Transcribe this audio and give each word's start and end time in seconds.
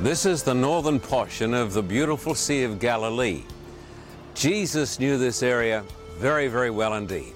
This 0.00 0.26
is 0.26 0.42
the 0.42 0.54
northern 0.54 0.98
portion 0.98 1.54
of 1.54 1.72
the 1.72 1.82
beautiful 1.82 2.34
Sea 2.34 2.64
of 2.64 2.80
Galilee. 2.80 3.44
Jesus 4.34 4.98
knew 4.98 5.16
this 5.16 5.40
area 5.40 5.84
very, 6.18 6.48
very 6.48 6.68
well 6.68 6.94
indeed. 6.94 7.32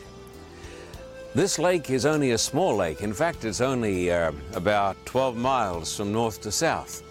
This 1.37 1.61
lake 1.61 1.89
is 1.89 2.05
only 2.05 2.33
a 2.33 2.39
small 2.39 2.75
lake. 2.75 3.01
In 3.01 3.15
fact, 3.15 3.45
it's 3.45 3.61
only 3.61 4.11
uh, 4.11 4.33
about 4.55 4.97
12 5.07 5.37
miles 5.37 5.97
from 5.97 6.13
north 6.13 6.41
to 6.43 6.51
south. 6.51 7.05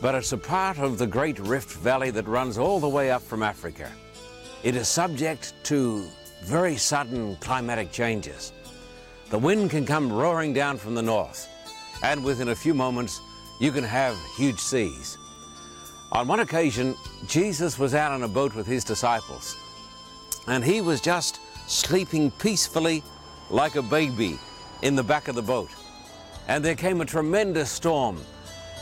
But 0.00 0.14
it's 0.14 0.32
a 0.32 0.38
part 0.38 0.78
of 0.78 0.98
the 0.98 1.06
great 1.06 1.40
Rift 1.40 1.72
Valley 1.72 2.10
that 2.12 2.28
runs 2.28 2.56
all 2.56 2.78
the 2.78 2.88
way 2.88 3.10
up 3.10 3.22
from 3.22 3.42
Africa. 3.42 3.90
It 4.62 4.76
is 4.76 4.86
subject 4.86 5.52
to 5.64 6.06
very 6.44 6.76
sudden 6.76 7.34
climatic 7.40 7.90
changes. 7.90 8.52
The 9.30 9.38
wind 9.38 9.70
can 9.70 9.84
come 9.84 10.12
roaring 10.12 10.52
down 10.52 10.78
from 10.78 10.94
the 10.94 11.02
north, 11.02 11.48
and 12.04 12.22
within 12.22 12.50
a 12.50 12.54
few 12.54 12.72
moments, 12.72 13.20
you 13.60 13.70
can 13.70 13.84
have 13.84 14.18
huge 14.36 14.58
seas. 14.58 15.16
On 16.10 16.26
one 16.26 16.40
occasion, 16.40 16.96
Jesus 17.28 17.78
was 17.78 17.94
out 17.94 18.10
on 18.10 18.24
a 18.24 18.28
boat 18.28 18.56
with 18.56 18.66
his 18.66 18.82
disciples, 18.82 19.56
and 20.48 20.64
he 20.64 20.80
was 20.80 21.00
just 21.00 21.40
sleeping 21.68 22.32
peacefully 22.32 23.04
like 23.48 23.76
a 23.76 23.82
baby 23.82 24.36
in 24.82 24.96
the 24.96 25.04
back 25.04 25.28
of 25.28 25.36
the 25.36 25.42
boat. 25.42 25.70
And 26.48 26.64
there 26.64 26.74
came 26.74 27.00
a 27.00 27.04
tremendous 27.04 27.70
storm. 27.70 28.18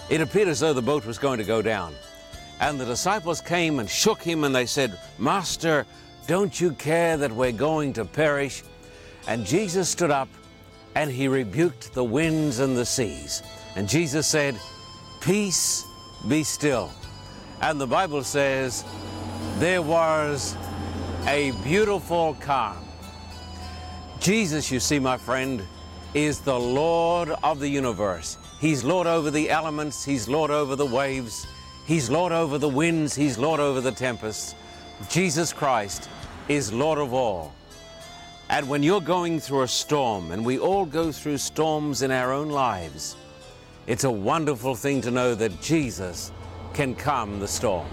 It 0.08 0.22
appeared 0.22 0.48
as 0.48 0.60
though 0.60 0.72
the 0.72 0.80
boat 0.80 1.04
was 1.04 1.18
going 1.18 1.38
to 1.38 1.44
go 1.44 1.60
down. 1.60 1.92
And 2.60 2.80
the 2.80 2.86
disciples 2.86 3.42
came 3.42 3.78
and 3.78 3.90
shook 3.90 4.22
him, 4.22 4.44
and 4.44 4.54
they 4.54 4.64
said, 4.64 4.98
Master, 5.18 5.84
don't 6.26 6.58
you 6.58 6.72
care 6.72 7.16
that 7.16 7.32
we're 7.32 7.52
going 7.52 7.92
to 7.94 8.04
perish? 8.04 8.62
And 9.26 9.44
Jesus 9.44 9.88
stood 9.88 10.10
up 10.10 10.28
and 10.94 11.10
he 11.10 11.28
rebuked 11.28 11.92
the 11.92 12.02
winds 12.02 12.58
and 12.58 12.76
the 12.76 12.86
seas. 12.86 13.42
And 13.76 13.88
Jesus 13.88 14.26
said, 14.26 14.58
Peace, 15.20 15.84
be 16.26 16.42
still. 16.44 16.90
And 17.60 17.80
the 17.80 17.86
Bible 17.86 18.22
says, 18.22 18.84
There 19.58 19.82
was 19.82 20.56
a 21.26 21.50
beautiful 21.64 22.36
calm. 22.40 22.84
Jesus, 24.20 24.70
you 24.70 24.80
see, 24.80 24.98
my 24.98 25.16
friend, 25.16 25.62
is 26.14 26.40
the 26.40 26.58
Lord 26.58 27.30
of 27.42 27.60
the 27.60 27.68
universe. 27.68 28.38
He's 28.60 28.82
Lord 28.82 29.06
over 29.06 29.30
the 29.30 29.50
elements, 29.50 30.04
He's 30.04 30.28
Lord 30.28 30.50
over 30.50 30.74
the 30.74 30.86
waves, 30.86 31.46
He's 31.86 32.10
Lord 32.10 32.32
over 32.32 32.58
the 32.58 32.68
winds, 32.68 33.14
He's 33.14 33.38
Lord 33.38 33.60
over 33.60 33.80
the 33.80 33.92
tempests. 33.92 34.54
Jesus 35.08 35.52
Christ 35.52 36.08
is 36.48 36.72
Lord 36.72 36.98
of 36.98 37.12
all. 37.12 37.52
And 38.50 38.68
when 38.68 38.82
you're 38.82 39.00
going 39.00 39.40
through 39.40 39.62
a 39.62 39.68
storm, 39.68 40.32
and 40.32 40.44
we 40.44 40.58
all 40.58 40.86
go 40.86 41.12
through 41.12 41.38
storms 41.38 42.02
in 42.02 42.10
our 42.10 42.32
own 42.32 42.48
lives, 42.48 43.16
it's 43.88 44.04
a 44.04 44.10
wonderful 44.10 44.74
thing 44.74 45.00
to 45.00 45.10
know 45.10 45.34
that 45.34 45.62
Jesus 45.62 46.30
can 46.74 46.94
calm 46.94 47.40
the 47.40 47.48
storm. 47.48 47.86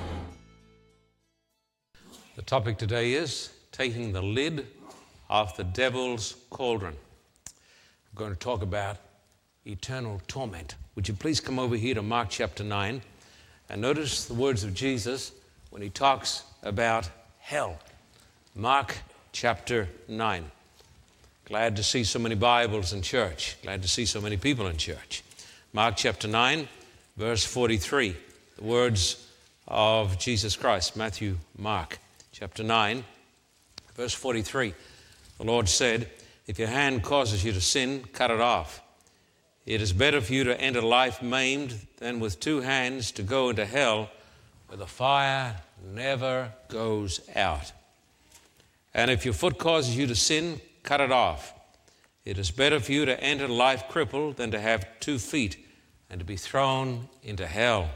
The 2.36 2.42
topic 2.42 2.78
today 2.78 3.14
is 3.14 3.54
taking 3.72 4.12
the 4.12 4.22
lid 4.22 4.68
off 5.30 5.56
the 5.56 5.64
devil's 5.64 6.36
cauldron. 6.50 6.96
I'm 7.48 8.16
going 8.18 8.34
to 8.34 8.38
talk 8.38 8.62
about 8.62 8.98
eternal 9.66 10.22
torment. 10.28 10.76
Would 10.96 11.08
you 11.08 11.14
please 11.14 11.40
come 11.40 11.60
over 11.60 11.78
here 11.78 11.96
to 11.96 12.02
Mark 12.02 12.28
chapter 12.30 12.66
9 12.66 13.02
and 13.70 13.82
notice 13.82 14.26
the 14.26 14.34
words 14.34 14.66
of 14.66 14.73
Jesus 14.73 15.32
when 15.70 15.82
he 15.82 15.90
talks 15.90 16.44
about 16.64 17.10
hell. 17.40 17.80
Mark 18.54 18.98
chapter 19.32 19.88
9. 20.10 20.52
Glad 21.46 21.78
to 21.78 21.84
see 21.84 22.04
so 22.04 22.20
many 22.20 22.36
Bibles 22.36 22.92
in 22.92 23.02
church. 23.02 23.56
Glad 23.64 23.82
to 23.82 23.88
see 23.88 24.06
so 24.06 24.20
many 24.20 24.36
people 24.36 24.68
in 24.68 24.76
church. 24.76 25.23
Mark 25.76 25.98
chapter 25.98 26.30
9, 26.30 26.70
verse 27.18 27.44
43. 27.44 28.16
The 28.56 28.64
words 28.64 29.28
of 29.68 30.17
Jesus 30.17 30.56
Christ. 30.56 30.95
Matthew, 30.95 31.36
Mark 31.58 32.00
chapter 32.32 32.64
9, 32.64 33.04
verse 33.94 34.14
43. 34.14 34.73
The 35.38 35.44
Lord 35.44 35.67
said, 35.67 36.10
If 36.48 36.60
your 36.60 36.70
hand 36.70 37.04
causes 37.04 37.44
you 37.44 37.52
to 37.52 37.60
sin, 37.60 38.05
cut 38.14 38.32
it 38.32 38.39
off. 38.39 38.82
It 39.66 39.82
is 39.82 39.92
better 39.92 40.22
for 40.22 40.32
you 40.32 40.45
to 40.45 40.61
enter 40.61 40.82
life 40.82 41.22
maimed 41.22 41.76
than 41.98 42.22
with 42.22 42.39
two 42.39 42.61
hands 42.61 43.11
to 43.11 43.22
go 43.22 43.49
into 43.49 43.66
hell 43.66 44.10
where 44.67 44.78
the 44.78 44.88
fire 44.88 45.58
never 45.94 46.54
goes 46.70 47.20
out. 47.36 47.73
And 48.94 49.11
if 49.11 49.26
your 49.26 49.33
foot 49.33 49.58
causes 49.58 49.98
you 49.98 50.08
to 50.08 50.16
sin, 50.16 50.61
cut 50.83 51.02
it 51.02 51.11
off. 51.11 51.54
It 52.23 52.39
is 52.39 52.49
better 52.49 52.80
for 52.80 52.94
you 52.94 53.04
to 53.04 53.22
enter 53.22 53.49
life 53.49 53.89
crippled 53.89 54.38
than 54.38 54.52
to 54.52 54.60
have 54.61 54.88
two 55.02 55.20
feet 55.20 55.64
and 56.10 56.20
to 56.20 56.26
be 56.26 56.38
thrown 56.38 57.10
into 57.23 57.48
hell. 57.48 57.89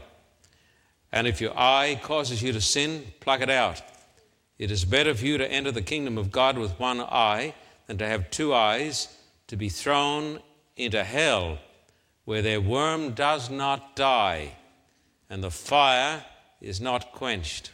And 1.12 1.26
if 1.26 1.40
your 1.40 1.58
eye 1.58 2.00
causes 2.02 2.42
you 2.42 2.52
to 2.52 2.60
sin, 2.60 3.04
pluck 3.20 3.40
it 3.40 3.50
out. 3.50 3.82
It 4.58 4.70
is 4.70 4.84
better 4.84 5.14
for 5.14 5.24
you 5.24 5.38
to 5.38 5.50
enter 5.50 5.72
the 5.72 5.82
kingdom 5.82 6.18
of 6.18 6.30
God 6.30 6.58
with 6.58 6.78
one 6.78 7.00
eye 7.00 7.54
than 7.86 7.98
to 7.98 8.06
have 8.06 8.30
two 8.30 8.54
eyes, 8.54 9.08
to 9.48 9.56
be 9.56 9.68
thrown 9.68 10.40
into 10.76 11.02
hell, 11.02 11.58
where 12.24 12.42
their 12.42 12.60
worm 12.60 13.12
does 13.12 13.50
not 13.50 13.96
die 13.96 14.52
and 15.30 15.42
the 15.42 15.50
fire 15.50 16.24
is 16.60 16.80
not 16.80 17.12
quenched. 17.12 17.70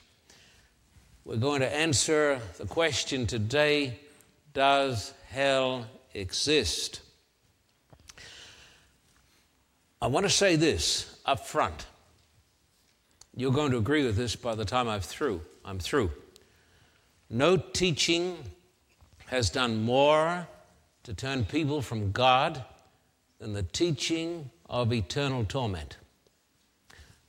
We're 1.24 1.36
going 1.36 1.60
to 1.60 1.74
answer 1.74 2.40
the 2.58 2.66
question 2.66 3.26
today 3.26 3.98
Does 4.52 5.12
hell 5.28 5.86
exist? 6.14 7.00
I 10.00 10.08
want 10.08 10.24
to 10.26 10.30
say 10.30 10.56
this 10.56 11.18
up 11.24 11.46
front. 11.46 11.86
You're 13.34 13.52
going 13.52 13.70
to 13.70 13.78
agree 13.78 14.04
with 14.04 14.16
this 14.16 14.36
by 14.36 14.54
the 14.54 14.64
time 14.64 14.88
I'm 14.88 15.00
through. 15.00 15.40
I'm 15.64 15.78
through. 15.78 16.10
No 17.30 17.56
teaching 17.56 18.36
has 19.26 19.50
done 19.50 19.82
more 19.82 20.46
to 21.04 21.14
turn 21.14 21.44
people 21.44 21.82
from 21.82 22.12
God 22.12 22.62
than 23.38 23.52
the 23.52 23.62
teaching 23.62 24.50
of 24.68 24.92
eternal 24.92 25.44
torment. 25.44 25.96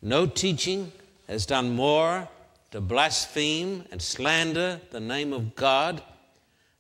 No 0.01 0.25
teaching 0.25 0.91
has 1.27 1.45
done 1.45 1.75
more 1.75 2.27
to 2.71 2.81
blaspheme 2.81 3.85
and 3.91 4.01
slander 4.01 4.79
the 4.91 4.99
name 4.99 5.33
of 5.33 5.55
God 5.55 6.01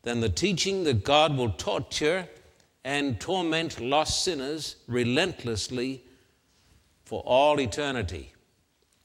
than 0.03 0.19
the 0.19 0.29
teaching 0.29 0.83
that 0.83 1.03
God 1.03 1.35
will 1.35 1.51
torture 1.51 2.27
and 2.87 3.19
torment 3.19 3.81
lost 3.81 4.23
sinners 4.23 4.77
relentlessly 4.87 6.01
for 7.03 7.21
all 7.25 7.59
eternity. 7.59 8.31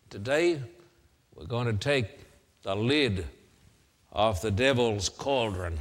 Today, 0.09 0.63
we're 1.35 1.47
going 1.47 1.67
to 1.67 1.73
take 1.73 2.07
the 2.63 2.77
lid 2.77 3.27
off 4.13 4.41
the 4.41 4.53
devil's 4.53 5.09
cauldron 5.09 5.81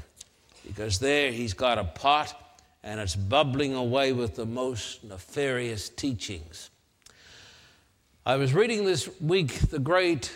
because 0.65 0.97
there 0.97 1.31
he's 1.31 1.53
got 1.53 1.77
a 1.77 1.83
pot 1.83 2.57
and 2.81 2.99
it's 2.99 3.15
bubbling 3.15 3.75
away 3.75 4.13
with 4.13 4.35
the 4.35 4.47
most 4.47 5.03
nefarious 5.03 5.87
teachings. 5.87 6.71
I 8.25 8.35
was 8.35 8.51
reading 8.51 8.83
this 8.83 9.07
week 9.21 9.69
the 9.69 9.77
great 9.77 10.31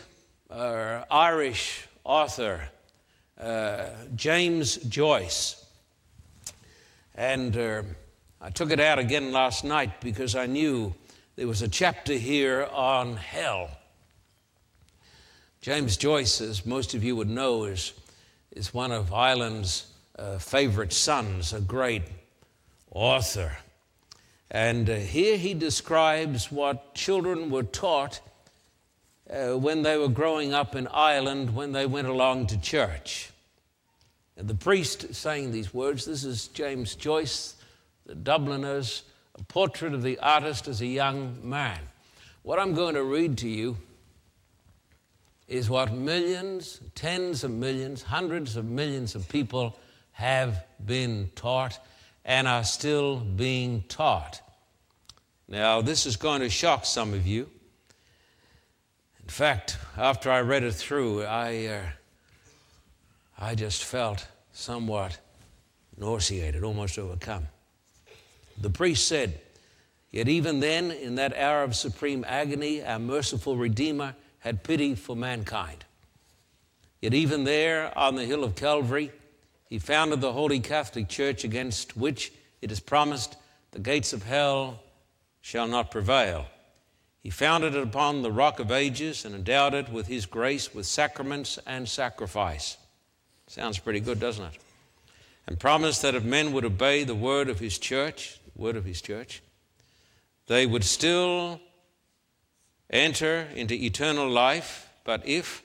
uh, 0.51 1.01
Irish 1.09 1.87
author 2.03 2.69
uh, 3.41 3.87
James 4.15 4.75
Joyce, 4.75 5.64
and 7.15 7.55
uh, 7.55 7.83
I 8.41 8.49
took 8.49 8.71
it 8.71 8.79
out 8.79 8.99
again 8.99 9.31
last 9.31 9.63
night 9.63 10.01
because 10.01 10.35
I 10.35 10.45
knew 10.45 10.93
there 11.35 11.47
was 11.47 11.61
a 11.61 11.67
chapter 11.67 12.13
here 12.13 12.67
on 12.71 13.15
hell. 13.15 13.69
James 15.61 15.97
Joyce, 15.97 16.41
as 16.41 16.65
most 16.65 16.93
of 16.93 17.03
you 17.03 17.15
would 17.15 17.29
know, 17.29 17.63
is, 17.63 17.93
is 18.51 18.73
one 18.73 18.91
of 18.91 19.13
Ireland's 19.13 19.87
uh, 20.19 20.37
favorite 20.37 20.93
sons, 20.93 21.53
a 21.53 21.61
great 21.61 22.03
author. 22.91 23.57
And 24.51 24.89
uh, 24.89 24.95
here 24.95 25.37
he 25.37 25.53
describes 25.53 26.51
what 26.51 26.93
children 26.93 27.49
were 27.49 27.63
taught 27.63 28.19
uh, 29.29 29.57
when 29.57 29.81
they 29.81 29.97
were 29.97 30.09
growing 30.09 30.53
up 30.53 30.75
in 30.75 30.87
Ireland 30.87 31.55
when 31.55 31.71
they 31.71 31.85
went 31.85 32.07
along 32.07 32.47
to 32.47 32.61
church. 32.61 33.31
And 34.37 34.47
the 34.47 34.55
priest 34.55 35.13
saying 35.15 35.51
these 35.51 35.73
words, 35.73 36.05
this 36.05 36.23
is 36.23 36.47
James 36.49 36.95
Joyce, 36.95 37.55
the 38.05 38.15
Dubliners, 38.15 39.03
a 39.37 39.43
portrait 39.43 39.93
of 39.93 40.03
the 40.03 40.19
artist 40.19 40.67
as 40.67 40.81
a 40.81 40.85
young 40.85 41.37
man. 41.41 41.79
What 42.43 42.59
I'm 42.59 42.73
going 42.73 42.95
to 42.95 43.03
read 43.03 43.37
to 43.39 43.49
you 43.49 43.77
is 45.47 45.69
what 45.69 45.93
millions, 45.93 46.81
tens 46.95 47.43
of 47.43 47.51
millions, 47.51 48.01
hundreds 48.01 48.55
of 48.55 48.65
millions 48.65 49.15
of 49.15 49.27
people 49.29 49.77
have 50.13 50.65
been 50.85 51.29
taught 51.35 51.79
and 52.23 52.47
are 52.47 52.63
still 52.63 53.17
being 53.17 53.83
taught. 53.87 54.41
Now, 55.47 55.81
this 55.81 56.05
is 56.05 56.15
going 56.15 56.41
to 56.41 56.49
shock 56.49 56.85
some 56.85 57.13
of 57.13 57.27
you. 57.27 57.49
In 59.21 59.29
fact, 59.29 59.77
after 59.97 60.31
I 60.31 60.41
read 60.41 60.63
it 60.63 60.73
through, 60.73 61.23
I, 61.23 61.65
uh, 61.65 61.81
I 63.37 63.55
just 63.55 63.83
felt 63.83 64.27
somewhat 64.53 65.19
nauseated, 65.97 66.63
almost 66.63 66.97
overcome. 66.97 67.47
The 68.59 68.69
priest 68.69 69.07
said, 69.07 69.39
Yet, 70.11 70.29
even 70.29 70.61
then, 70.61 70.91
in 70.91 71.15
that 71.15 71.35
hour 71.35 71.63
of 71.63 71.75
supreme 71.75 72.23
agony, 72.25 72.81
our 72.81 72.99
merciful 72.99 73.57
Redeemer 73.57 74.15
had 74.39 74.63
pity 74.63 74.95
for 74.95 75.13
mankind. 75.13 75.83
Yet, 77.01 77.13
even 77.13 77.43
there 77.43 77.95
on 77.97 78.15
the 78.15 78.25
hill 78.25 78.45
of 78.45 78.55
Calvary, 78.55 79.11
he 79.67 79.77
founded 79.77 80.21
the 80.21 80.31
Holy 80.31 80.61
Catholic 80.61 81.09
Church 81.09 81.43
against 81.43 81.97
which 81.97 82.31
it 82.61 82.71
is 82.71 82.79
promised 82.79 83.35
the 83.71 83.79
gates 83.79 84.13
of 84.13 84.23
hell 84.23 84.79
shall 85.41 85.67
not 85.67 85.91
prevail. 85.91 86.45
He 87.21 87.29
founded 87.29 87.75
it 87.75 87.83
upon 87.83 88.21
the 88.21 88.31
rock 88.31 88.59
of 88.59 88.71
ages 88.71 89.25
and 89.25 89.35
endowed 89.35 89.73
it 89.73 89.89
with 89.89 90.07
his 90.07 90.25
grace, 90.25 90.73
with 90.73 90.85
sacraments 90.85 91.59
and 91.65 91.89
sacrifice. 91.89 92.77
Sounds 93.47 93.79
pretty 93.79 93.99
good, 93.99 94.19
doesn't 94.19 94.45
it? 94.45 94.57
And 95.47 95.59
promised 95.59 96.01
that 96.01 96.15
if 96.15 96.23
men 96.23 96.53
would 96.53 96.65
obey 96.65 97.03
the 97.03 97.15
word 97.15 97.49
of 97.49 97.59
his 97.59 97.77
church, 97.77 98.39
word 98.55 98.75
of 98.75 98.85
his 98.85 99.01
church, 99.01 99.41
they 100.47 100.65
would 100.65 100.83
still 100.83 101.59
enter 102.89 103.47
into 103.55 103.73
eternal 103.73 104.29
life, 104.29 104.89
but 105.03 105.27
if, 105.27 105.63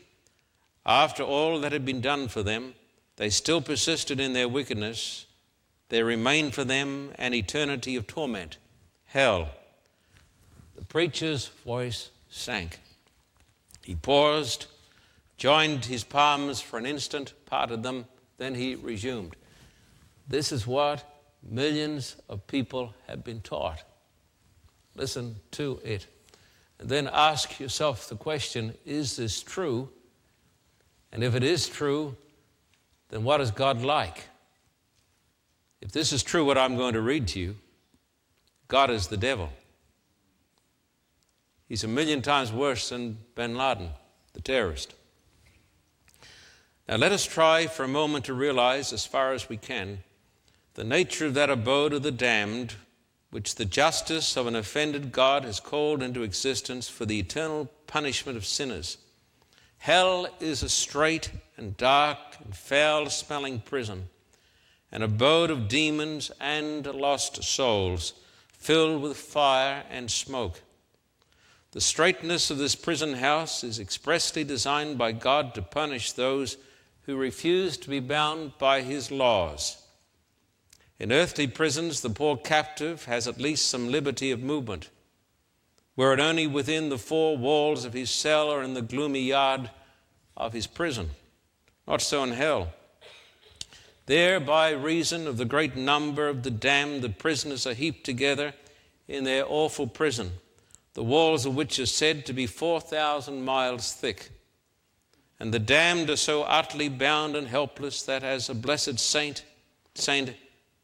after 0.84 1.22
all 1.22 1.60
that 1.60 1.72
had 1.72 1.84
been 1.84 2.00
done 2.00 2.28
for 2.28 2.42
them, 2.42 2.74
they 3.16 3.30
still 3.30 3.60
persisted 3.60 4.20
in 4.20 4.32
their 4.32 4.48
wickedness, 4.48 5.26
there 5.88 6.04
remained 6.04 6.54
for 6.54 6.64
them 6.64 7.12
an 7.16 7.34
eternity 7.34 7.96
of 7.96 8.06
torment, 8.06 8.56
hell. 9.06 9.48
The 10.76 10.84
preacher's 10.84 11.48
voice 11.64 12.10
sank. 12.30 12.78
He 13.82 13.94
paused, 13.94 14.66
joined 15.40 15.86
his 15.86 16.04
palms 16.04 16.60
for 16.60 16.78
an 16.78 16.84
instant, 16.84 17.32
parted 17.46 17.82
them, 17.82 18.04
then 18.36 18.54
he 18.54 18.74
resumed. 18.74 19.34
This 20.28 20.52
is 20.52 20.66
what 20.66 21.02
millions 21.42 22.16
of 22.28 22.46
people 22.46 22.94
have 23.08 23.24
been 23.24 23.40
taught. 23.40 23.82
Listen 24.94 25.36
to 25.52 25.80
it. 25.82 26.06
And 26.78 26.90
then 26.90 27.08
ask 27.10 27.58
yourself 27.58 28.06
the 28.06 28.16
question 28.16 28.74
is 28.84 29.16
this 29.16 29.42
true? 29.42 29.88
And 31.10 31.24
if 31.24 31.34
it 31.34 31.42
is 31.42 31.66
true, 31.70 32.16
then 33.08 33.24
what 33.24 33.40
is 33.40 33.50
God 33.50 33.80
like? 33.80 34.26
If 35.80 35.90
this 35.90 36.12
is 36.12 36.22
true, 36.22 36.44
what 36.44 36.58
I'm 36.58 36.76
going 36.76 36.92
to 36.92 37.00
read 37.00 37.26
to 37.28 37.40
you, 37.40 37.56
God 38.68 38.90
is 38.90 39.06
the 39.06 39.16
devil. 39.16 39.50
He's 41.66 41.82
a 41.82 41.88
million 41.88 42.20
times 42.20 42.52
worse 42.52 42.90
than 42.90 43.16
bin 43.34 43.56
Laden, 43.56 43.88
the 44.34 44.42
terrorist. 44.42 44.96
Now, 46.90 46.96
let 46.96 47.12
us 47.12 47.24
try 47.24 47.68
for 47.68 47.84
a 47.84 47.88
moment 47.88 48.24
to 48.24 48.34
realize, 48.34 48.92
as 48.92 49.06
far 49.06 49.32
as 49.32 49.48
we 49.48 49.56
can, 49.56 50.00
the 50.74 50.82
nature 50.82 51.24
of 51.26 51.34
that 51.34 51.48
abode 51.48 51.92
of 51.92 52.02
the 52.02 52.10
damned 52.10 52.74
which 53.30 53.54
the 53.54 53.64
justice 53.64 54.36
of 54.36 54.48
an 54.48 54.56
offended 54.56 55.12
God 55.12 55.44
has 55.44 55.60
called 55.60 56.02
into 56.02 56.24
existence 56.24 56.88
for 56.88 57.06
the 57.06 57.20
eternal 57.20 57.70
punishment 57.86 58.36
of 58.36 58.44
sinners. 58.44 58.98
Hell 59.78 60.26
is 60.40 60.64
a 60.64 60.68
strait 60.68 61.30
and 61.56 61.76
dark 61.76 62.18
and 62.44 62.56
foul 62.56 63.08
smelling 63.08 63.60
prison, 63.60 64.08
an 64.90 65.02
abode 65.02 65.50
of 65.52 65.68
demons 65.68 66.32
and 66.40 66.84
lost 66.86 67.40
souls, 67.44 68.14
filled 68.52 69.00
with 69.00 69.16
fire 69.16 69.84
and 69.90 70.10
smoke. 70.10 70.60
The 71.70 71.80
straitness 71.80 72.50
of 72.50 72.58
this 72.58 72.74
prison 72.74 73.14
house 73.14 73.62
is 73.62 73.78
expressly 73.78 74.42
designed 74.42 74.98
by 74.98 75.12
God 75.12 75.54
to 75.54 75.62
punish 75.62 76.10
those 76.10 76.56
who 77.06 77.16
refuse 77.16 77.76
to 77.76 77.90
be 77.90 78.00
bound 78.00 78.52
by 78.58 78.82
his 78.82 79.10
laws. 79.10 79.82
In 80.98 81.12
earthly 81.12 81.46
prisons, 81.46 82.00
the 82.02 82.10
poor 82.10 82.36
captive 82.36 83.06
has 83.06 83.26
at 83.26 83.40
least 83.40 83.66
some 83.66 83.90
liberty 83.90 84.30
of 84.30 84.42
movement. 84.42 84.90
Were 85.96 86.12
it 86.12 86.20
only 86.20 86.46
within 86.46 86.88
the 86.88 86.98
four 86.98 87.36
walls 87.36 87.84
of 87.84 87.92
his 87.92 88.10
cell 88.10 88.50
or 88.50 88.62
in 88.62 88.74
the 88.74 88.82
gloomy 88.82 89.22
yard 89.22 89.70
of 90.36 90.52
his 90.52 90.66
prison. 90.66 91.10
Not 91.86 92.00
so 92.00 92.22
in 92.22 92.32
hell. 92.32 92.72
There, 94.06 94.40
by 94.40 94.70
reason 94.70 95.26
of 95.26 95.36
the 95.36 95.44
great 95.44 95.76
number 95.76 96.28
of 96.28 96.42
the 96.42 96.50
damned, 96.50 97.02
the 97.02 97.10
prisoners 97.10 97.66
are 97.66 97.74
heaped 97.74 98.04
together 98.04 98.54
in 99.06 99.24
their 99.24 99.44
awful 99.46 99.86
prison, 99.86 100.32
the 100.94 101.04
walls 101.04 101.46
of 101.46 101.54
which 101.54 101.78
are 101.78 101.86
said 101.86 102.26
to 102.26 102.32
be 102.32 102.46
4,000 102.46 103.44
miles 103.44 103.92
thick. 103.92 104.30
And 105.40 105.54
the 105.54 105.58
damned 105.58 106.10
are 106.10 106.16
so 106.16 106.42
utterly 106.42 106.90
bound 106.90 107.34
and 107.34 107.48
helpless 107.48 108.02
that, 108.02 108.22
as 108.22 108.50
a 108.50 108.54
blessed 108.54 108.98
saint, 109.00 109.42
Saint 109.94 110.34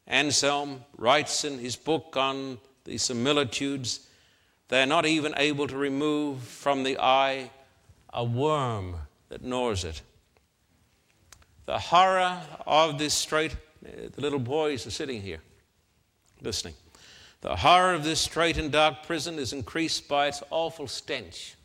Anselm 0.07 0.83
writes 0.97 1.43
in 1.43 1.59
his 1.59 1.75
book 1.75 2.17
on 2.17 2.57
the 2.83 2.97
similitudes, 2.97 4.07
they 4.69 4.81
are 4.81 4.87
not 4.87 5.05
even 5.05 5.33
able 5.37 5.67
to 5.67 5.77
remove 5.77 6.41
from 6.41 6.83
the 6.83 6.97
eye 6.99 7.51
a 8.11 8.23
worm 8.23 8.95
that 9.29 9.43
gnaws 9.43 9.83
it. 9.83 10.01
The 11.67 11.77
horror 11.77 12.41
of 12.65 12.97
this 12.97 13.13
strait, 13.13 13.55
the 13.81 14.21
little 14.21 14.39
boys 14.39 14.87
are 14.87 14.91
sitting 14.91 15.21
here 15.21 15.41
listening. 16.41 16.73
The 17.41 17.55
horror 17.55 17.93
of 17.93 18.03
this 18.03 18.19
strait 18.19 18.57
and 18.57 18.71
dark 18.71 19.03
prison 19.05 19.37
is 19.37 19.53
increased 19.53 20.07
by 20.07 20.27
its 20.27 20.41
awful 20.49 20.87
stench. 20.87 21.56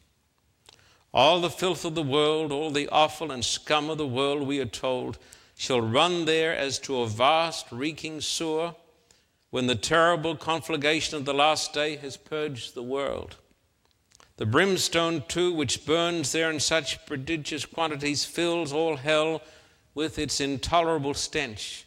All 1.14 1.40
the 1.40 1.50
filth 1.50 1.84
of 1.84 1.94
the 1.94 2.02
world, 2.02 2.52
all 2.52 2.70
the 2.70 2.88
offal 2.88 3.30
and 3.30 3.44
scum 3.44 3.90
of 3.90 3.98
the 3.98 4.06
world, 4.06 4.46
we 4.46 4.60
are 4.60 4.64
told, 4.64 5.18
shall 5.54 5.80
run 5.80 6.24
there 6.24 6.56
as 6.56 6.78
to 6.80 7.02
a 7.02 7.06
vast 7.06 7.66
reeking 7.70 8.20
sewer 8.22 8.74
when 9.50 9.66
the 9.66 9.74
terrible 9.74 10.34
conflagration 10.34 11.16
of 11.16 11.26
the 11.26 11.34
last 11.34 11.74
day 11.74 11.96
has 11.96 12.16
purged 12.16 12.74
the 12.74 12.82
world. 12.82 13.36
The 14.38 14.46
brimstone, 14.46 15.24
too, 15.28 15.52
which 15.52 15.84
burns 15.84 16.32
there 16.32 16.50
in 16.50 16.58
such 16.58 17.04
prodigious 17.04 17.66
quantities, 17.66 18.24
fills 18.24 18.72
all 18.72 18.96
hell 18.96 19.42
with 19.94 20.18
its 20.18 20.40
intolerable 20.40 21.12
stench. 21.12 21.84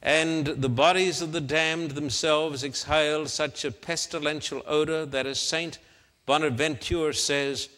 And 0.00 0.46
the 0.46 0.68
bodies 0.68 1.20
of 1.20 1.32
the 1.32 1.40
damned 1.40 1.92
themselves 1.92 2.62
exhale 2.62 3.26
such 3.26 3.64
a 3.64 3.72
pestilential 3.72 4.62
odor 4.66 5.04
that, 5.06 5.26
as 5.26 5.40
Saint 5.40 5.80
Bonaventure 6.26 7.12
says, 7.12 7.68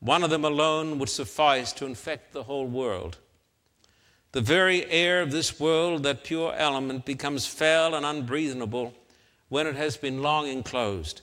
one 0.00 0.24
of 0.24 0.30
them 0.30 0.44
alone 0.44 0.98
would 0.98 1.08
suffice 1.08 1.72
to 1.74 1.86
infect 1.86 2.32
the 2.32 2.42
whole 2.42 2.66
world. 2.66 3.18
The 4.32 4.40
very 4.40 4.84
air 4.90 5.22
of 5.22 5.30
this 5.30 5.60
world, 5.60 6.02
that 6.04 6.24
pure 6.24 6.54
element, 6.54 7.04
becomes 7.04 7.46
foul 7.46 7.94
and 7.94 8.06
unbreathable 8.06 8.94
when 9.48 9.66
it 9.66 9.76
has 9.76 9.96
been 9.96 10.22
long 10.22 10.46
enclosed. 10.46 11.20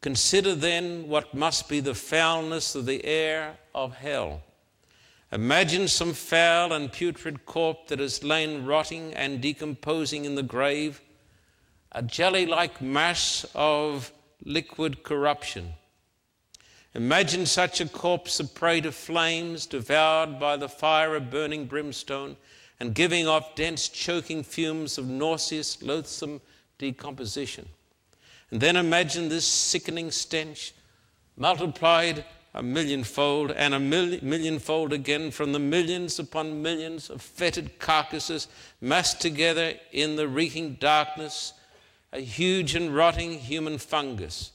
Consider 0.00 0.54
then 0.54 1.08
what 1.08 1.34
must 1.34 1.68
be 1.68 1.80
the 1.80 1.94
foulness 1.94 2.74
of 2.74 2.86
the 2.86 3.04
air 3.04 3.56
of 3.74 3.96
hell. 3.96 4.42
Imagine 5.32 5.88
some 5.88 6.12
foul 6.12 6.72
and 6.72 6.92
putrid 6.92 7.44
corpse 7.46 7.88
that 7.88 7.98
has 7.98 8.24
lain 8.24 8.64
rotting 8.64 9.12
and 9.14 9.40
decomposing 9.40 10.24
in 10.24 10.34
the 10.34 10.42
grave, 10.42 11.00
a 11.92 12.02
jelly 12.02 12.46
like 12.46 12.80
mass 12.80 13.46
of 13.54 14.12
liquid 14.44 15.02
corruption. 15.02 15.74
Imagine 16.94 17.46
such 17.46 17.80
a 17.80 17.88
corpse 17.88 18.40
a 18.40 18.44
prey 18.44 18.80
to 18.80 18.92
flames, 18.92 19.66
devoured 19.66 20.40
by 20.40 20.56
the 20.56 20.68
fire 20.68 21.14
of 21.14 21.30
burning 21.30 21.66
brimstone, 21.66 22.36
and 22.80 22.94
giving 22.94 23.26
off 23.26 23.54
dense, 23.54 23.88
choking 23.88 24.42
fumes 24.42 24.98
of 24.98 25.06
nauseous, 25.06 25.82
loathsome 25.82 26.40
decomposition. 26.78 27.68
And 28.50 28.60
then 28.60 28.76
imagine 28.76 29.28
this 29.28 29.46
sickening 29.46 30.10
stench 30.10 30.72
multiplied 31.36 32.24
a 32.54 32.62
millionfold 32.62 33.50
and 33.52 33.74
a 33.74 33.78
mil- 33.78 34.18
millionfold 34.22 34.92
again 34.92 35.30
from 35.30 35.52
the 35.52 35.58
millions 35.58 36.18
upon 36.18 36.62
millions 36.62 37.10
of 37.10 37.20
fetid 37.20 37.78
carcasses 37.78 38.48
massed 38.80 39.20
together 39.20 39.74
in 39.92 40.16
the 40.16 40.26
reeking 40.26 40.74
darkness, 40.74 41.52
a 42.12 42.20
huge 42.20 42.74
and 42.74 42.94
rotting 42.94 43.38
human 43.38 43.76
fungus. 43.76 44.52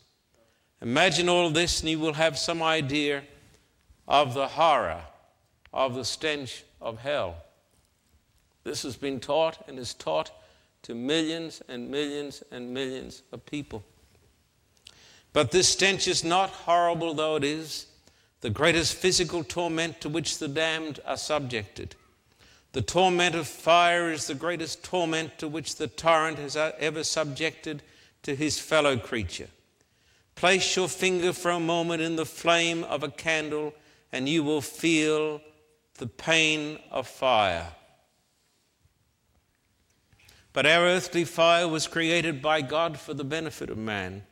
Imagine 0.84 1.30
all 1.30 1.50
this, 1.50 1.80
and 1.80 1.90
you 1.90 1.98
will 1.98 2.14
have 2.14 2.38
some 2.38 2.62
idea 2.62 3.24
of 4.06 4.34
the 4.34 4.50
horror 4.50 5.02
of 5.72 5.96
the 5.96 6.04
stench 6.04 6.66
of 6.82 7.00
hell. 7.00 7.38
This 8.66 8.84
has 8.84 8.98
been 8.98 9.22
taught 9.22 9.64
and 9.70 9.80
is 9.80 9.94
taught 9.94 10.32
to 10.82 10.94
millions 10.94 11.62
and 11.70 11.90
millions 11.90 12.44
and 12.52 12.74
millions 12.74 13.24
of 13.32 13.46
people. 13.46 13.86
But 15.32 15.52
this 15.52 15.70
stench 15.70 16.06
is 16.06 16.22
not 16.22 16.50
horrible 16.50 17.14
though 17.14 17.38
it 17.38 17.46
is, 17.46 17.86
the 18.42 18.50
greatest 18.50 18.94
physical 18.94 19.46
torment 19.46 20.02
to 20.02 20.10
which 20.10 20.38
the 20.38 20.50
damned 20.50 21.00
are 21.06 21.16
subjected. 21.16 21.96
The 22.74 22.82
torment 22.82 23.36
of 23.36 23.48
fire 23.48 24.12
is 24.12 24.28
the 24.28 24.36
greatest 24.36 24.84
torment 24.84 25.38
to 25.38 25.48
which 25.48 25.78
the 25.78 25.88
tyrant 25.88 26.40
has 26.40 26.58
ever 26.58 27.06
subjected 27.06 27.84
to 28.24 28.36
his 28.36 28.60
fellow 28.60 28.98
creature. 28.98 29.48
Place 30.36 30.76
your 30.76 30.88
finger 30.88 31.34
for 31.34 31.52
a 31.52 31.60
moment 31.60 32.02
in 32.02 32.16
the 32.16 32.26
flame 32.26 32.84
of 32.84 33.04
a 33.04 33.10
candle, 33.10 33.74
and 34.12 34.28
you 34.28 34.44
will 34.44 34.62
feel 34.62 35.42
the 35.96 36.08
pain 36.08 36.80
of 36.92 37.08
fire. 37.08 37.68
But 40.52 40.66
our 40.66 40.86
earthly 40.86 41.24
fire 41.24 41.68
was 41.68 41.88
created 41.88 42.42
by 42.42 42.62
God 42.62 43.00
for 43.00 43.14
the 43.14 43.24
benefit 43.24 43.70
of 43.70 43.78
man. 43.78 44.24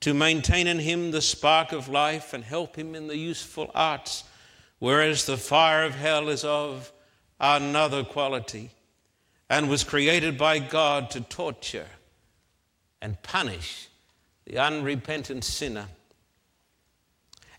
to 0.00 0.14
maintain 0.14 0.66
in 0.66 0.78
him 0.78 1.10
the 1.10 1.22
spark 1.22 1.72
of 1.72 1.88
life 1.88 2.32
and 2.32 2.44
help 2.44 2.76
him 2.76 2.94
in 2.94 3.08
the 3.08 3.16
useful 3.16 3.70
arts, 3.74 4.24
whereas 4.78 5.26
the 5.26 5.36
fire 5.36 5.84
of 5.84 5.94
hell 5.94 6.28
is 6.28 6.44
of 6.44 6.92
another 7.40 8.04
quality 8.04 8.70
and 9.50 9.68
was 9.68 9.82
created 9.82 10.38
by 10.38 10.58
God 10.58 11.10
to 11.10 11.20
torture 11.20 11.88
and 13.00 13.20
punish 13.22 13.88
the 14.48 14.58
unrepentant 14.58 15.44
sinner. 15.44 15.86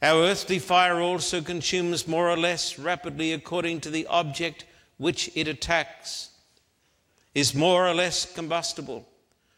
Our 0.02 0.24
earthly 0.24 0.58
fire 0.58 1.00
also 1.00 1.40
consumes 1.42 2.08
more 2.08 2.30
or 2.30 2.38
less 2.38 2.80
rapidly 2.80 3.32
according 3.32 3.82
to 3.82 3.92
the 3.92 4.08
object 4.08 4.66
which 4.98 5.30
it 5.36 5.48
attacks, 5.48 6.30
is 7.36 7.54
more 7.54 7.88
or 7.88 7.94
less 7.94 8.26
combustible, 8.34 9.08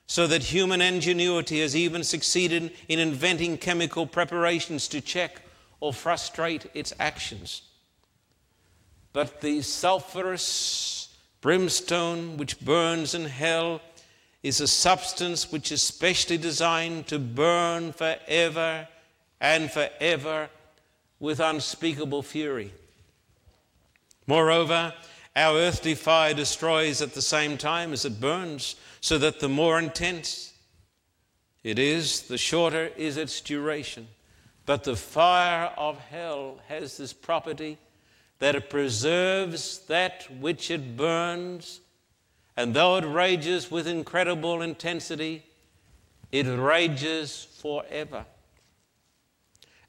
so 0.07 0.27
that 0.27 0.43
human 0.43 0.81
ingenuity 0.81 1.61
has 1.61 1.73
even 1.73 2.03
succeeded 2.03 2.73
in 2.89 2.99
inventing 2.99 3.57
chemical 3.57 4.05
preparations 4.05 4.89
to 4.89 4.99
check 4.99 5.41
or 5.79 5.93
frustrate 5.93 6.69
its 6.73 6.93
actions. 6.99 7.61
But 9.13 9.39
the 9.39 9.61
sulphurous 9.61 11.15
brimstone 11.39 12.35
which 12.35 12.59
burns 12.59 13.15
in 13.15 13.25
hell 13.25 13.79
is 14.43 14.59
a 14.59 14.67
substance 14.67 15.51
which 15.51 15.71
is 15.71 15.81
specially 15.81 16.37
designed 16.37 17.07
to 17.07 17.19
burn 17.19 17.93
forever 17.93 18.87
and 19.39 19.71
forever 19.71 20.49
with 21.19 21.39
unspeakable 21.39 22.23
fury. 22.23 22.71
Moreover, 24.25 24.93
our 25.35 25.57
earthly 25.57 25.95
fire 25.95 26.33
destroys 26.33 27.01
at 27.01 27.13
the 27.13 27.21
same 27.21 27.57
time 27.57 27.93
as 27.93 28.05
it 28.05 28.19
burns, 28.19 28.75
so 28.99 29.17
that 29.17 29.39
the 29.39 29.49
more 29.49 29.79
intense 29.79 30.53
it 31.63 31.77
is, 31.77 32.23
the 32.23 32.37
shorter 32.37 32.91
is 32.97 33.17
its 33.17 33.39
duration. 33.41 34.07
But 34.65 34.83
the 34.83 34.95
fire 34.95 35.71
of 35.77 35.99
hell 35.99 36.59
has 36.67 36.97
this 36.97 37.13
property 37.13 37.77
that 38.39 38.55
it 38.55 38.69
preserves 38.69 39.79
that 39.87 40.27
which 40.39 40.71
it 40.71 40.97
burns, 40.97 41.79
and 42.57 42.73
though 42.73 42.97
it 42.97 43.05
rages 43.05 43.71
with 43.71 43.87
incredible 43.87 44.61
intensity, 44.61 45.43
it 46.31 46.45
rages 46.47 47.47
forever. 47.59 48.25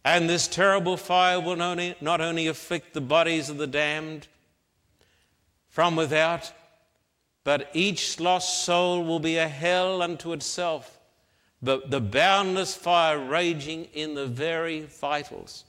And 0.05 0.29
this 0.29 0.49
terrible 0.49 0.97
fire 0.97 1.41
will 1.41 1.57
not 1.57 1.73
only, 1.73 1.95
not 2.01 2.21
only 2.21 2.47
afflict 2.49 2.93
the 2.93 3.01
bodies 3.01 3.49
of 3.49 3.59
the 3.59 3.67
damned 3.67 4.27
from 5.69 5.97
without, 5.97 6.53
but 7.45 7.71
each 7.73 8.21
lost 8.21 8.65
soul 8.65 9.05
will 9.05 9.21
be 9.21 9.37
a 9.37 9.49
hell 9.49 10.03
unto 10.03 10.33
itself, 10.33 10.99
but 11.61 11.91
the 11.91 12.01
boundless 12.01 12.75
fire 12.75 13.19
raging 13.19 13.85
in 13.95 14.15
the 14.15 14.27
very 14.27 14.83
vitals. 14.83 15.65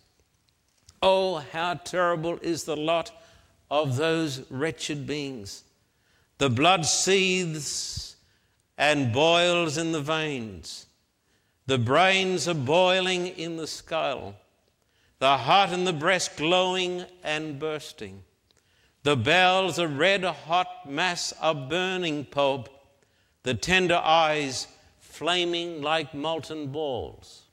Oh, 1.01 1.37
how 1.51 1.75
terrible 1.75 2.39
is 2.41 2.63
the 2.63 2.77
lot 2.77 3.11
of 3.69 3.97
those 3.97 4.49
wretched 4.49 5.05
beings. 5.05 5.63
The 6.37 6.49
blood 6.49 6.85
seethes 6.85 8.15
and 8.77 9.13
boils 9.13 9.77
in 9.77 9.91
the 9.91 10.01
veins. 10.01 10.87
The 11.65 11.77
brains 11.77 12.47
are 12.47 12.53
boiling 12.53 13.27
in 13.27 13.57
the 13.57 13.67
skull. 13.67 14.35
The 15.19 15.37
heart 15.37 15.69
and 15.69 15.87
the 15.87 15.93
breast 15.93 16.35
glowing 16.35 17.05
and 17.23 17.57
bursting. 17.59 18.23
The 19.03 19.15
bowels 19.15 19.79
a 19.79 19.87
red 19.87 20.23
hot 20.23 20.89
mass 20.89 21.33
of 21.41 21.69
burning 21.69 22.25
pulp. 22.25 22.69
The 23.43 23.53
tender 23.53 23.95
eyes 23.95 24.67
flaming 24.99 25.81
like 25.81 26.13
molten 26.13 26.67
balls. 26.67 27.43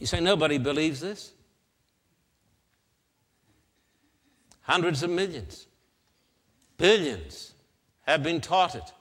You 0.00 0.06
say 0.06 0.20
nobody 0.20 0.58
believes 0.58 1.00
this? 1.00 1.32
Hundreds 4.62 5.02
of 5.02 5.10
millions, 5.10 5.66
billions 6.76 7.54
have 8.02 8.22
been 8.22 8.40
it. 8.74 8.92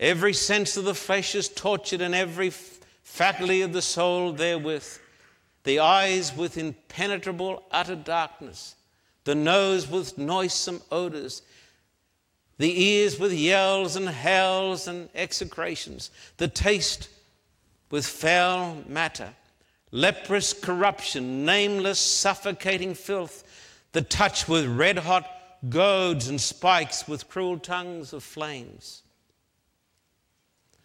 Every 0.00 0.32
sense 0.32 0.76
of 0.76 0.84
the 0.84 0.94
flesh 0.94 1.34
is 1.34 1.48
tortured, 1.48 2.00
and 2.00 2.14
every 2.14 2.50
faculty 2.50 3.62
of 3.62 3.72
the 3.72 3.82
soul 3.82 4.32
therewith. 4.32 4.98
The 5.64 5.78
eyes 5.78 6.36
with 6.36 6.58
impenetrable 6.58 7.62
utter 7.70 7.94
darkness, 7.94 8.74
the 9.24 9.36
nose 9.36 9.88
with 9.88 10.18
noisome 10.18 10.82
odors, 10.90 11.42
the 12.58 12.82
ears 12.82 13.18
with 13.20 13.32
yells 13.32 13.94
and 13.94 14.08
howls 14.08 14.88
and 14.88 15.08
execrations, 15.14 16.10
the 16.36 16.48
taste 16.48 17.08
with 17.90 18.06
foul 18.06 18.82
matter 18.88 19.34
leprous 19.92 20.54
corruption, 20.54 21.44
nameless, 21.44 22.00
suffocating 22.00 22.94
filth, 22.94 23.44
the 23.92 24.02
touch 24.02 24.48
with 24.48 24.66
red 24.66 24.98
hot 24.98 25.26
goads 25.68 26.28
and 26.28 26.40
spikes 26.40 27.06
with 27.06 27.28
cruel 27.28 27.58
tongues 27.58 28.12
of 28.12 28.22
flames. 28.22 29.02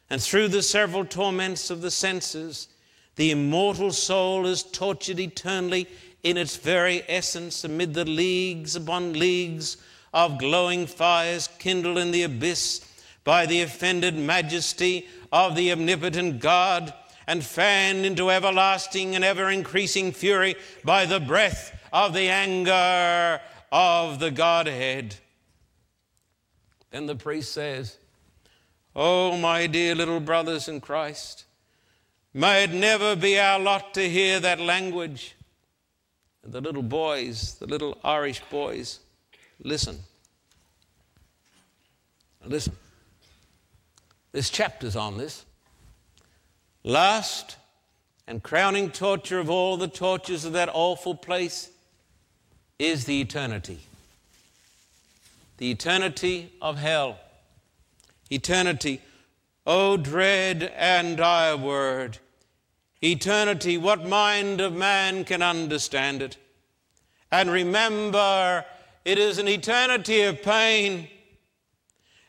And 0.10 0.22
through 0.22 0.50
the 0.50 0.62
several 0.62 1.06
torments 1.06 1.70
of 1.70 1.82
the 1.82 1.92
senses, 1.92 2.68
the 3.16 3.32
immortal 3.32 3.92
soul 3.92 4.46
is 4.46 4.64
tortured 4.64 5.20
eternally 5.20 5.88
in 6.24 6.38
its 6.38 6.56
very 6.58 7.04
essence 7.08 7.64
amid 7.64 7.94
the 7.94 8.06
leagues 8.06 8.76
upon 8.76 9.14
leagues 9.14 9.78
of 10.14 10.38
glowing 10.38 10.86
fires 10.86 11.50
kindled 11.60 11.98
in 11.98 12.12
the 12.12 12.24
abyss 12.24 12.86
by 13.24 13.46
the 13.46 13.62
offended 13.62 14.16
majesty 14.16 15.08
of 15.32 15.56
the 15.56 15.72
omnipotent 15.72 16.40
God 16.40 16.94
and 17.26 17.44
fanned 17.44 18.06
into 18.06 18.32
everlasting 18.32 19.16
and 19.16 19.24
ever 19.24 19.50
increasing 19.50 20.12
fury 20.14 20.56
by 20.86 21.06
the 21.06 21.20
breath 21.20 21.77
of 21.92 22.14
the 22.14 22.30
anger 22.30 23.42
of 23.72 24.20
the 24.20 24.32
Godhead. 24.32 25.16
Then 26.92 27.06
the 27.06 27.16
priest 27.16 27.54
says, 27.54 27.98
Oh, 28.96 29.38
my 29.38 29.68
dear 29.68 29.94
little 29.94 30.20
brothers 30.20 30.68
in 30.68 30.82
Christ, 30.82 31.46
may 32.34 32.64
it 32.64 32.72
never 32.72 33.16
be 33.16 33.40
our 33.40 33.60
lot 33.60 33.94
to 33.94 34.10
hear 34.10 34.40
that 34.40 34.60
language. 34.60 35.36
And 36.44 36.54
the 36.54 36.62
little 36.62 36.84
boys, 36.84 37.56
the 37.56 37.68
little 37.68 37.98
Irish 38.04 38.42
boys, 38.50 39.00
listen. 39.62 40.00
Listen. 42.46 42.76
This 44.32 44.50
chapter's 44.50 44.96
on 44.96 45.18
this. 45.18 45.46
Last 46.84 47.58
and 48.28 48.42
crowning 48.42 48.92
torture 48.92 49.40
of 49.40 49.50
all 49.50 49.78
the 49.78 49.88
tortures 49.88 50.46
of 50.46 50.54
that 50.54 50.70
awful 50.74 51.16
place 51.16 51.70
is 52.80 53.06
the 53.06 53.22
eternity. 53.22 53.80
The 55.58 55.72
eternity 55.72 56.52
of 56.62 56.78
hell. 56.78 57.20
Eternity. 58.30 59.02
Oh, 59.66 59.98
dread 59.98 60.72
and 60.76 61.18
dire 61.18 61.58
word. 61.58 62.20
Eternity, 63.02 63.78
what 63.78 64.08
mind 64.08 64.62
of 64.62 64.74
man 64.74 65.24
can 65.24 65.42
understand 65.42 66.22
it? 66.22 66.38
And 67.32 67.52
remember, 67.52 68.66
it 69.06 69.18
is 69.18 69.38
an 69.38 69.48
eternity 69.48 70.22
of 70.22 70.42
pain 70.42 71.08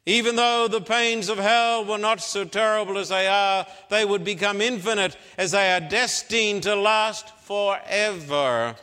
even 0.09 0.37
though 0.37 0.69
the 0.69 0.81
pains 0.81 1.29
of 1.29 1.37
hell 1.37 1.85
were 1.85 1.99
not 1.99 2.23
so 2.23 2.43
terrible 2.43 2.97
as 2.97 3.11
they 3.11 3.27
are, 3.27 3.67
they 3.91 4.07
would 4.07 4.25
become 4.25 4.63
infinite 4.63 5.15
as 5.37 5.51
they 5.51 5.71
are 5.71 5.81
destined 5.81 6.63
to 6.63 6.75
last 6.75 7.29
forever. 7.41 8.75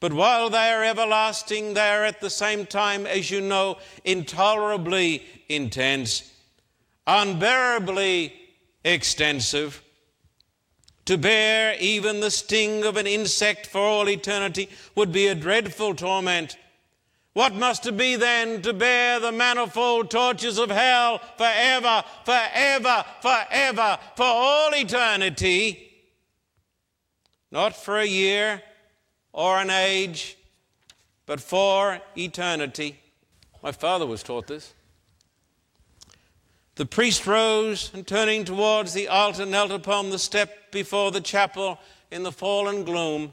But 0.00 0.12
while 0.12 0.50
they 0.50 0.70
are 0.70 0.84
everlasting, 0.84 1.74
they 1.74 1.88
are 1.90 2.04
at 2.04 2.20
the 2.20 2.30
same 2.30 2.66
time, 2.66 3.06
as 3.06 3.30
you 3.30 3.40
know, 3.40 3.78
intolerably 4.04 5.24
intense, 5.48 6.30
unbearably 7.06 8.34
extensive. 8.84 9.82
To 11.06 11.18
bear 11.18 11.76
even 11.80 12.20
the 12.20 12.30
sting 12.30 12.84
of 12.84 12.96
an 12.96 13.06
insect 13.06 13.66
for 13.66 13.80
all 13.80 14.08
eternity 14.08 14.68
would 14.94 15.12
be 15.12 15.26
a 15.26 15.34
dreadful 15.34 15.94
torment. 15.94 16.56
What 17.34 17.54
must 17.54 17.86
it 17.86 17.96
be 17.96 18.16
then 18.16 18.62
to 18.62 18.72
bear 18.72 19.20
the 19.20 19.32
manifold 19.32 20.10
tortures 20.10 20.56
of 20.56 20.70
hell 20.70 21.20
forever, 21.36 22.04
forever, 22.24 23.04
forever, 23.20 23.98
for 24.16 24.24
all 24.24 24.70
eternity? 24.72 25.90
Not 27.50 27.76
for 27.76 27.98
a 27.98 28.06
year 28.06 28.62
or 29.34 29.58
an 29.58 29.68
age, 29.68 30.38
but 31.26 31.40
for 31.40 32.00
eternity. 32.16 33.00
My 33.62 33.72
father 33.72 34.06
was 34.06 34.22
taught 34.22 34.46
this. 34.46 34.72
The 36.76 36.86
priest 36.86 37.26
rose 37.26 37.90
and 37.92 38.06
turning 38.06 38.44
towards 38.44 38.94
the 38.94 39.08
altar 39.08 39.44
knelt 39.44 39.72
upon 39.72 40.10
the 40.10 40.18
step 40.20 40.70
before 40.70 41.10
the 41.10 41.20
chapel 41.20 41.78
in 42.10 42.22
the 42.22 42.32
fallen 42.32 42.84
gloom. 42.84 43.32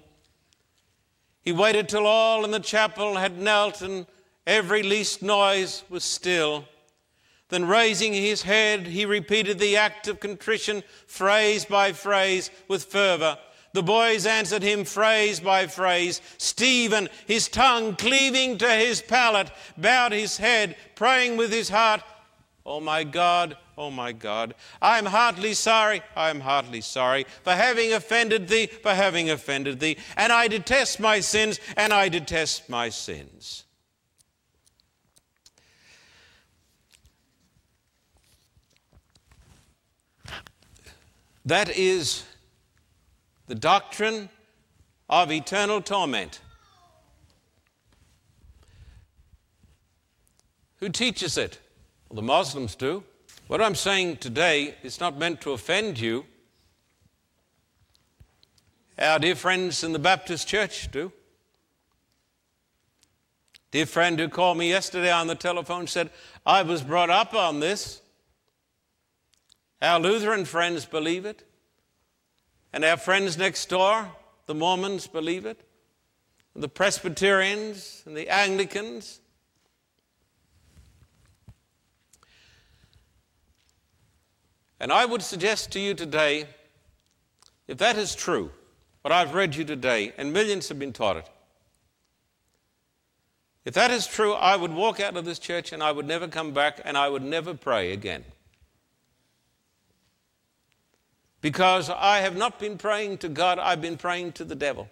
He 1.44 1.52
waited 1.52 1.88
till 1.88 2.08
all 2.08 2.46
in 2.46 2.52
the 2.52 2.60
chapel 2.60 3.16
had 3.16 3.38
knelt 3.38 3.82
and 3.82 4.08
every 4.48 4.82
least 4.82 5.22
noise 5.22 5.84
was 5.88 6.04
still. 6.04 6.66
Then, 7.50 7.68
raising 7.68 8.14
his 8.14 8.44
head, 8.44 8.88
he 8.88 9.06
repeated 9.06 9.60
the 9.60 9.76
act 9.76 10.08
of 10.08 10.20
contrition, 10.20 10.84
phrase 11.06 11.66
by 11.66 11.92
phrase, 11.92 12.50
with 12.68 12.86
fervor. 12.86 13.38
The 13.74 13.84
boys 13.84 14.26
answered 14.26 14.64
him 14.64 14.84
phrase 14.84 15.40
by 15.40 15.68
phrase. 15.68 16.22
Stephen, 16.38 17.10
his 17.26 17.48
tongue 17.48 17.96
cleaving 17.96 18.58
to 18.58 18.70
his 18.70 19.02
palate, 19.02 19.52
bowed 19.78 20.12
his 20.12 20.38
head, 20.38 20.76
praying 20.96 21.38
with 21.38 21.52
his 21.52 21.70
heart, 21.70 22.02
Oh 22.66 22.80
my 22.80 23.04
God, 23.04 23.58
oh 23.76 23.90
my 23.90 24.12
God, 24.12 24.54
I 24.82 25.00
am 25.00 25.08
heartily 25.08 25.56
sorry, 25.56 26.04
I 26.16 26.30
am 26.30 26.42
heartily 26.42 26.82
sorry 26.82 27.26
for 27.44 27.54
having 27.54 27.92
offended 27.92 28.48
thee, 28.48 28.68
for 28.68 28.94
having 28.94 29.32
offended 29.32 29.80
thee, 29.80 29.98
and 30.16 30.32
I 30.32 30.48
detest 30.48 31.00
my 31.00 31.22
sins, 31.22 31.60
and 31.76 31.92
I 31.92 32.08
detest 32.08 32.70
my 32.70 32.90
sins. 32.90 33.64
That 41.44 41.76
is 41.76 42.24
the 43.52 43.56
doctrine 43.56 44.30
of 45.10 45.30
eternal 45.30 45.82
torment. 45.82 46.40
Who 50.78 50.88
teaches 50.88 51.38
it? 51.38 51.60
Well, 52.08 52.16
the 52.16 52.22
Muslims 52.22 52.76
do. 52.76 53.04
What 53.48 53.62
I'm 53.62 53.76
saying 53.76 54.18
today 54.18 54.76
is 54.84 55.02
not 55.02 55.18
meant 55.18 55.42
to 55.42 55.52
offend 55.52 56.00
you. 56.00 56.26
Our 58.98 59.20
dear 59.20 59.36
friends 59.36 59.84
in 59.84 59.92
the 59.92 60.00
Baptist 60.00 60.48
church 60.48 60.90
do. 60.90 61.12
Dear 63.72 63.86
friend 63.86 64.18
who 64.18 64.30
called 64.30 64.60
me 64.60 64.70
yesterday 64.70 65.12
on 65.12 65.28
the 65.28 65.36
telephone 65.36 65.88
said, 65.88 66.10
I 66.46 66.62
was 66.62 66.84
brought 66.84 67.10
up 67.10 67.34
on 67.34 67.60
this. 67.60 68.02
Our 69.82 70.00
Lutheran 70.00 70.46
friends 70.46 70.86
believe 70.86 71.26
it. 71.26 71.44
And 72.74 72.86
our 72.86 72.98
friends 72.98 73.38
next 73.38 73.68
door, 73.70 74.10
the 74.46 74.56
Mormons, 74.56 75.08
believe 75.08 75.46
it. 75.46 75.62
The 76.56 76.70
Presbyterians 76.70 78.04
and 78.06 78.16
the 78.16 78.30
Anglicans. 78.30 79.20
And 84.80 84.92
I 84.92 85.06
would 85.06 85.22
suggest 85.22 85.72
to 85.74 85.80
you 85.80 85.94
today, 85.94 86.48
if 87.68 87.78
that 87.78 87.98
is 87.98 88.16
true, 88.16 88.52
what 89.02 89.12
I've 89.12 89.34
read 89.34 89.56
you 89.56 89.64
today, 89.64 90.14
and 90.18 90.34
millions 90.34 90.70
have 90.70 90.80
been 90.80 90.92
taught 90.92 91.18
it, 91.18 91.30
if 93.64 93.76
that 93.76 93.92
is 93.92 94.08
true, 94.08 94.34
I 94.34 94.56
would 94.56 94.74
walk 94.74 95.00
out 95.00 95.16
of 95.16 95.24
this 95.24 95.38
church 95.38 95.72
and 95.72 95.84
I 95.84 95.92
would 95.92 96.08
never 96.08 96.28
come 96.28 96.52
back 96.52 96.82
and 96.84 96.98
I 96.98 97.10
would 97.10 97.22
never 97.22 97.54
pray 97.54 97.94
again. 97.94 98.26
Because 101.42 101.90
I 101.90 102.20
have 102.20 102.38
not 102.38 102.60
been 102.60 102.78
praying 102.78 103.18
to 103.20 103.30
God, 103.30 103.58
I've 103.60 103.82
been 103.82 103.98
praying 103.98 104.34
to 104.34 104.46
the 104.46 104.56
devil. 104.56 104.88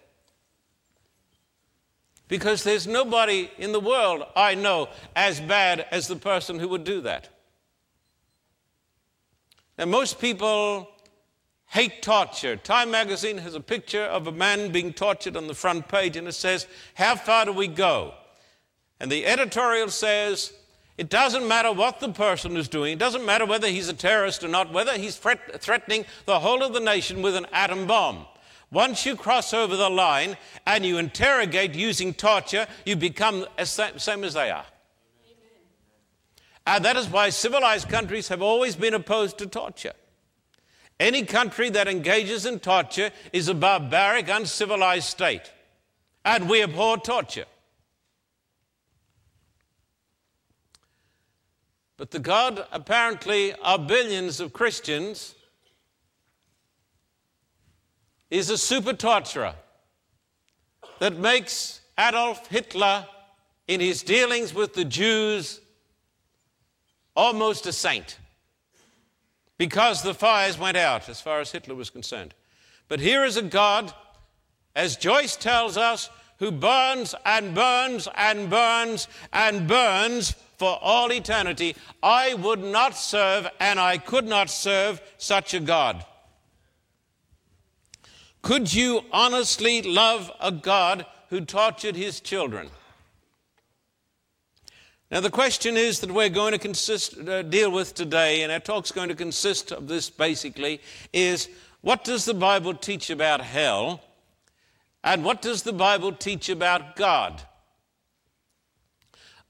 Because 2.26 2.62
there's 2.62 2.86
nobody 2.86 3.50
in 3.58 3.72
the 3.72 3.80
world 3.80 4.24
I 4.36 4.54
know 4.54 4.88
as 5.16 5.40
bad 5.40 5.86
as 5.90 6.06
the 6.06 6.16
person 6.16 6.58
who 6.58 6.68
would 6.68 6.84
do 6.84 7.00
that. 7.02 7.28
Now, 9.78 9.86
most 9.86 10.20
people 10.20 10.88
hate 11.66 12.02
torture. 12.02 12.56
Time 12.56 12.90
magazine 12.90 13.38
has 13.38 13.54
a 13.54 13.60
picture 13.60 14.02
of 14.02 14.26
a 14.26 14.32
man 14.32 14.72
being 14.72 14.92
tortured 14.92 15.36
on 15.36 15.46
the 15.46 15.54
front 15.54 15.88
page, 15.88 16.16
and 16.16 16.28
it 16.28 16.32
says, 16.32 16.66
How 16.94 17.16
far 17.16 17.46
do 17.46 17.52
we 17.52 17.68
go? 17.68 18.14
And 18.98 19.10
the 19.10 19.24
editorial 19.24 19.88
says, 19.88 20.52
it 21.00 21.08
doesn't 21.08 21.48
matter 21.48 21.72
what 21.72 21.98
the 21.98 22.10
person 22.10 22.58
is 22.58 22.68
doing. 22.68 22.92
It 22.92 22.98
doesn't 22.98 23.24
matter 23.24 23.46
whether 23.46 23.68
he's 23.68 23.88
a 23.88 23.94
terrorist 23.94 24.44
or 24.44 24.48
not, 24.48 24.70
whether 24.70 24.98
he's 24.98 25.16
threat- 25.16 25.58
threatening 25.62 26.04
the 26.26 26.40
whole 26.40 26.62
of 26.62 26.74
the 26.74 26.80
nation 26.80 27.22
with 27.22 27.36
an 27.36 27.46
atom 27.52 27.86
bomb. 27.86 28.26
Once 28.70 29.06
you 29.06 29.16
cross 29.16 29.54
over 29.54 29.76
the 29.76 29.88
line 29.88 30.36
and 30.66 30.84
you 30.84 30.98
interrogate 30.98 31.74
using 31.74 32.12
torture, 32.12 32.66
you 32.84 32.96
become 32.96 33.46
the 33.56 33.64
same 33.64 34.24
as 34.24 34.34
they 34.34 34.50
are. 34.50 34.66
And 36.66 36.84
that 36.84 36.98
is 36.98 37.08
why 37.08 37.30
civilized 37.30 37.88
countries 37.88 38.28
have 38.28 38.42
always 38.42 38.76
been 38.76 38.92
opposed 38.92 39.38
to 39.38 39.46
torture. 39.46 39.94
Any 41.00 41.24
country 41.24 41.70
that 41.70 41.88
engages 41.88 42.44
in 42.44 42.60
torture 42.60 43.10
is 43.32 43.48
a 43.48 43.54
barbaric, 43.54 44.28
uncivilized 44.28 45.08
state. 45.08 45.50
And 46.26 46.46
we 46.46 46.62
abhor 46.62 46.98
torture. 46.98 47.46
But 52.00 52.12
the 52.12 52.18
God, 52.18 52.64
apparently, 52.72 53.52
of 53.52 53.86
billions 53.86 54.40
of 54.40 54.54
Christians 54.54 55.34
is 58.30 58.48
a 58.48 58.56
super 58.56 58.94
torturer 58.94 59.54
that 60.98 61.18
makes 61.18 61.82
Adolf 61.98 62.46
Hitler, 62.46 63.06
in 63.68 63.80
his 63.80 64.02
dealings 64.02 64.54
with 64.54 64.72
the 64.72 64.86
Jews, 64.86 65.60
almost 67.14 67.66
a 67.66 67.72
saint 67.72 68.18
because 69.58 70.02
the 70.02 70.14
fires 70.14 70.58
went 70.58 70.78
out 70.78 71.06
as 71.10 71.20
far 71.20 71.38
as 71.40 71.52
Hitler 71.52 71.74
was 71.74 71.90
concerned. 71.90 72.32
But 72.88 73.00
here 73.00 73.26
is 73.26 73.36
a 73.36 73.42
God, 73.42 73.92
as 74.74 74.96
Joyce 74.96 75.36
tells 75.36 75.76
us, 75.76 76.08
who 76.38 76.50
burns 76.50 77.14
and 77.26 77.54
burns 77.54 78.08
and 78.16 78.48
burns 78.48 79.06
and 79.34 79.68
burns 79.68 80.34
for 80.60 80.78
all 80.82 81.10
eternity. 81.10 81.74
I 82.02 82.34
would 82.34 82.62
not 82.62 82.94
serve 82.94 83.48
and 83.60 83.80
I 83.80 83.96
could 83.96 84.26
not 84.26 84.50
serve 84.50 85.00
such 85.16 85.54
a 85.54 85.58
God. 85.58 86.04
Could 88.42 88.74
you 88.74 89.00
honestly 89.10 89.80
love 89.80 90.30
a 90.38 90.52
God 90.52 91.06
who 91.30 91.40
tortured 91.40 91.96
his 91.96 92.20
children? 92.20 92.68
Now, 95.10 95.20
the 95.20 95.30
question 95.30 95.78
is 95.78 96.00
that 96.00 96.12
we're 96.12 96.28
going 96.28 96.52
to 96.52 96.58
consist, 96.58 97.18
uh, 97.18 97.40
deal 97.40 97.70
with 97.72 97.94
today, 97.94 98.42
and 98.42 98.52
our 98.52 98.60
talk's 98.60 98.92
going 98.92 99.08
to 99.08 99.14
consist 99.14 99.72
of 99.72 99.88
this 99.88 100.10
basically 100.10 100.82
is 101.14 101.48
what 101.80 102.04
does 102.04 102.26
the 102.26 102.34
Bible 102.34 102.74
teach 102.74 103.08
about 103.08 103.40
hell? 103.40 104.02
And 105.02 105.24
what 105.24 105.40
does 105.40 105.62
the 105.62 105.72
Bible 105.72 106.12
teach 106.12 106.50
about 106.50 106.96
God? 106.96 107.44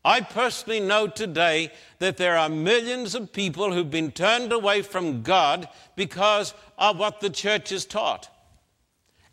I 0.05 0.23
personally 0.23 0.81
know 0.81 1.07
today 1.09 1.73
that 1.99 2.17
there 2.17 2.39
are 2.39 2.49
millions 2.49 3.15
of 3.15 3.33
people 3.33 3.73
who've 3.73 3.91
been 3.91 4.13
turned 4.13 4.53
away 4.53 4.81
from 4.81 5.23
God 5.23 5.69
because 5.95 6.55
of 6.79 6.99
what 6.99 7.21
the 7.21 7.29
church 7.29 7.69
has 7.71 7.85
taught 7.85 8.29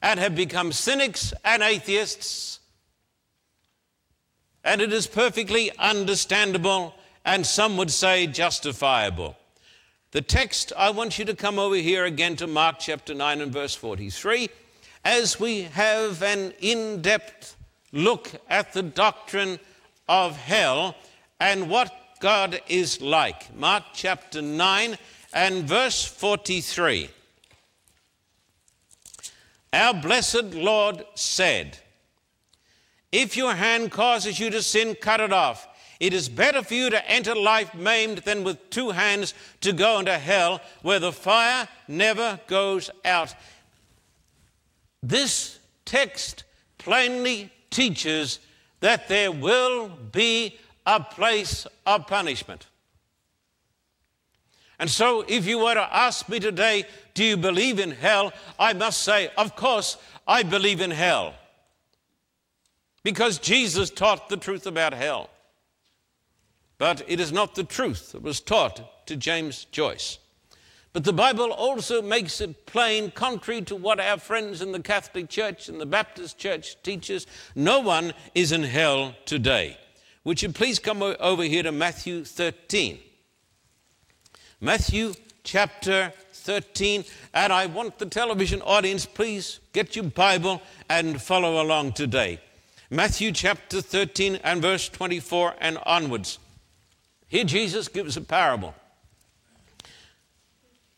and 0.02 0.20
have 0.20 0.36
become 0.36 0.72
cynics 0.74 1.34
and 1.46 1.64
atheists. 1.64 2.60
And 4.64 4.82
it 4.82 4.92
is 4.92 5.08
perfectly 5.08 5.72
understandable 5.78 6.94
and 7.24 7.46
some 7.46 7.78
would 7.78 7.92
say 7.92 8.28
justifiable. 8.28 9.38
The 10.12 10.22
text, 10.22 10.74
I 10.78 10.90
want 10.90 11.18
you 11.18 11.26
to 11.26 11.36
come 11.36 11.60
over 11.60 11.76
here 11.76 12.06
again 12.06 12.36
to 12.38 12.48
Mark 12.48 12.78
chapter 12.80 13.14
9 13.14 13.42
and 13.42 13.52
verse 13.52 13.76
43 13.76 14.50
as 15.06 15.40
we 15.40 15.62
have 15.62 16.22
an 16.22 16.54
in 16.60 17.02
depth 17.02 17.56
look 17.94 18.32
at 18.50 18.74
the 18.74 18.84
doctrine 18.84 19.60
of 20.08 20.38
hell 20.38 20.96
and 21.40 21.70
what 21.70 21.92
God 22.20 22.62
is 22.68 23.02
like. 23.02 23.56
Mark 23.56 23.84
chapter 23.94 24.42
9 24.42 24.98
and 25.34 25.64
verse 25.66 26.04
43. 26.04 27.10
Our 29.74 29.94
blessed 29.94 30.54
Lord 30.54 31.04
said, 31.16 31.78
If 33.12 33.38
your 33.38 33.54
hand 33.54 33.92
causes 33.92 34.40
you 34.40 34.50
to 34.50 34.64
sin, 34.64 34.96
cut 34.96 35.20
it 35.20 35.34
off. 35.34 35.68
It 36.00 36.14
is 36.14 36.30
better 36.30 36.62
for 36.62 36.74
you 36.74 36.90
to 36.90 37.10
enter 37.10 37.36
life 37.36 37.74
maimed 37.74 38.20
than 38.20 38.44
with 38.44 38.70
two 38.70 38.92
hands 38.92 39.34
to 39.62 39.74
go 39.74 40.00
into 40.00 40.18
hell 40.18 40.62
where 40.84 41.00
the 41.00 41.12
fire 41.12 41.68
never 41.88 42.40
goes 42.48 42.90
out. 43.04 43.34
This 45.02 45.60
text 45.86 46.44
plainly 46.78 47.52
teaches 47.70 48.40
that 48.80 49.08
there 49.08 49.32
will 49.32 49.90
be 49.90 50.58
a 50.86 51.00
place 51.00 51.68
of 51.86 52.08
punishment. 52.08 52.68
And 54.80 54.90
so, 54.90 55.26
if 55.28 55.48
you 55.48 55.60
were 55.60 55.74
to 55.74 55.96
ask 55.96 56.30
me 56.30 56.40
today, 56.40 56.86
do 57.16 57.24
you 57.24 57.36
believe 57.36 57.80
in 57.80 57.92
hell? 57.92 58.32
I 58.60 58.74
must 58.74 59.02
say, 59.02 59.32
of 59.38 59.56
course, 59.56 59.98
I 60.28 60.44
believe 60.44 60.82
in 60.82 60.92
hell. 60.92 61.34
Because 63.04 63.40
Jesus 63.40 63.90
taught 63.90 64.30
the 64.30 64.38
truth 64.38 64.68
about 64.68 64.94
hell. 64.94 65.30
But 66.78 67.04
it 67.08 67.20
is 67.20 67.32
not 67.32 67.56
the 67.56 67.64
truth 67.64 68.12
that 68.12 68.22
was 68.22 68.40
taught 68.40 69.08
to 69.08 69.16
James 69.16 69.66
Joyce. 69.72 70.20
But 70.98 71.04
the 71.04 71.14
Bible 71.14 71.52
also 71.52 72.02
makes 72.02 72.42
it 72.42 72.66
plain, 72.66 73.12
contrary 73.12 73.62
to 73.66 73.76
what 73.76 74.00
our 74.00 74.18
friends 74.18 74.64
in 74.64 74.72
the 74.72 74.80
Catholic 74.80 75.30
Church 75.30 75.70
and 75.70 75.80
the 75.80 75.86
Baptist 75.86 76.40
Church 76.40 76.76
teaches, 76.82 77.28
no 77.54 77.80
one 77.82 78.16
is 78.34 78.52
in 78.52 78.64
hell 78.64 79.14
today. 79.26 79.78
Would 80.24 80.42
you 80.42 80.50
please 80.50 80.80
come 80.80 81.04
over 81.04 81.44
here 81.44 81.62
to 81.62 81.72
Matthew 81.72 82.26
13? 82.26 82.98
Matthew 84.60 85.14
chapter 85.44 86.14
13. 86.32 87.06
And 87.32 87.54
I 87.54 87.68
want 87.68 88.00
the 88.00 88.08
television 88.08 88.64
audience, 88.64 89.06
please 89.06 89.60
get 89.74 89.96
your 89.96 90.06
Bible 90.06 90.64
and 90.90 91.22
follow 91.22 91.62
along 91.62 91.92
today. 91.92 92.40
Matthew 92.90 93.32
chapter 93.34 93.82
13 93.82 94.40
and 94.44 94.64
verse 94.64 94.90
24 94.90 95.58
and 95.62 95.78
onwards. 95.86 96.40
Here 97.28 97.44
Jesus 97.44 97.88
gives 97.88 98.18
a 98.18 98.22
parable. 98.22 98.74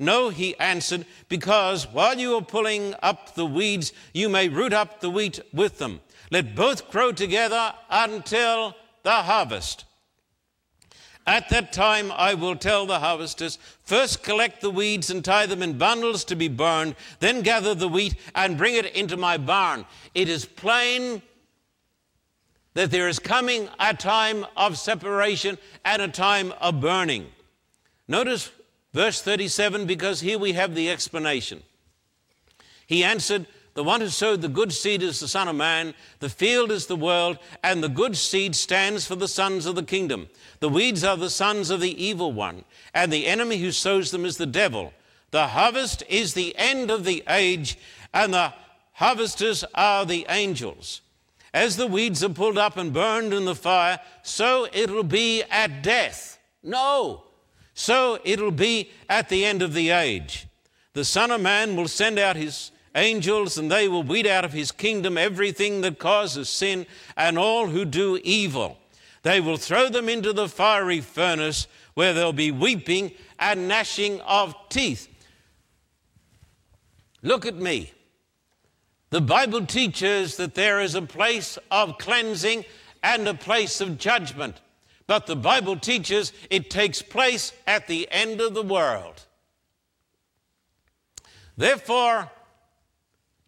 No, 0.00 0.30
he 0.30 0.56
answered, 0.58 1.04
because 1.28 1.86
while 1.86 2.18
you 2.18 2.34
are 2.34 2.42
pulling 2.42 2.94
up 3.02 3.34
the 3.34 3.44
weeds, 3.44 3.92
you 4.14 4.30
may 4.30 4.48
root 4.48 4.72
up 4.72 5.00
the 5.00 5.10
wheat 5.10 5.38
with 5.52 5.76
them. 5.76 6.00
Let 6.30 6.54
both 6.54 6.90
grow 6.90 7.12
together 7.12 7.74
until 7.90 8.74
the 9.02 9.10
harvest. 9.10 9.84
At 11.26 11.50
that 11.50 11.74
time, 11.74 12.10
I 12.12 12.32
will 12.32 12.56
tell 12.56 12.86
the 12.86 13.00
harvesters 13.00 13.58
first 13.82 14.22
collect 14.22 14.62
the 14.62 14.70
weeds 14.70 15.10
and 15.10 15.22
tie 15.22 15.44
them 15.44 15.62
in 15.62 15.76
bundles 15.76 16.24
to 16.24 16.34
be 16.34 16.48
burned, 16.48 16.96
then 17.18 17.42
gather 17.42 17.74
the 17.74 17.86
wheat 17.86 18.14
and 18.34 18.56
bring 18.56 18.76
it 18.76 18.86
into 18.86 19.18
my 19.18 19.36
barn. 19.36 19.84
It 20.14 20.30
is 20.30 20.46
plain 20.46 21.20
that 22.72 22.90
there 22.90 23.06
is 23.06 23.18
coming 23.18 23.68
a 23.78 23.92
time 23.92 24.46
of 24.56 24.78
separation 24.78 25.58
and 25.84 26.00
a 26.00 26.08
time 26.08 26.54
of 26.58 26.80
burning. 26.80 27.26
Notice 28.08 28.50
verse 28.92 29.22
37 29.22 29.86
because 29.86 30.20
here 30.20 30.38
we 30.38 30.52
have 30.52 30.74
the 30.74 30.90
explanation. 30.90 31.62
He 32.86 33.04
answered, 33.04 33.46
The 33.74 33.84
one 33.84 34.00
who 34.00 34.08
sowed 34.08 34.42
the 34.42 34.48
good 34.48 34.72
seed 34.72 35.02
is 35.02 35.20
the 35.20 35.28
Son 35.28 35.48
of 35.48 35.54
Man, 35.54 35.94
the 36.18 36.28
field 36.28 36.72
is 36.72 36.86
the 36.86 36.96
world, 36.96 37.38
and 37.62 37.82
the 37.82 37.88
good 37.88 38.16
seed 38.16 38.56
stands 38.56 39.06
for 39.06 39.14
the 39.14 39.28
sons 39.28 39.64
of 39.64 39.76
the 39.76 39.82
kingdom. 39.82 40.28
The 40.58 40.68
weeds 40.68 41.04
are 41.04 41.16
the 41.16 41.30
sons 41.30 41.70
of 41.70 41.80
the 41.80 42.04
evil 42.04 42.32
one, 42.32 42.64
and 42.92 43.12
the 43.12 43.26
enemy 43.26 43.58
who 43.58 43.70
sows 43.70 44.10
them 44.10 44.24
is 44.24 44.38
the 44.38 44.46
devil. 44.46 44.92
The 45.30 45.48
harvest 45.48 46.02
is 46.08 46.34
the 46.34 46.56
end 46.56 46.90
of 46.90 47.04
the 47.04 47.22
age, 47.28 47.78
and 48.12 48.34
the 48.34 48.52
harvesters 48.94 49.64
are 49.74 50.04
the 50.04 50.26
angels. 50.28 51.00
As 51.54 51.76
the 51.76 51.86
weeds 51.86 52.22
are 52.22 52.28
pulled 52.28 52.58
up 52.58 52.76
and 52.76 52.92
burned 52.92 53.32
in 53.32 53.44
the 53.44 53.54
fire, 53.54 54.00
so 54.22 54.68
it'll 54.72 55.04
be 55.04 55.42
at 55.44 55.82
death. 55.82 56.38
No, 56.62 57.24
so 57.80 58.18
it'll 58.24 58.50
be 58.50 58.90
at 59.08 59.30
the 59.30 59.42
end 59.42 59.62
of 59.62 59.72
the 59.72 59.88
age. 59.88 60.46
The 60.92 61.02
Son 61.02 61.30
of 61.30 61.40
Man 61.40 61.76
will 61.76 61.88
send 61.88 62.18
out 62.18 62.36
his 62.36 62.72
angels, 62.94 63.56
and 63.56 63.72
they 63.72 63.88
will 63.88 64.02
weed 64.02 64.26
out 64.26 64.44
of 64.44 64.52
his 64.52 64.70
kingdom 64.70 65.16
everything 65.16 65.80
that 65.80 65.98
causes 65.98 66.50
sin 66.50 66.84
and 67.16 67.38
all 67.38 67.68
who 67.68 67.86
do 67.86 68.20
evil. 68.22 68.76
They 69.22 69.40
will 69.40 69.56
throw 69.56 69.88
them 69.88 70.10
into 70.10 70.34
the 70.34 70.46
fiery 70.46 71.00
furnace 71.00 71.66
where 71.94 72.12
there'll 72.12 72.34
be 72.34 72.50
weeping 72.50 73.12
and 73.38 73.66
gnashing 73.66 74.20
of 74.20 74.54
teeth. 74.68 75.08
Look 77.22 77.46
at 77.46 77.56
me. 77.56 77.92
The 79.08 79.22
Bible 79.22 79.64
teaches 79.64 80.36
that 80.36 80.54
there 80.54 80.80
is 80.80 80.94
a 80.94 81.02
place 81.02 81.58
of 81.70 81.96
cleansing 81.96 82.66
and 83.02 83.26
a 83.26 83.32
place 83.32 83.80
of 83.80 83.96
judgment. 83.96 84.60
But 85.10 85.26
the 85.26 85.34
Bible 85.34 85.76
teaches 85.76 86.32
it 86.50 86.70
takes 86.70 87.02
place 87.02 87.52
at 87.66 87.88
the 87.88 88.06
end 88.12 88.40
of 88.40 88.54
the 88.54 88.62
world. 88.62 89.26
Therefore, 91.56 92.30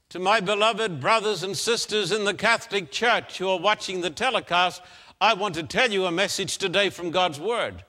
to 0.09 0.18
my 0.18 0.40
beloved 0.40 1.01
brothers 1.01 1.44
and 1.44 1.57
sisters 1.57 2.11
in 2.11 2.25
the 2.25 2.35
Catholic 2.35 2.90
Church 2.90 3.38
who 3.38 3.48
are 3.48 3.61
watching 3.61 4.01
the 4.01 4.11
telecast, 4.11 4.83
I 5.20 5.35
want 5.35 5.55
to 5.55 5.62
tell 5.62 5.92
you 5.92 6.05
a 6.05 6.11
message 6.11 6.59
today 6.59 6.90
from 6.90 7.12
God's 7.12 7.38
Word. 7.38 7.85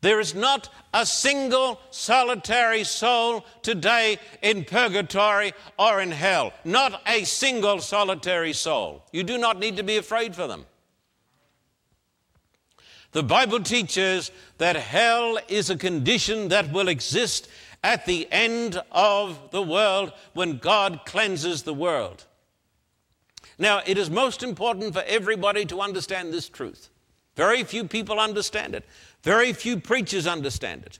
There 0.00 0.18
is 0.18 0.34
not 0.34 0.68
a 0.92 1.06
single 1.06 1.80
solitary 1.92 2.82
soul 2.82 3.46
today 3.62 4.18
in 4.42 4.64
purgatory 4.64 5.52
or 5.78 6.00
in 6.00 6.10
hell. 6.10 6.52
Not 6.64 7.02
a 7.06 7.22
single 7.22 7.78
solitary 7.78 8.52
soul. 8.52 9.04
You 9.12 9.22
do 9.22 9.38
not 9.38 9.60
need 9.60 9.76
to 9.76 9.84
be 9.84 9.96
afraid 9.96 10.34
for 10.34 10.48
them. 10.48 10.66
The 13.12 13.22
Bible 13.22 13.60
teaches 13.60 14.30
that 14.56 14.74
hell 14.74 15.38
is 15.48 15.68
a 15.68 15.76
condition 15.76 16.48
that 16.48 16.72
will 16.72 16.88
exist 16.88 17.48
at 17.84 18.06
the 18.06 18.26
end 18.32 18.80
of 18.90 19.50
the 19.50 19.62
world 19.62 20.12
when 20.32 20.56
God 20.56 21.00
cleanses 21.04 21.62
the 21.62 21.74
world. 21.74 22.24
Now, 23.58 23.82
it 23.86 23.98
is 23.98 24.08
most 24.08 24.42
important 24.42 24.94
for 24.94 25.02
everybody 25.06 25.66
to 25.66 25.80
understand 25.80 26.32
this 26.32 26.48
truth. 26.48 26.88
Very 27.36 27.64
few 27.64 27.84
people 27.84 28.18
understand 28.18 28.74
it. 28.74 28.84
Very 29.22 29.52
few 29.52 29.78
preachers 29.78 30.26
understand 30.26 30.84
it. 30.84 30.98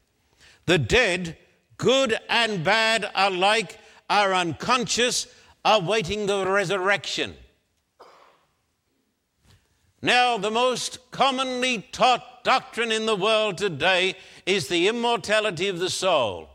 The 0.66 0.78
dead, 0.78 1.38
good 1.78 2.18
and 2.28 2.62
bad 2.62 3.10
alike, 3.14 3.78
are 4.10 4.34
unconscious, 4.34 5.26
awaiting 5.64 6.26
the 6.26 6.46
resurrection. 6.46 7.36
Now, 10.04 10.36
the 10.36 10.50
most 10.50 10.98
commonly 11.12 11.86
taught 11.92 12.42
doctrine 12.42 12.90
in 12.90 13.06
the 13.06 13.14
world 13.14 13.56
today 13.56 14.16
is 14.44 14.66
the 14.66 14.88
immortality 14.88 15.68
of 15.68 15.78
the 15.78 15.90
soul. 15.90 16.50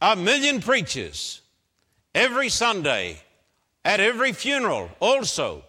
A 0.00 0.16
million 0.16 0.60
preachers 0.60 1.40
every 2.16 2.48
Sunday 2.48 3.20
at 3.84 4.00
every 4.00 4.32
funeral 4.32 4.90
also 4.98 5.62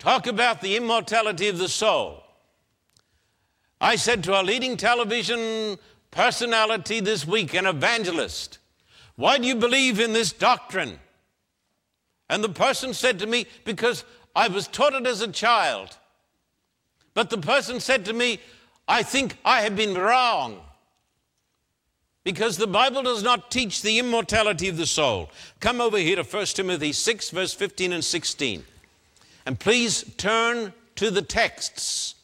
talk 0.00 0.26
about 0.26 0.60
the 0.60 0.76
immortality 0.76 1.46
of 1.46 1.58
the 1.58 1.68
soul. 1.68 2.24
I 3.80 3.94
said 3.94 4.24
to 4.24 4.40
a 4.40 4.42
leading 4.42 4.76
television 4.76 5.78
personality 6.10 6.98
this 6.98 7.24
week, 7.24 7.54
an 7.54 7.66
evangelist, 7.66 8.58
why 9.14 9.38
do 9.38 9.46
you 9.46 9.54
believe 9.54 10.00
in 10.00 10.12
this 10.12 10.32
doctrine? 10.32 10.98
And 12.30 12.44
the 12.44 12.48
person 12.48 12.94
said 12.94 13.18
to 13.18 13.26
me, 13.26 13.46
because 13.64 14.04
I 14.36 14.46
was 14.46 14.68
taught 14.68 14.94
it 14.94 15.04
as 15.04 15.20
a 15.20 15.32
child. 15.32 15.96
But 17.12 17.28
the 17.28 17.38
person 17.38 17.80
said 17.80 18.04
to 18.04 18.12
me, 18.12 18.38
I 18.86 19.02
think 19.02 19.36
I 19.44 19.62
have 19.62 19.74
been 19.74 19.98
wrong. 19.98 20.60
Because 22.22 22.56
the 22.56 22.68
Bible 22.68 23.02
does 23.02 23.24
not 23.24 23.50
teach 23.50 23.82
the 23.82 23.98
immortality 23.98 24.68
of 24.68 24.76
the 24.76 24.86
soul. 24.86 25.28
Come 25.58 25.80
over 25.80 25.98
here 25.98 26.16
to 26.16 26.22
1 26.22 26.46
Timothy 26.46 26.92
6, 26.92 27.30
verse 27.30 27.52
15 27.52 27.92
and 27.94 28.04
16. 28.04 28.62
And 29.44 29.58
please 29.58 30.04
turn 30.16 30.72
to 30.96 31.10
the 31.10 31.22
texts. 31.22 32.14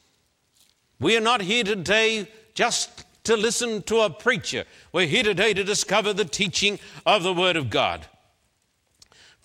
We 1.01 1.17
are 1.17 1.21
not 1.21 1.41
here 1.41 1.65
today 1.65 2.29
just 2.55 3.05
to 3.25 3.37
listen 3.37 3.83
to 3.83 4.03
a 4.03 4.11
preacher. 4.11 4.67
We're 4.93 5.09
here 5.09 5.25
today 5.25 5.53
to 5.55 5.65
discover 5.65 6.13
the 6.13 6.25
teaching 6.25 6.79
of 7.05 7.25
the 7.25 7.35
Word 7.35 7.57
of 7.57 7.71
God. 7.71 8.07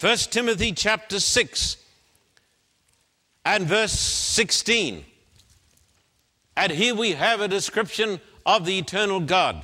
1 0.02 0.18
Timothy 0.32 0.72
chapter 0.72 1.20
6 1.20 1.78
and 3.46 3.68
verse 3.68 3.92
16. 3.92 5.06
And 6.58 6.72
here 6.72 6.96
we 6.96 7.12
have 7.12 7.40
a 7.40 7.48
description 7.48 8.20
of 8.44 8.66
the 8.66 8.80
eternal 8.80 9.20
God. 9.20 9.64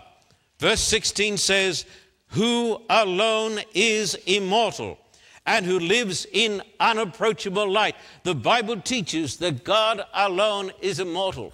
Verse 0.59 0.79
16 0.81 1.37
says, 1.37 1.85
Who 2.27 2.79
alone 2.87 3.61
is 3.73 4.13
immortal 4.27 4.99
and 5.47 5.65
who 5.65 5.79
lives 5.79 6.27
in 6.31 6.61
unapproachable 6.79 7.67
light. 7.67 7.95
The 8.21 8.35
Bible 8.35 8.79
teaches 8.79 9.37
that 9.37 9.63
God 9.63 10.03
alone 10.13 10.71
is 10.81 10.99
immortal. 10.99 11.51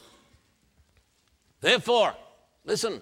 Therefore, 1.62 2.16
listen, 2.66 3.02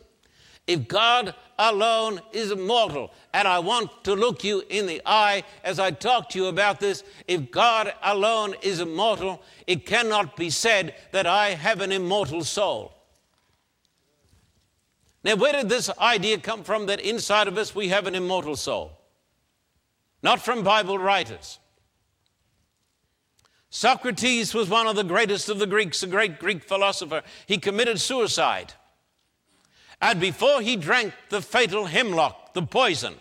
if 0.71 0.88
God 0.88 1.36
alone 1.60 2.21
is 2.31 2.51
immortal, 2.51 3.12
and 3.34 3.47
I 3.47 3.60
want 3.60 4.03
to 4.05 4.15
look 4.15 4.43
you 4.43 4.63
in 4.69 4.88
the 4.88 5.01
eye 5.05 5.43
as 5.63 5.79
I 5.79 5.91
talk 5.91 6.29
to 6.29 6.39
you 6.39 6.45
about 6.47 6.79
this, 6.79 7.03
if 7.27 7.51
God 7.51 7.93
alone 8.01 8.55
is 8.62 8.79
immortal, 8.79 9.41
it 9.67 9.86
cannot 9.86 10.36
be 10.36 10.49
said 10.49 10.95
that 11.12 11.27
I 11.27 11.49
have 11.49 11.81
an 11.81 11.91
immortal 11.91 12.43
soul. 12.43 12.93
Now, 15.23 15.36
where 15.36 15.53
did 15.53 15.69
this 15.69 15.89
idea 15.99 16.39
come 16.39 16.63
from 16.63 16.88
that 16.88 16.99
inside 16.99 17.47
of 17.47 17.57
us 17.57 17.75
we 17.75 17.89
have 17.89 18.07
an 18.07 18.15
immortal 18.15 18.55
soul? 18.55 18.97
not 20.23 20.41
from 20.41 20.63
Bible 20.63 20.97
writers. 20.97 21.60
Socrates 23.69 24.53
was 24.53 24.69
one 24.69 24.88
of 24.88 24.95
the 24.95 25.03
greatest 25.03 25.49
of 25.49 25.60
the 25.60 25.67
Greeks, 25.67 26.03
a 26.03 26.07
great 26.07 26.39
Greek 26.39 26.63
philosopher. 26.63 27.23
He 27.45 27.57
committed 27.57 27.99
suicide. 27.99 28.73
And 30.02 30.20
before 30.20 30.62
he 30.62 30.76
drank 30.76 31.14
the 31.30 31.42
fatal 31.42 31.86
hemlock, 31.86 32.54
the 32.54 32.64
poison, 32.64 33.16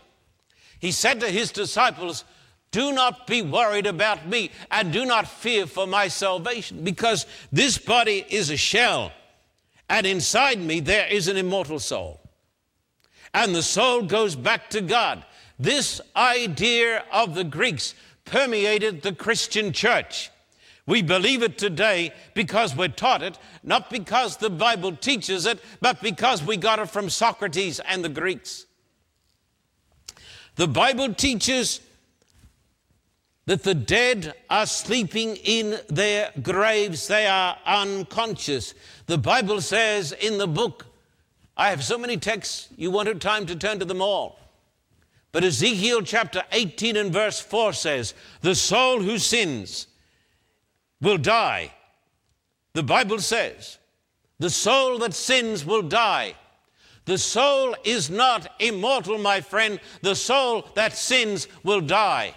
he 0.78 0.92
said 0.92 1.20
to 1.20 1.28
his 1.28 1.52
disciples, 1.52 2.24
Do 2.70 2.92
not 2.92 3.26
be 3.26 3.42
worried 3.42 3.86
about 3.86 4.26
me 4.26 4.50
and 4.70 4.92
do 4.92 5.04
not 5.04 5.28
fear 5.28 5.66
for 5.66 5.86
my 5.86 6.08
salvation, 6.08 6.82
because 6.82 7.26
this 7.52 7.76
body 7.76 8.24
is 8.30 8.48
a 8.48 8.56
shell, 8.56 9.12
and 9.90 10.06
inside 10.06 10.58
me 10.58 10.80
there 10.80 11.06
is 11.06 11.28
an 11.28 11.36
immortal 11.36 11.78
soul. 11.78 12.20
And 13.34 13.54
the 13.54 13.62
soul 13.62 14.02
goes 14.02 14.34
back 14.34 14.70
to 14.70 14.80
God. 14.80 15.24
This 15.58 16.00
idea 16.16 17.04
of 17.12 17.34
the 17.34 17.44
Greeks 17.44 17.94
permeated 18.24 19.02
the 19.02 19.12
Christian 19.12 19.72
church. 19.72 20.30
We 20.90 21.02
believe 21.02 21.44
it 21.44 21.56
today 21.56 22.12
because 22.34 22.74
we're 22.74 22.88
taught 22.88 23.22
it, 23.22 23.38
not 23.62 23.90
because 23.90 24.38
the 24.38 24.50
Bible 24.50 24.96
teaches 24.96 25.46
it, 25.46 25.60
but 25.80 26.02
because 26.02 26.42
we 26.42 26.56
got 26.56 26.80
it 26.80 26.90
from 26.90 27.08
Socrates 27.08 27.78
and 27.78 28.04
the 28.04 28.08
Greeks. 28.08 28.66
The 30.56 30.66
Bible 30.66 31.14
teaches 31.14 31.78
that 33.46 33.62
the 33.62 33.72
dead 33.72 34.34
are 34.50 34.66
sleeping 34.66 35.36
in 35.36 35.78
their 35.88 36.32
graves, 36.42 37.06
they 37.06 37.28
are 37.28 37.56
unconscious. 37.64 38.74
The 39.06 39.16
Bible 39.16 39.60
says 39.60 40.10
in 40.10 40.38
the 40.38 40.48
book, 40.48 40.86
I 41.56 41.70
have 41.70 41.84
so 41.84 41.98
many 41.98 42.16
texts, 42.16 42.66
you 42.76 42.90
wanted 42.90 43.20
time 43.20 43.46
to 43.46 43.54
turn 43.54 43.78
to 43.78 43.84
them 43.84 44.02
all. 44.02 44.40
But 45.30 45.44
Ezekiel 45.44 46.02
chapter 46.02 46.42
18 46.50 46.96
and 46.96 47.12
verse 47.12 47.38
4 47.38 47.74
says, 47.74 48.12
The 48.40 48.56
soul 48.56 49.00
who 49.00 49.18
sins 49.18 49.86
will 51.00 51.18
die. 51.18 51.72
The 52.72 52.82
Bible 52.82 53.18
says, 53.18 53.78
The 54.38 54.50
soul 54.50 54.98
that 54.98 55.14
sins 55.14 55.64
will 55.64 55.82
die. 55.82 56.34
The 57.06 57.18
soul 57.18 57.74
is 57.84 58.10
not 58.10 58.52
immortal, 58.60 59.18
my 59.18 59.40
friend. 59.40 59.80
The 60.02 60.14
soul 60.14 60.68
that 60.74 60.96
sins 60.96 61.48
will 61.64 61.80
die. 61.80 62.34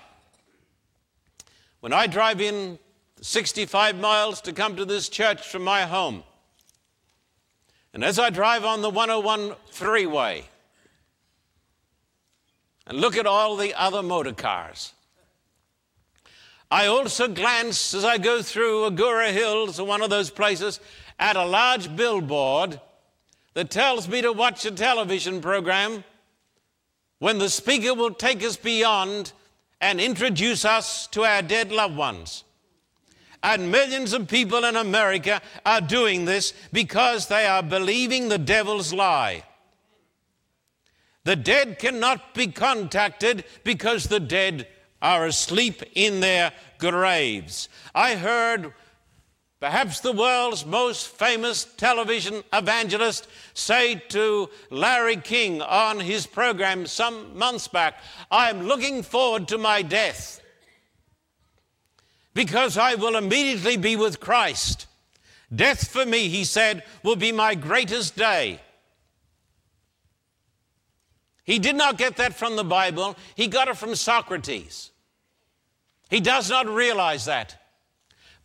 When 1.82 1.94
I 1.94 2.08
drive 2.08 2.42
in 2.42 2.80
65 3.22 4.00
miles 4.00 4.42
to 4.42 4.54
come 4.54 4.76
to 4.78 4.86
this 4.86 5.10
church 5.10 5.48
from 5.48 5.64
my 5.64 5.82
home, 5.82 6.24
and 7.94 8.04
as 8.04 8.18
I 8.18 8.30
drive 8.30 8.66
on 8.66 8.82
the 8.82 8.90
101 8.90 9.56
freeway 9.70 10.46
and 12.88 12.98
look 13.00 13.16
at 13.16 13.28
all 13.28 13.56
the 13.56 13.74
other 13.76 14.02
motor 14.02 14.34
cars, 14.34 14.94
I 16.74 16.88
also 16.88 17.28
glance 17.28 17.94
as 17.94 18.04
I 18.04 18.18
go 18.18 18.42
through 18.42 18.90
Agoura 18.90 19.32
Hills 19.32 19.80
or 19.80 19.86
one 19.86 20.02
of 20.02 20.10
those 20.10 20.32
places 20.32 20.80
at 21.20 21.36
a 21.36 21.46
large 21.46 21.96
billboard 21.96 22.82
that 23.54 23.70
tells 23.70 24.08
me 24.08 24.24
to 24.24 24.34
watch 24.34 24.66
a 24.66 24.72
television 24.72 25.40
program 25.40 26.04
when 27.20 27.38
the 27.38 27.52
speaker 27.52 27.94
will 27.94 28.10
take 28.10 28.44
us 28.44 28.58
beyond 28.58 29.34
and 29.82 30.02
introduce 30.02 30.66
us 30.66 31.06
to 31.10 31.24
our 31.26 31.44
dead 31.44 31.72
loved 31.72 31.96
ones. 31.96 32.44
And 33.44 33.72
millions 33.72 34.12
of 34.12 34.28
people 34.28 34.66
in 34.66 34.76
America 34.76 35.44
are 35.68 35.80
doing 35.80 36.26
this 36.26 36.56
because 36.72 37.28
they 37.28 37.46
are 37.46 37.62
believing 37.62 38.30
the 38.30 38.40
devil's 38.40 38.92
lie. 38.92 39.44
The 41.24 41.36
dead 41.36 41.78
cannot 41.78 42.34
be 42.34 42.48
contacted 42.48 43.46
because 43.64 44.06
the 44.06 44.20
dead 44.20 44.68
are 45.04 45.26
asleep 45.28 45.84
in 45.94 46.22
their 46.22 46.54
graves. 46.80 47.68
I 47.94 48.16
heard 48.16 48.74
perhaps 49.60 50.00
the 50.00 50.14
world's 50.14 50.66
most 50.66 51.08
famous 51.08 51.66
television 51.66 52.42
evangelist, 52.52 53.28
say 53.54 53.96
to 54.10 54.50
Larry 54.70 55.18
King 55.18 55.62
on 55.62 56.00
his 56.00 56.26
program 56.26 56.88
some 56.88 57.38
months 57.38 57.68
back, 57.68 57.96
I'm 58.32 58.64
looking 58.64 59.04
forward 59.04 59.50
to 59.50 59.58
my 59.58 59.82
death 59.82 60.42
because 62.34 62.78
I 62.78 62.96
will 62.96 63.16
immediately 63.16 63.78
be 63.78 63.96
with 63.96 64.20
Christ. 64.20 64.88
Death 65.54 65.88
for 65.88 66.06
me, 66.06 66.30
he 66.30 66.46
said, 66.46 66.84
will 67.04 67.16
be 67.16 67.32
my 67.32 67.56
greatest 67.56 68.16
day. 68.16 68.60
He 71.44 71.60
did 71.60 71.76
not 71.76 71.98
get 71.98 72.16
that 72.18 72.34
from 72.34 72.56
the 72.56 72.64
Bible, 72.64 73.18
he 73.36 73.48
got 73.48 73.68
it 73.68 73.78
from 73.78 73.96
Socrates. 73.96 74.92
He 76.14 76.20
does 76.20 76.48
not 76.48 76.68
realize 76.68 77.26
that. 77.26 77.60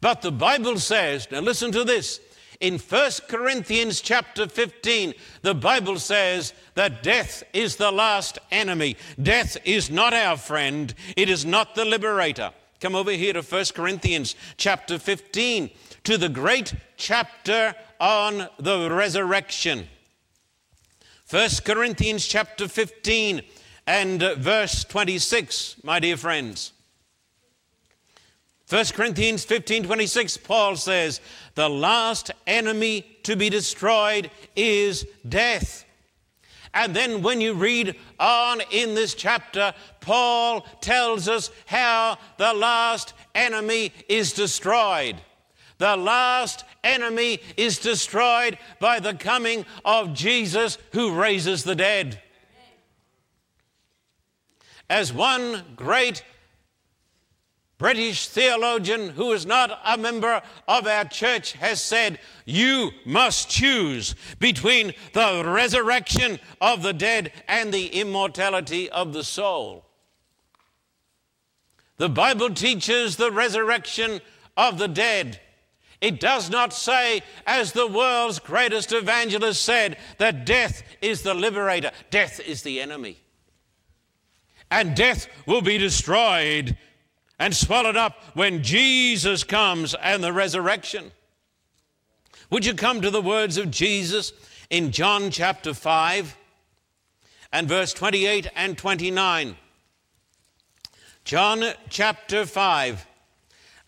But 0.00 0.22
the 0.22 0.32
Bible 0.32 0.78
says, 0.78 1.28
now 1.30 1.40
listen 1.40 1.70
to 1.72 1.84
this. 1.84 2.18
In 2.60 2.78
1 2.78 3.10
Corinthians 3.28 4.00
chapter 4.00 4.48
15, 4.48 5.12
the 5.42 5.54
Bible 5.54 5.98
says 5.98 6.54
that 6.76 7.02
death 7.02 7.42
is 7.52 7.76
the 7.76 7.92
last 7.92 8.38
enemy. 8.50 8.96
Death 9.22 9.58
is 9.66 9.90
not 9.90 10.14
our 10.14 10.38
friend, 10.38 10.94
it 11.14 11.28
is 11.28 11.44
not 11.44 11.74
the 11.74 11.84
liberator. 11.84 12.52
Come 12.80 12.94
over 12.94 13.10
here 13.10 13.34
to 13.34 13.42
1 13.42 13.64
Corinthians 13.74 14.34
chapter 14.56 14.98
15, 14.98 15.68
to 16.04 16.16
the 16.16 16.30
great 16.30 16.72
chapter 16.96 17.74
on 18.00 18.48
the 18.58 18.90
resurrection. 18.90 19.86
1 21.28 21.50
Corinthians 21.66 22.26
chapter 22.26 22.66
15 22.66 23.42
and 23.86 24.22
verse 24.38 24.84
26, 24.84 25.84
my 25.84 26.00
dear 26.00 26.16
friends. 26.16 26.72
1 28.68 28.84
Corinthians 28.86 29.44
15 29.44 29.84
26, 29.84 30.36
Paul 30.38 30.76
says, 30.76 31.20
The 31.54 31.70
last 31.70 32.30
enemy 32.46 33.18
to 33.22 33.34
be 33.34 33.48
destroyed 33.48 34.30
is 34.54 35.06
death. 35.26 35.86
And 36.74 36.94
then 36.94 37.22
when 37.22 37.40
you 37.40 37.54
read 37.54 37.96
on 38.20 38.60
in 38.70 38.94
this 38.94 39.14
chapter, 39.14 39.72
Paul 40.00 40.66
tells 40.82 41.28
us 41.28 41.50
how 41.64 42.18
the 42.36 42.52
last 42.52 43.14
enemy 43.34 43.92
is 44.06 44.34
destroyed. 44.34 45.16
The 45.78 45.96
last 45.96 46.64
enemy 46.84 47.40
is 47.56 47.78
destroyed 47.78 48.58
by 48.80 49.00
the 49.00 49.14
coming 49.14 49.64
of 49.82 50.12
Jesus 50.12 50.76
who 50.92 51.14
raises 51.14 51.64
the 51.64 51.74
dead. 51.74 52.20
As 54.90 55.10
one 55.10 55.62
great 55.74 56.22
British 57.78 58.26
theologian 58.26 59.10
who 59.10 59.30
is 59.32 59.46
not 59.46 59.80
a 59.84 59.96
member 59.96 60.42
of 60.66 60.86
our 60.88 61.04
church 61.04 61.52
has 61.52 61.80
said, 61.80 62.18
You 62.44 62.90
must 63.06 63.48
choose 63.48 64.16
between 64.40 64.94
the 65.12 65.44
resurrection 65.46 66.40
of 66.60 66.82
the 66.82 66.92
dead 66.92 67.32
and 67.46 67.72
the 67.72 67.86
immortality 67.86 68.90
of 68.90 69.12
the 69.12 69.22
soul. 69.22 69.84
The 71.98 72.08
Bible 72.08 72.50
teaches 72.50 73.16
the 73.16 73.30
resurrection 73.30 74.20
of 74.56 74.78
the 74.78 74.88
dead. 74.88 75.40
It 76.00 76.18
does 76.18 76.50
not 76.50 76.72
say, 76.72 77.22
as 77.46 77.72
the 77.72 77.86
world's 77.86 78.40
greatest 78.40 78.92
evangelist 78.92 79.64
said, 79.64 79.98
that 80.18 80.44
death 80.44 80.82
is 81.00 81.22
the 81.22 81.34
liberator, 81.34 81.92
death 82.10 82.40
is 82.40 82.62
the 82.62 82.80
enemy. 82.80 83.18
And 84.70 84.94
death 84.94 85.28
will 85.46 85.62
be 85.62 85.78
destroyed 85.78 86.76
and 87.38 87.54
swallowed 87.54 87.96
up 87.96 88.16
when 88.34 88.62
Jesus 88.62 89.44
comes 89.44 89.94
and 89.94 90.22
the 90.22 90.32
resurrection. 90.32 91.12
Would 92.50 92.64
you 92.64 92.74
come 92.74 93.00
to 93.02 93.10
the 93.10 93.22
words 93.22 93.56
of 93.56 93.70
Jesus 93.70 94.32
in 94.70 94.90
John 94.90 95.30
chapter 95.30 95.74
5 95.74 96.36
and 97.52 97.68
verse 97.68 97.92
28 97.92 98.48
and 98.56 98.76
29? 98.76 99.56
John 101.24 101.62
chapter 101.90 102.46
5 102.46 103.06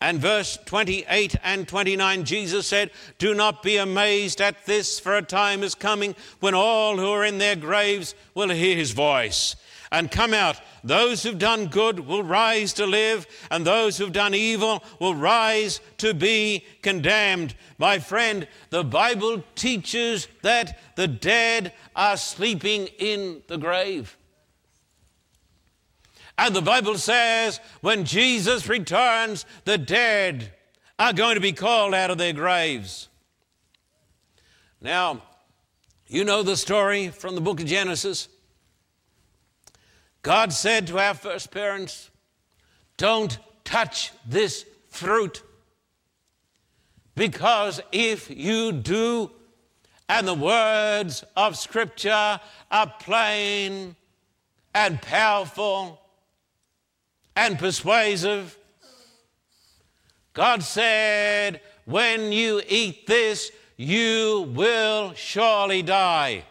and 0.03 0.19
verse 0.19 0.59
28 0.65 1.37
and 1.43 1.67
29, 1.67 2.25
Jesus 2.25 2.67
said, 2.67 2.91
Do 3.19 3.35
not 3.35 3.63
be 3.63 3.77
amazed 3.77 4.41
at 4.41 4.67
this, 4.67 5.01
for 5.01 5.17
a 5.17 5.23
time 5.23 5.63
is 5.63 5.75
coming 5.75 6.15
when 6.41 6.55
all 6.55 6.97
who 6.97 7.11
are 7.11 7.25
in 7.25 7.39
their 7.39 7.57
graves 7.57 8.15
will 8.35 8.51
hear 8.51 8.77
his 8.77 8.93
voice 8.93 9.57
and 9.93 10.11
come 10.11 10.33
out. 10.33 10.61
Those 10.85 11.23
who've 11.23 11.39
done 11.39 11.67
good 11.67 12.01
will 12.01 12.23
rise 12.23 12.73
to 12.75 12.87
live, 12.87 13.27
and 13.51 13.67
those 13.67 13.99
who've 13.99 14.13
done 14.13 14.35
evil 14.35 14.85
will 14.99 15.15
rise 15.15 15.81
to 15.99 16.15
be 16.15 16.65
condemned. 16.83 17.55
My 17.79 17.99
friend, 17.99 18.47
the 18.71 18.85
Bible 18.85 19.43
teaches 19.55 20.29
that 20.43 20.79
the 20.97 21.09
dead 21.09 21.73
are 21.97 22.17
sleeping 22.17 22.87
in 22.99 23.43
the 23.49 23.59
grave. 23.59 24.17
And 26.39 26.57
the 26.57 26.63
Bible 26.63 26.97
says 26.97 27.61
when 27.83 28.05
Jesus 28.05 28.69
returns, 28.69 29.45
the 29.65 29.77
dead 29.77 30.55
are 30.99 31.13
going 31.13 31.35
to 31.35 31.41
be 31.41 31.53
called 31.53 31.95
out 31.95 32.11
of 32.11 32.19
their 32.19 32.33
graves. 32.33 33.09
Now, 34.81 35.23
you 36.07 36.25
know 36.25 36.43
the 36.43 36.57
story 36.57 37.09
from 37.09 37.35
the 37.35 37.41
book 37.43 37.61
of 37.61 37.67
Genesis. 37.67 38.29
God 40.23 40.53
said 40.53 40.87
to 40.89 40.99
our 40.99 41.15
first 41.15 41.51
parents, 41.51 42.11
Don't 42.97 43.39
touch 43.65 44.13
this 44.27 44.65
fruit, 44.89 45.43
because 47.15 47.81
if 47.93 48.31
you 48.31 48.73
do, 48.73 49.31
And 50.11 50.27
the 50.27 50.35
words 50.35 51.23
of 51.37 51.57
Scripture 51.57 52.41
are 52.69 52.95
plain 52.99 53.95
and 54.75 55.01
powerful 55.01 56.01
and 57.37 57.57
persuasive. 57.57 58.59
God 60.33 60.65
said, 60.65 61.61
When 61.85 62.33
you 62.33 62.61
eat 62.69 63.07
this, 63.07 63.53
you 63.77 64.51
will 64.53 65.15
surely 65.15 65.83
die. 65.83 66.43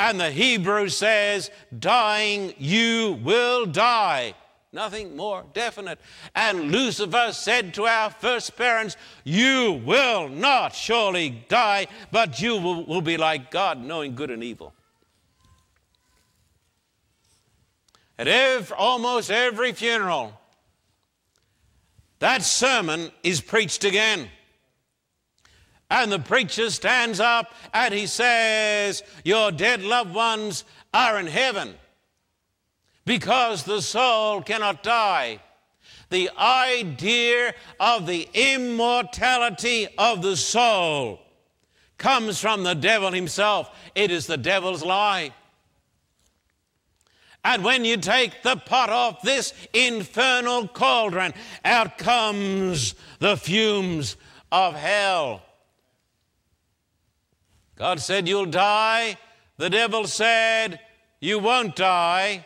And 0.00 0.18
the 0.18 0.30
Hebrew 0.30 0.88
says, 0.88 1.50
Dying, 1.78 2.54
you 2.56 3.20
will 3.22 3.66
die. 3.66 4.32
Nothing 4.72 5.14
more 5.14 5.44
definite. 5.52 5.98
And 6.34 6.72
Lucifer 6.72 7.32
said 7.32 7.74
to 7.74 7.84
our 7.84 8.08
first 8.08 8.56
parents, 8.56 8.96
You 9.24 9.82
will 9.84 10.30
not 10.30 10.74
surely 10.74 11.44
die, 11.50 11.86
but 12.10 12.40
you 12.40 12.56
will, 12.56 12.86
will 12.86 13.02
be 13.02 13.18
like 13.18 13.50
God, 13.50 13.78
knowing 13.78 14.14
good 14.14 14.30
and 14.30 14.42
evil. 14.42 14.72
At 18.18 18.26
every, 18.26 18.74
almost 18.74 19.30
every 19.30 19.72
funeral, 19.72 20.32
that 22.20 22.42
sermon 22.42 23.12
is 23.22 23.42
preached 23.42 23.84
again. 23.84 24.30
And 25.90 26.12
the 26.12 26.20
preacher 26.20 26.70
stands 26.70 27.18
up 27.18 27.52
and 27.74 27.92
he 27.92 28.06
says, 28.06 29.02
Your 29.24 29.50
dead 29.50 29.82
loved 29.82 30.14
ones 30.14 30.64
are 30.94 31.18
in 31.18 31.26
heaven 31.26 31.74
because 33.04 33.64
the 33.64 33.82
soul 33.82 34.40
cannot 34.40 34.84
die. 34.84 35.40
The 36.10 36.30
idea 36.38 37.54
of 37.78 38.06
the 38.06 38.28
immortality 38.34 39.88
of 39.98 40.22
the 40.22 40.36
soul 40.36 41.20
comes 41.98 42.40
from 42.40 42.62
the 42.62 42.74
devil 42.74 43.12
himself. 43.12 43.70
It 43.94 44.10
is 44.10 44.26
the 44.26 44.36
devil's 44.36 44.84
lie. 44.84 45.32
And 47.44 47.64
when 47.64 47.84
you 47.84 47.96
take 47.96 48.42
the 48.42 48.56
pot 48.56 48.90
off 48.90 49.22
this 49.22 49.54
infernal 49.72 50.68
cauldron, 50.68 51.32
out 51.64 51.96
comes 51.96 52.94
the 53.18 53.36
fumes 53.36 54.16
of 54.52 54.74
hell. 54.74 55.42
God 57.80 57.98
said, 57.98 58.28
You'll 58.28 58.44
die. 58.44 59.16
The 59.56 59.70
devil 59.70 60.06
said, 60.06 60.80
You 61.18 61.38
won't 61.38 61.76
die. 61.76 62.44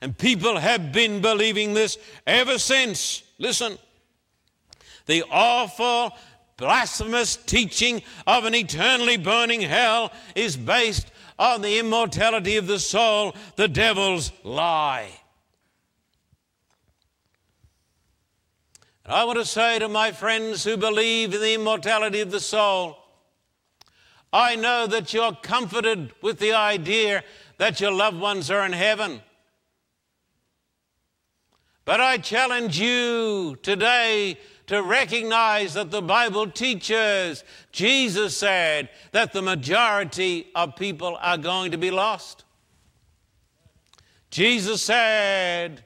And 0.00 0.16
people 0.16 0.56
have 0.56 0.92
been 0.92 1.20
believing 1.20 1.74
this 1.74 1.98
ever 2.26 2.58
since. 2.58 3.22
Listen, 3.36 3.76
the 5.04 5.24
awful, 5.30 6.16
blasphemous 6.56 7.36
teaching 7.36 8.00
of 8.26 8.46
an 8.46 8.54
eternally 8.54 9.18
burning 9.18 9.60
hell 9.60 10.10
is 10.34 10.56
based 10.56 11.12
on 11.38 11.60
the 11.60 11.78
immortality 11.78 12.56
of 12.56 12.66
the 12.66 12.78
soul, 12.78 13.36
the 13.56 13.68
devil's 13.68 14.32
lie. 14.42 15.10
And 19.04 19.12
I 19.12 19.24
want 19.24 19.38
to 19.38 19.44
say 19.44 19.78
to 19.80 19.88
my 19.88 20.12
friends 20.12 20.64
who 20.64 20.78
believe 20.78 21.34
in 21.34 21.42
the 21.42 21.52
immortality 21.52 22.20
of 22.20 22.30
the 22.30 22.40
soul, 22.40 22.97
I 24.32 24.56
know 24.56 24.86
that 24.86 25.14
you're 25.14 25.32
comforted 25.32 26.12
with 26.20 26.38
the 26.38 26.52
idea 26.52 27.24
that 27.56 27.80
your 27.80 27.92
loved 27.92 28.18
ones 28.18 28.50
are 28.50 28.64
in 28.64 28.72
heaven. 28.72 29.22
But 31.84 32.00
I 32.00 32.18
challenge 32.18 32.78
you 32.78 33.56
today 33.62 34.38
to 34.66 34.82
recognize 34.82 35.72
that 35.72 35.90
the 35.90 36.02
Bible 36.02 36.50
teaches, 36.50 37.42
Jesus 37.72 38.36
said, 38.36 38.90
that 39.12 39.32
the 39.32 39.40
majority 39.40 40.48
of 40.54 40.76
people 40.76 41.16
are 41.22 41.38
going 41.38 41.70
to 41.70 41.78
be 41.78 41.90
lost. 41.90 42.44
Jesus 44.30 44.82
said, 44.82 45.82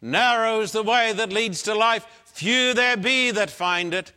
Narrow 0.00 0.60
is 0.60 0.70
the 0.70 0.84
way 0.84 1.12
that 1.12 1.32
leads 1.32 1.62
to 1.64 1.74
life, 1.74 2.06
few 2.24 2.72
there 2.72 2.96
be 2.96 3.32
that 3.32 3.50
find 3.50 3.92
it. 3.92 4.12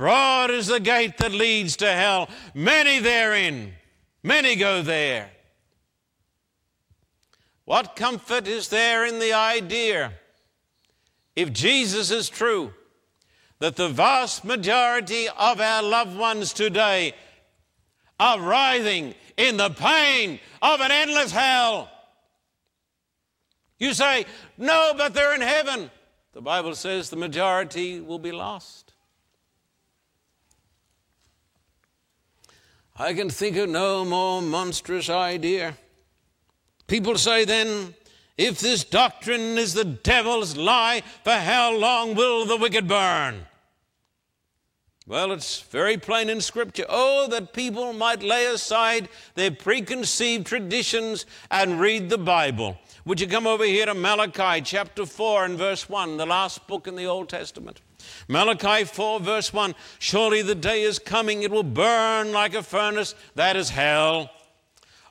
Broad 0.00 0.50
is 0.50 0.68
the 0.68 0.80
gate 0.80 1.18
that 1.18 1.30
leads 1.30 1.76
to 1.76 1.92
hell, 1.92 2.30
many 2.54 3.00
therein, 3.00 3.74
many 4.22 4.56
go 4.56 4.80
there. 4.80 5.28
What 7.66 7.96
comfort 7.96 8.48
is 8.48 8.68
there 8.68 9.04
in 9.04 9.18
the 9.18 9.34
idea, 9.34 10.14
if 11.36 11.52
Jesus 11.52 12.10
is 12.10 12.30
true, 12.30 12.72
that 13.58 13.76
the 13.76 13.90
vast 13.90 14.42
majority 14.42 15.28
of 15.28 15.60
our 15.60 15.82
loved 15.82 16.16
ones 16.16 16.54
today 16.54 17.12
are 18.18 18.40
writhing 18.40 19.14
in 19.36 19.58
the 19.58 19.68
pain 19.68 20.40
of 20.62 20.80
an 20.80 20.90
endless 20.90 21.30
hell? 21.30 21.90
You 23.78 23.92
say, 23.92 24.24
no, 24.56 24.94
but 24.96 25.12
they're 25.12 25.34
in 25.34 25.42
heaven. 25.42 25.90
The 26.32 26.40
Bible 26.40 26.74
says 26.74 27.10
the 27.10 27.16
majority 27.16 28.00
will 28.00 28.18
be 28.18 28.32
lost. 28.32 28.89
I 33.00 33.14
can 33.14 33.30
think 33.30 33.56
of 33.56 33.70
no 33.70 34.04
more 34.04 34.42
monstrous 34.42 35.08
idea 35.08 35.74
People 36.90 37.16
say 37.18 37.44
then, 37.44 37.94
if 38.36 38.58
this 38.58 38.82
doctrine 38.82 39.56
is 39.56 39.74
the 39.74 39.84
devil's 39.84 40.56
lie, 40.56 41.04
for 41.22 41.34
how 41.34 41.72
long 41.72 42.16
will 42.16 42.44
the 42.44 42.56
wicked 42.56 42.88
burn? 42.88 43.46
Well, 45.06 45.30
it's 45.30 45.60
very 45.60 45.98
plain 45.98 46.28
in 46.28 46.40
Scripture. 46.40 46.86
Oh, 46.88 47.28
that 47.28 47.52
people 47.52 47.92
might 47.92 48.24
lay 48.24 48.46
aside 48.46 49.08
their 49.36 49.52
preconceived 49.52 50.48
traditions 50.48 51.26
and 51.48 51.78
read 51.78 52.10
the 52.10 52.18
Bible. 52.18 52.76
Would 53.10 53.20
you 53.20 53.26
come 53.26 53.48
over 53.48 53.64
here 53.64 53.86
to 53.86 53.94
Malachi 53.94 54.60
chapter 54.60 55.04
4 55.04 55.44
and 55.44 55.58
verse 55.58 55.88
1, 55.88 56.16
the 56.16 56.26
last 56.26 56.64
book 56.68 56.86
in 56.86 56.94
the 56.94 57.06
Old 57.06 57.28
Testament? 57.28 57.80
Malachi 58.28 58.84
4, 58.84 59.18
verse 59.18 59.52
1 59.52 59.74
Surely 59.98 60.42
the 60.42 60.54
day 60.54 60.82
is 60.82 61.00
coming, 61.00 61.42
it 61.42 61.50
will 61.50 61.64
burn 61.64 62.30
like 62.30 62.54
a 62.54 62.62
furnace, 62.62 63.16
that 63.34 63.56
is 63.56 63.70
hell. 63.70 64.30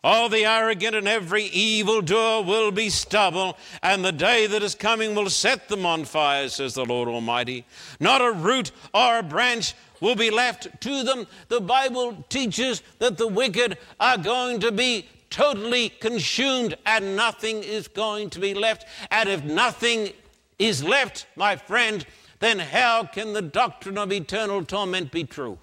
All 0.01 0.29
the 0.29 0.45
arrogant 0.45 0.95
and 0.95 1.09
every 1.09 1.43
evildoer 1.43 2.41
will 2.41 2.71
be 2.71 2.89
stubble, 2.89 3.57
and 3.83 4.05
the 4.05 4.13
day 4.13 4.47
that 4.47 4.63
is 4.63 4.75
coming 4.75 5.13
will 5.13 5.29
set 5.29 5.67
them 5.67 5.85
on 5.85 6.05
fire, 6.05 6.47
says 6.47 6.75
the 6.75 6.85
Lord 6.85 7.09
Almighty. 7.09 7.65
Not 7.99 8.21
a 8.21 8.31
root 8.31 8.71
or 8.93 9.17
a 9.17 9.23
branch 9.23 9.75
will 9.99 10.15
be 10.15 10.31
left 10.31 10.69
to 10.83 11.03
them. 11.03 11.27
The 11.49 11.59
Bible 11.59 12.23
teaches 12.29 12.81
that 12.99 13.17
the 13.17 13.27
wicked 13.27 13.77
are 13.99 14.17
going 14.17 14.61
to 14.61 14.71
be 14.71 15.05
totally 15.29 15.89
consumed 15.89 16.75
and 16.85 17.15
nothing 17.15 17.63
is 17.63 17.87
going 17.87 18.29
to 18.31 18.39
be 18.39 18.53
left. 18.53 18.85
And 19.11 19.29
if 19.29 19.43
nothing 19.43 20.13
is 20.57 20.83
left, 20.83 21.27
my 21.35 21.55
friend, 21.55 22.05
then 22.39 22.59
how 22.59 23.03
can 23.03 23.33
the 23.33 23.41
doctrine 23.41 23.97
of 23.97 24.11
eternal 24.11 24.63
torment 24.63 25.11
be 25.11 25.23
true? 25.23 25.57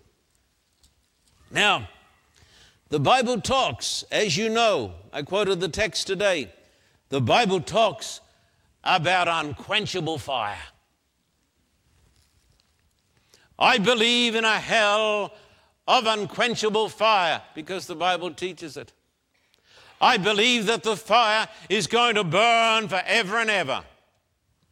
Now, 1.51 1.89
the 2.89 3.01
Bible 3.01 3.41
talks, 3.41 4.05
as 4.11 4.37
you 4.37 4.49
know, 4.49 4.95
I 5.13 5.23
quoted 5.23 5.61
the 5.61 5.69
text 5.69 6.07
today, 6.07 6.53
the 7.09 7.21
Bible 7.21 7.61
talks 7.61 8.21
about 8.85 9.29
unquenchable 9.29 10.19
fire. 10.19 10.59
I 13.59 13.79
believe 13.79 14.35
in 14.35 14.45
a 14.45 14.59
hell 14.59 15.33
of 15.89 16.07
unquenchable 16.07 16.89
fire 16.89 17.43
because 17.55 17.87
the 17.87 17.97
Bible 17.97 18.33
teaches 18.33 18.77
it. 18.77 18.93
I 20.01 20.17
believe 20.19 20.67
that 20.67 20.83
the 20.83 20.97
fire 20.97 21.49
is 21.69 21.87
going 21.87 22.17
to 22.17 22.25
burn 22.25 22.89
forever 22.89 23.39
and 23.39 23.51
ever 23.51 23.85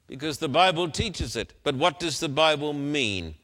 because 0.07 0.39
the 0.39 0.49
Bible 0.49 0.91
teaches 0.91 1.37
it. 1.37 1.55
But 1.63 1.77
what 1.77 1.99
does 1.99 2.21
the 2.21 2.29
Bible 2.29 2.73
mean? 2.73 3.35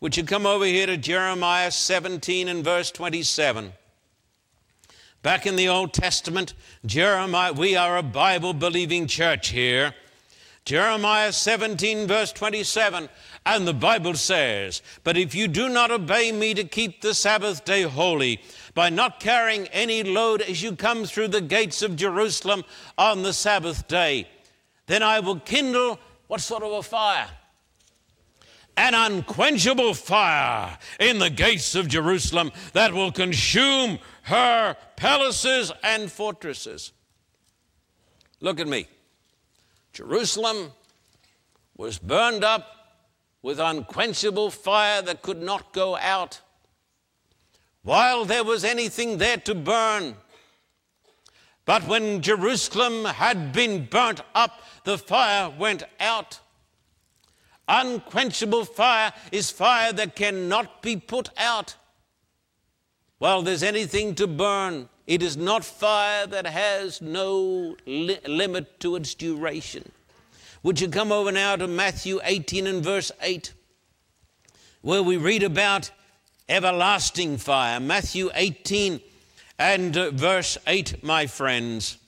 Would 0.00 0.16
you 0.16 0.24
come 0.24 0.46
over 0.46 0.64
here 0.64 0.86
to 0.86 0.96
Jeremiah 0.96 1.70
17 1.70 2.48
and 2.48 2.62
verse 2.62 2.90
27? 2.90 3.72
Back 5.22 5.46
in 5.46 5.56
the 5.56 5.68
Old 5.68 5.94
Testament, 5.94 6.52
Jeremiah, 6.84 7.52
we 7.52 7.74
are 7.76 7.96
a 7.96 8.02
Bible 8.02 8.52
believing 8.52 9.06
church 9.06 9.48
here. 9.48 9.94
Jeremiah 10.66 11.32
17, 11.32 12.06
verse 12.06 12.32
27, 12.32 13.08
and 13.44 13.66
the 13.66 13.74
Bible 13.74 14.14
says, 14.14 14.80
But 15.02 15.16
if 15.16 15.34
you 15.34 15.48
do 15.48 15.68
not 15.68 15.90
obey 15.90 16.32
me 16.32 16.54
to 16.54 16.64
keep 16.64 17.00
the 17.00 17.14
Sabbath 17.14 17.64
day 17.64 17.82
holy, 17.82 18.40
by 18.74 18.90
not 18.90 19.20
carrying 19.20 19.66
any 19.68 20.02
load 20.02 20.42
as 20.42 20.62
you 20.62 20.74
come 20.74 21.04
through 21.04 21.28
the 21.28 21.40
gates 21.40 21.80
of 21.80 21.96
Jerusalem 21.96 22.64
on 22.98 23.22
the 23.22 23.32
Sabbath 23.32 23.86
day, 23.88 24.28
then 24.86 25.02
I 25.02 25.20
will 25.20 25.40
kindle 25.40 25.98
what 26.26 26.40
sort 26.40 26.62
of 26.62 26.72
a 26.72 26.82
fire? 26.82 27.28
An 28.76 28.94
unquenchable 28.94 29.94
fire 29.94 30.76
in 30.98 31.20
the 31.20 31.30
gates 31.30 31.76
of 31.76 31.86
Jerusalem 31.86 32.50
that 32.72 32.92
will 32.92 33.12
consume 33.12 34.00
her 34.22 34.76
palaces 34.96 35.70
and 35.84 36.10
fortresses. 36.10 36.92
Look 38.40 38.58
at 38.58 38.66
me. 38.66 38.88
Jerusalem 39.92 40.72
was 41.76 41.98
burned 41.98 42.42
up 42.42 42.74
with 43.42 43.60
unquenchable 43.60 44.50
fire 44.50 45.02
that 45.02 45.22
could 45.22 45.40
not 45.40 45.72
go 45.72 45.96
out. 45.96 46.40
While 47.84 48.24
there 48.24 48.42
was 48.42 48.64
anything 48.64 49.18
there 49.18 49.36
to 49.36 49.54
burn. 49.54 50.16
But 51.66 51.86
when 51.86 52.22
Jerusalem 52.22 53.04
had 53.04 53.52
been 53.52 53.86
burnt 53.86 54.20
up, 54.34 54.60
the 54.84 54.98
fire 54.98 55.52
went 55.56 55.84
out. 56.00 56.40
Unquenchable 57.68 58.64
fire 58.64 59.12
is 59.30 59.50
fire 59.50 59.92
that 59.92 60.16
cannot 60.16 60.82
be 60.82 60.96
put 60.96 61.30
out. 61.38 61.76
While 63.18 63.42
there's 63.42 63.62
anything 63.62 64.14
to 64.16 64.26
burn, 64.26 64.88
it 65.06 65.22
is 65.22 65.36
not 65.36 65.64
fire 65.64 66.26
that 66.26 66.46
has 66.46 67.00
no 67.00 67.76
li- 67.86 68.18
limit 68.26 68.80
to 68.80 68.96
its 68.96 69.14
duration. 69.14 69.90
Would 70.62 70.80
you 70.80 70.88
come 70.88 71.12
over 71.12 71.30
now 71.30 71.56
to 71.56 71.66
Matthew 71.66 72.20
18 72.24 72.66
and 72.66 72.82
verse 72.82 73.12
8, 73.20 73.52
where 74.80 75.02
we 75.02 75.18
read 75.18 75.42
about 75.42 75.90
everlasting 76.48 77.38
fire. 77.38 77.80
Matthew 77.80 78.30
18 78.34 79.00
and 79.58 79.94
verse 79.94 80.58
8, 80.66 81.02
my 81.02 81.26
friends. 81.26 81.98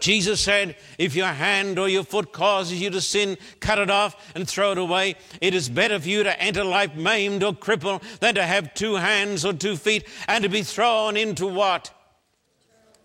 Jesus 0.00 0.40
said, 0.40 0.76
If 0.98 1.14
your 1.14 1.28
hand 1.28 1.78
or 1.78 1.88
your 1.88 2.04
foot 2.04 2.32
causes 2.32 2.80
you 2.80 2.90
to 2.90 3.00
sin, 3.00 3.38
cut 3.60 3.78
it 3.78 3.90
off 3.90 4.32
and 4.34 4.46
throw 4.46 4.72
it 4.72 4.78
away. 4.78 5.16
It 5.40 5.54
is 5.54 5.68
better 5.68 5.98
for 5.98 6.08
you 6.08 6.24
to 6.24 6.42
enter 6.42 6.64
life 6.64 6.94
maimed 6.94 7.42
or 7.42 7.54
crippled 7.54 8.02
than 8.20 8.34
to 8.34 8.42
have 8.42 8.74
two 8.74 8.96
hands 8.96 9.44
or 9.44 9.52
two 9.52 9.76
feet 9.76 10.06
and 10.28 10.42
to 10.42 10.50
be 10.50 10.62
thrown 10.62 11.16
into 11.16 11.46
what? 11.46 11.90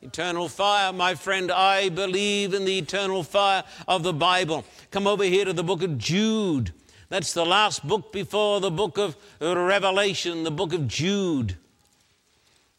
Eternal 0.01 0.49
fire, 0.49 0.91
my 0.91 1.13
friend. 1.15 1.51
I 1.51 1.89
believe 1.89 2.53
in 2.53 2.65
the 2.65 2.77
eternal 2.77 3.23
fire 3.23 3.63
of 3.87 4.03
the 4.03 4.13
Bible. 4.13 4.65
Come 4.91 5.07
over 5.07 5.23
here 5.23 5.45
to 5.45 5.53
the 5.53 5.63
book 5.63 5.83
of 5.83 5.97
Jude. 5.97 6.73
That's 7.09 7.33
the 7.33 7.45
last 7.45 7.87
book 7.87 8.11
before 8.11 8.59
the 8.61 8.69
book 8.69 8.99
of 8.99 9.17
Revelation, 9.41 10.43
the 10.43 10.51
book 10.51 10.73
of 10.73 10.87
Jude. 10.87 11.57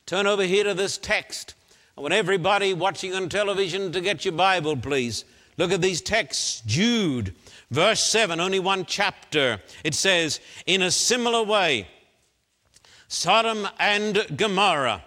Turn 0.07 0.29
over 0.29 0.45
here 0.45 0.65
to 0.65 0.75
this 0.75 0.99
text. 0.99 1.55
I 1.99 2.01
want 2.01 2.15
everybody 2.15 2.73
watching 2.73 3.13
on 3.13 3.29
television 3.29 3.91
to 3.91 4.01
get 4.01 4.25
your 4.25 4.33
Bible, 4.33 4.77
please. 4.77 5.25
Look 5.57 5.73
at 5.73 5.81
these 5.81 6.01
texts. 6.01 6.63
Jude, 6.65 7.35
verse 7.73 8.03
7, 8.05 8.39
only 8.39 8.61
one 8.61 8.85
chapter. 8.85 9.61
It 9.83 9.95
says, 9.95 10.39
In 10.65 10.83
a 10.83 10.93
similar 10.93 11.43
way, 11.43 11.89
Sodom 13.09 13.67
and 13.81 14.25
Gomorrah 14.37 15.03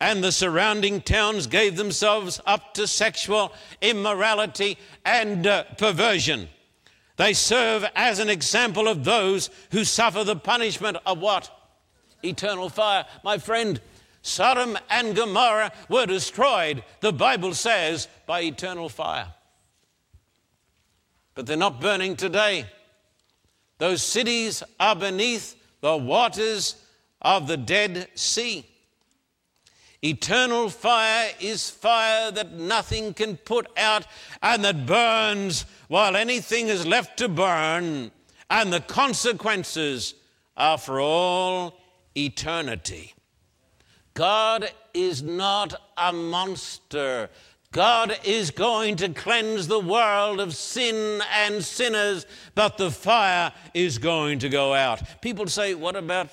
and 0.00 0.24
the 0.24 0.32
surrounding 0.32 1.02
towns 1.02 1.46
gave 1.46 1.76
themselves 1.76 2.40
up 2.46 2.72
to 2.74 2.86
sexual 2.86 3.52
immorality 3.82 4.78
and 5.04 5.46
uh, 5.46 5.64
perversion. 5.76 6.48
They 7.16 7.32
serve 7.32 7.84
as 7.94 8.18
an 8.18 8.28
example 8.28 8.88
of 8.88 9.04
those 9.04 9.50
who 9.70 9.84
suffer 9.84 10.24
the 10.24 10.36
punishment 10.36 10.96
of 11.06 11.18
what? 11.18 11.50
Eternal 12.22 12.68
fire. 12.68 13.06
My 13.22 13.38
friend, 13.38 13.80
Sodom 14.22 14.76
and 14.90 15.14
Gomorrah 15.14 15.72
were 15.88 16.06
destroyed, 16.06 16.82
the 17.00 17.12
Bible 17.12 17.54
says, 17.54 18.08
by 18.26 18.40
eternal 18.40 18.88
fire. 18.88 19.32
But 21.34 21.46
they're 21.46 21.56
not 21.56 21.80
burning 21.80 22.16
today. 22.16 22.66
Those 23.78 24.02
cities 24.02 24.62
are 24.80 24.96
beneath 24.96 25.56
the 25.80 25.96
waters 25.96 26.76
of 27.20 27.46
the 27.46 27.56
Dead 27.56 28.08
Sea. 28.14 28.66
Eternal 30.04 30.68
fire 30.68 31.30
is 31.40 31.70
fire 31.70 32.30
that 32.30 32.52
nothing 32.52 33.14
can 33.14 33.38
put 33.38 33.66
out 33.78 34.06
and 34.42 34.62
that 34.62 34.84
burns 34.84 35.64
while 35.88 36.14
anything 36.14 36.68
is 36.68 36.86
left 36.86 37.16
to 37.16 37.26
burn, 37.26 38.10
and 38.50 38.70
the 38.70 38.80
consequences 38.80 40.14
are 40.58 40.76
for 40.76 41.00
all 41.00 41.80
eternity. 42.14 43.14
God 44.12 44.70
is 44.92 45.22
not 45.22 45.74
a 45.96 46.12
monster. 46.12 47.30
God 47.72 48.18
is 48.24 48.50
going 48.50 48.96
to 48.96 49.08
cleanse 49.08 49.68
the 49.68 49.80
world 49.80 50.38
of 50.38 50.54
sin 50.54 51.22
and 51.32 51.64
sinners, 51.64 52.26
but 52.54 52.76
the 52.76 52.90
fire 52.90 53.52
is 53.72 53.96
going 53.96 54.38
to 54.40 54.50
go 54.50 54.74
out. 54.74 55.22
People 55.22 55.46
say, 55.46 55.74
What 55.74 55.96
about 55.96 56.28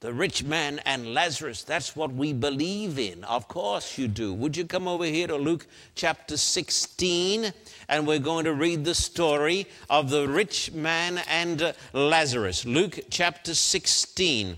the 0.00 0.12
rich 0.12 0.44
man 0.44 0.80
and 0.84 1.12
Lazarus? 1.12 1.64
That's 1.64 1.96
what 1.96 2.12
we 2.12 2.32
believe 2.32 2.98
in. 2.98 3.24
Of 3.24 3.48
course 3.48 3.98
you 3.98 4.06
do. 4.06 4.32
Would 4.32 4.56
you 4.56 4.64
come 4.64 4.86
over 4.86 5.04
here 5.04 5.26
to 5.26 5.36
Luke 5.36 5.66
chapter 5.96 6.36
16? 6.36 7.52
And 7.88 8.06
we're 8.06 8.20
going 8.20 8.44
to 8.44 8.54
read 8.54 8.84
the 8.84 8.94
story 8.94 9.66
of 9.90 10.10
the 10.10 10.28
rich 10.28 10.72
man 10.72 11.20
and 11.28 11.60
uh, 11.62 11.72
Lazarus. 11.92 12.64
Luke 12.64 13.00
chapter 13.10 13.54
16. 13.54 14.56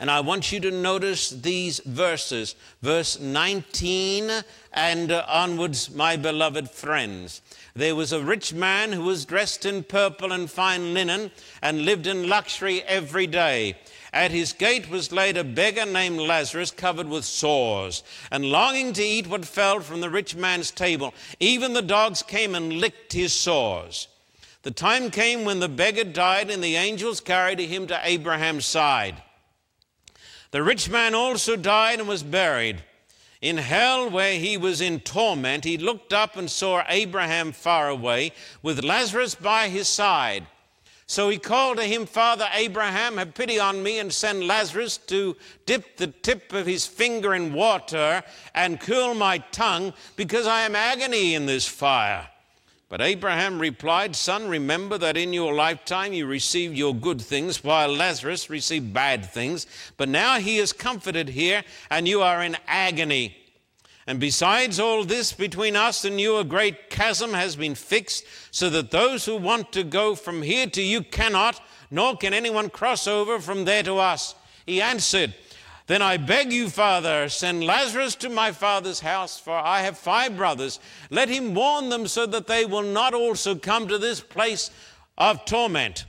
And 0.00 0.10
I 0.10 0.20
want 0.20 0.52
you 0.52 0.60
to 0.60 0.70
notice 0.70 1.30
these 1.30 1.78
verses, 1.80 2.56
verse 2.82 3.18
19 3.20 4.30
and 4.72 5.12
uh, 5.12 5.24
onwards, 5.28 5.94
my 5.94 6.16
beloved 6.16 6.68
friends. 6.68 7.40
There 7.74 7.94
was 7.94 8.12
a 8.12 8.22
rich 8.22 8.52
man 8.52 8.92
who 8.92 9.02
was 9.02 9.24
dressed 9.24 9.64
in 9.64 9.82
purple 9.82 10.32
and 10.32 10.50
fine 10.50 10.94
linen 10.94 11.30
and 11.62 11.84
lived 11.84 12.06
in 12.06 12.28
luxury 12.28 12.82
every 12.82 13.26
day. 13.26 13.76
At 14.14 14.30
his 14.30 14.52
gate 14.52 14.88
was 14.88 15.10
laid 15.10 15.36
a 15.36 15.42
beggar 15.42 15.84
named 15.84 16.20
Lazarus, 16.20 16.70
covered 16.70 17.08
with 17.08 17.24
sores, 17.24 18.04
and 18.30 18.44
longing 18.44 18.92
to 18.92 19.02
eat 19.02 19.26
what 19.26 19.44
fell 19.44 19.80
from 19.80 20.00
the 20.00 20.08
rich 20.08 20.36
man's 20.36 20.70
table. 20.70 21.12
Even 21.40 21.72
the 21.72 21.82
dogs 21.82 22.22
came 22.22 22.54
and 22.54 22.74
licked 22.74 23.12
his 23.12 23.32
sores. 23.32 24.06
The 24.62 24.70
time 24.70 25.10
came 25.10 25.44
when 25.44 25.58
the 25.58 25.68
beggar 25.68 26.04
died, 26.04 26.48
and 26.48 26.62
the 26.62 26.76
angels 26.76 27.20
carried 27.20 27.58
him 27.58 27.88
to 27.88 28.00
Abraham's 28.04 28.66
side. 28.66 29.20
The 30.52 30.62
rich 30.62 30.88
man 30.88 31.16
also 31.16 31.56
died 31.56 31.98
and 31.98 32.06
was 32.06 32.22
buried. 32.22 32.84
In 33.40 33.56
hell, 33.56 34.08
where 34.08 34.38
he 34.38 34.56
was 34.56 34.80
in 34.80 35.00
torment, 35.00 35.64
he 35.64 35.76
looked 35.76 36.12
up 36.12 36.36
and 36.36 36.48
saw 36.48 36.84
Abraham 36.86 37.50
far 37.50 37.88
away, 37.88 38.30
with 38.62 38.84
Lazarus 38.84 39.34
by 39.34 39.70
his 39.70 39.88
side. 39.88 40.46
So 41.14 41.28
he 41.28 41.38
called 41.38 41.76
to 41.76 41.84
him, 41.84 42.06
Father 42.06 42.48
Abraham, 42.52 43.18
have 43.18 43.34
pity 43.34 43.60
on 43.60 43.84
me 43.84 44.00
and 44.00 44.12
send 44.12 44.48
Lazarus 44.48 44.96
to 45.06 45.36
dip 45.64 45.96
the 45.96 46.08
tip 46.08 46.52
of 46.52 46.66
his 46.66 46.88
finger 46.88 47.36
in 47.36 47.54
water 47.54 48.24
and 48.52 48.80
cool 48.80 49.14
my 49.14 49.38
tongue, 49.38 49.92
because 50.16 50.48
I 50.48 50.62
am 50.62 50.74
agony 50.74 51.36
in 51.36 51.46
this 51.46 51.68
fire. 51.68 52.28
But 52.88 53.00
Abraham 53.00 53.60
replied, 53.60 54.16
Son, 54.16 54.48
remember 54.48 54.98
that 54.98 55.16
in 55.16 55.32
your 55.32 55.54
lifetime 55.54 56.12
you 56.12 56.26
received 56.26 56.76
your 56.76 56.92
good 56.92 57.20
things, 57.20 57.62
while 57.62 57.94
Lazarus 57.94 58.50
received 58.50 58.92
bad 58.92 59.24
things. 59.24 59.68
But 59.96 60.08
now 60.08 60.40
he 60.40 60.58
is 60.58 60.72
comforted 60.72 61.28
here, 61.28 61.62
and 61.92 62.08
you 62.08 62.22
are 62.22 62.42
in 62.42 62.56
agony. 62.66 63.36
And 64.06 64.20
besides 64.20 64.78
all 64.78 65.04
this, 65.04 65.32
between 65.32 65.76
us 65.76 66.04
and 66.04 66.20
you, 66.20 66.36
a 66.36 66.44
great 66.44 66.90
chasm 66.90 67.32
has 67.32 67.56
been 67.56 67.74
fixed, 67.74 68.24
so 68.50 68.68
that 68.70 68.90
those 68.90 69.24
who 69.24 69.36
want 69.36 69.72
to 69.72 69.82
go 69.82 70.14
from 70.14 70.42
here 70.42 70.66
to 70.66 70.82
you 70.82 71.02
cannot, 71.02 71.60
nor 71.90 72.16
can 72.16 72.34
anyone 72.34 72.70
cross 72.70 73.06
over 73.06 73.38
from 73.38 73.64
there 73.64 73.82
to 73.82 73.96
us. 73.98 74.34
He 74.66 74.82
answered, 74.82 75.34
then 75.86 76.00
I 76.00 76.16
beg 76.16 76.50
you, 76.50 76.70
Father, 76.70 77.28
send 77.28 77.62
Lazarus 77.62 78.14
to 78.16 78.30
my 78.30 78.52
father's 78.52 79.00
house, 79.00 79.38
for 79.38 79.52
I 79.52 79.82
have 79.82 79.98
five 79.98 80.34
brothers. 80.34 80.80
Let 81.10 81.28
him 81.28 81.54
warn 81.54 81.90
them 81.90 82.06
so 82.06 82.24
that 82.26 82.46
they 82.46 82.64
will 82.64 82.82
not 82.82 83.12
also 83.12 83.54
come 83.54 83.86
to 83.88 83.98
this 83.98 84.20
place 84.20 84.70
of 85.18 85.44
torment. 85.44 86.06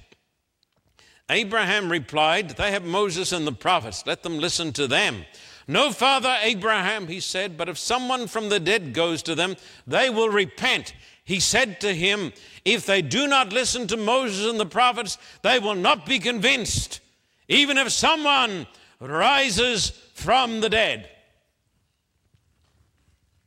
Abraham 1.29 1.91
replied, 1.91 2.51
They 2.51 2.71
have 2.71 2.85
Moses 2.85 3.33
and 3.33 3.45
the 3.45 3.51
prophets. 3.51 4.05
Let 4.05 4.23
them 4.23 4.39
listen 4.39 4.71
to 4.73 4.87
them. 4.87 5.25
No, 5.67 5.91
Father 5.91 6.37
Abraham, 6.41 7.07
he 7.07 7.19
said, 7.19 7.57
but 7.57 7.69
if 7.69 7.77
someone 7.77 8.27
from 8.27 8.49
the 8.49 8.59
dead 8.59 8.93
goes 8.93 9.23
to 9.23 9.33
them, 9.33 9.55
they 9.87 10.09
will 10.09 10.29
repent. 10.29 10.93
He 11.23 11.39
said 11.39 11.81
to 11.81 11.93
him, 11.93 12.33
If 12.63 12.85
they 12.85 13.01
do 13.01 13.27
not 13.27 13.51
listen 13.51 13.87
to 13.87 13.97
Moses 13.97 14.49
and 14.49 14.59
the 14.59 14.65
prophets, 14.67 15.17
they 15.41 15.57
will 15.57 15.75
not 15.75 16.05
be 16.05 16.19
convinced. 16.19 16.99
Even 17.47 17.77
if 17.77 17.91
someone 17.91 18.67
rises 18.99 19.89
from 20.13 20.61
the 20.61 20.69
dead. 20.69 21.09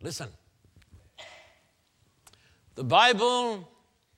Listen. 0.02 0.28
The 2.74 2.84
Bible, 2.84 3.68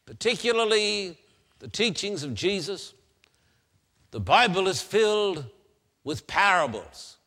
particularly 0.07 1.19
the 1.59 1.69
teachings 1.69 2.23
of 2.23 2.35
Jesus, 2.35 2.95
the 4.11 4.21
Bible 4.21 4.69
is 4.69 4.83
filled 4.83 5.45
with 6.03 6.27
parables. 6.27 7.19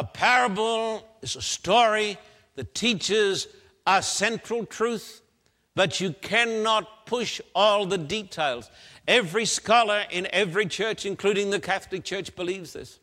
A 0.00 0.04
parable 0.04 1.06
is 1.20 1.36
a 1.36 1.42
story 1.42 2.16
that 2.54 2.74
teaches 2.74 3.48
a 3.86 4.02
central 4.02 4.64
truth, 4.64 5.20
but 5.74 6.00
you 6.00 6.14
cannot 6.22 7.04
push 7.04 7.38
all 7.54 7.84
the 7.84 7.98
details. 7.98 8.70
Every 9.06 9.44
scholar 9.44 10.04
in 10.10 10.26
every 10.32 10.64
church, 10.64 11.04
including 11.04 11.50
the 11.50 11.60
Catholic 11.60 12.02
Church, 12.02 12.34
believes 12.34 12.72
this. 12.72 12.98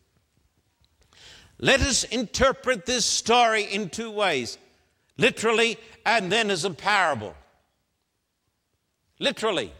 Let 1.60 1.82
us 1.82 2.04
interpret 2.04 2.88
this 2.88 3.06
story 3.06 3.66
in 3.66 3.92
two 3.92 4.10
ways 4.10 4.58
literally 5.20 5.78
and 6.04 6.32
then 6.32 6.50
as 6.50 6.66
a 6.66 6.72
parable. 6.72 7.36
Literally, 9.20 9.72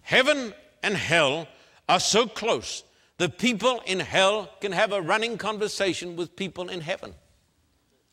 heaven 0.00 0.54
and 0.82 0.96
hell 0.96 1.46
are 1.88 2.00
so 2.00 2.26
close 2.26 2.82
that 3.24 3.38
people 3.38 3.80
in 3.86 4.00
hell 4.00 4.50
can 4.60 4.70
have 4.72 4.92
a 4.92 5.00
running 5.00 5.38
conversation 5.38 6.14
with 6.14 6.36
people 6.36 6.68
in 6.68 6.82
heaven. 6.82 7.14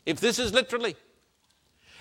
If 0.06 0.20
this 0.20 0.38
is 0.38 0.54
literally. 0.54 0.96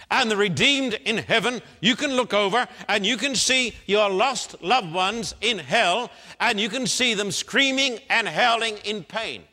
And 0.09 0.31
the 0.31 0.37
redeemed 0.37 0.93
in 0.93 1.17
heaven, 1.17 1.61
you 1.81 1.97
can 1.97 2.13
look 2.13 2.33
over 2.33 2.65
and 2.87 3.05
you 3.05 3.17
can 3.17 3.35
see 3.35 3.75
your 3.85 4.09
lost 4.09 4.63
loved 4.63 4.93
ones 4.93 5.35
in 5.41 5.59
hell, 5.59 6.09
and 6.39 6.57
you 6.57 6.69
can 6.69 6.87
see 6.87 7.13
them 7.13 7.31
screaming 7.31 7.99
and 8.09 8.29
howling 8.29 8.77
in 8.85 9.03
pain. 9.03 9.43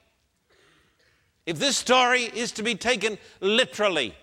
If 1.45 1.59
this 1.59 1.77
story 1.77 2.31
is 2.33 2.53
to 2.53 2.63
be 2.63 2.77
taken 2.77 3.19
literally, 3.41 4.15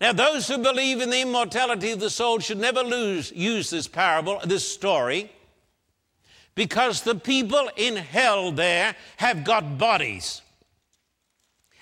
now, 0.00 0.12
those 0.12 0.46
who 0.46 0.58
believe 0.58 1.00
in 1.00 1.10
the 1.10 1.22
immortality 1.22 1.90
of 1.90 1.98
the 1.98 2.10
soul 2.10 2.38
should 2.38 2.58
never 2.58 2.84
lose, 2.84 3.32
use 3.32 3.70
this 3.70 3.88
parable, 3.88 4.40
this 4.44 4.68
story, 4.68 5.32
because 6.54 7.02
the 7.02 7.14
people 7.14 7.68
in 7.76 7.96
hell 7.96 8.52
there 8.52 8.94
have 9.16 9.44
got 9.44 9.78
bodies. 9.78 10.42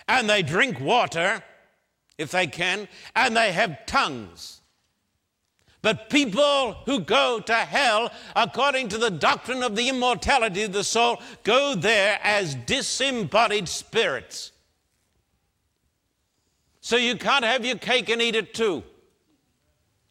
And 0.09 0.29
they 0.29 0.43
drink 0.43 0.81
water, 0.81 1.43
if 2.18 2.31
they 2.31 2.47
can, 2.47 2.89
and 3.14 3.37
they 3.37 3.53
have 3.53 3.87
tongues. 3.87 4.61
But 5.83 6.11
people 6.11 6.75
who 6.87 7.01
go 7.01 7.41
to 7.41 7.55
hell, 7.55 8.12
according 8.37 8.89
to 8.91 8.99
the 8.99 9.11
doctrine 9.11 9.64
of 9.64 9.75
the 9.75 9.89
immortality 9.89 10.62
of 10.62 10.73
the 10.73 10.85
soul, 10.85 11.20
go 11.43 11.75
there 11.75 12.20
as 12.23 12.55
disembodied 12.55 13.68
spirits. 13.68 14.53
So 16.81 16.97
you 16.97 17.16
can't 17.16 17.45
have 17.45 17.64
your 17.64 17.79
cake 17.79 18.09
and 18.09 18.23
eat 18.23 18.37
it 18.37 18.55
too. 18.55 18.85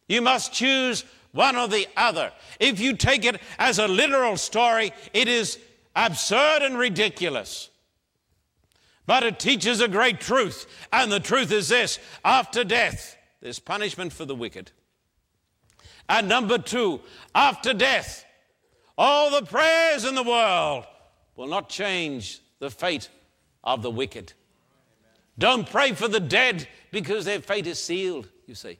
You 0.07 0.21
must 0.21 0.53
choose 0.53 1.05
one 1.31 1.55
or 1.55 1.67
the 1.67 1.87
other. 1.95 2.31
If 2.59 2.79
you 2.79 2.95
take 2.95 3.25
it 3.25 3.39
as 3.57 3.79
a 3.79 3.87
literal 3.87 4.37
story, 4.37 4.91
it 5.13 5.27
is 5.27 5.59
absurd 5.95 6.61
and 6.61 6.77
ridiculous. 6.77 7.69
But 9.05 9.23
it 9.23 9.39
teaches 9.39 9.81
a 9.81 9.87
great 9.87 10.19
truth, 10.19 10.67
and 10.93 11.11
the 11.11 11.19
truth 11.19 11.51
is 11.51 11.69
this 11.69 11.99
after 12.23 12.63
death, 12.63 13.17
there's 13.41 13.59
punishment 13.59 14.13
for 14.13 14.25
the 14.25 14.35
wicked. 14.35 14.71
And 16.07 16.27
number 16.27 16.57
two, 16.57 17.01
after 17.33 17.73
death, 17.73 18.25
all 18.97 19.31
the 19.31 19.45
prayers 19.45 20.05
in 20.05 20.15
the 20.15 20.23
world 20.23 20.85
will 21.35 21.47
not 21.47 21.69
change 21.69 22.39
the 22.59 22.69
fate 22.69 23.09
of 23.63 23.81
the 23.81 23.91
wicked. 23.91 24.33
Don't 25.37 25.69
pray 25.69 25.93
for 25.93 26.07
the 26.07 26.19
dead 26.19 26.67
because 26.91 27.25
their 27.25 27.39
fate 27.39 27.65
is 27.65 27.79
sealed, 27.79 28.27
you 28.45 28.53
see. 28.53 28.77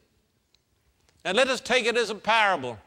And 1.24 1.38
let 1.38 1.49
us 1.49 1.61
take 1.61 1.86
it 1.86 1.97
as 1.97 2.09
a 2.09 2.15
parable. 2.15 2.80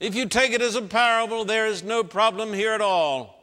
If 0.00 0.14
you 0.14 0.26
take 0.26 0.52
it 0.52 0.62
as 0.62 0.74
a 0.74 0.82
parable, 0.82 1.44
there 1.44 1.66
is 1.66 1.82
no 1.82 2.04
problem 2.04 2.52
here 2.52 2.72
at 2.72 2.80
all. 2.80 3.38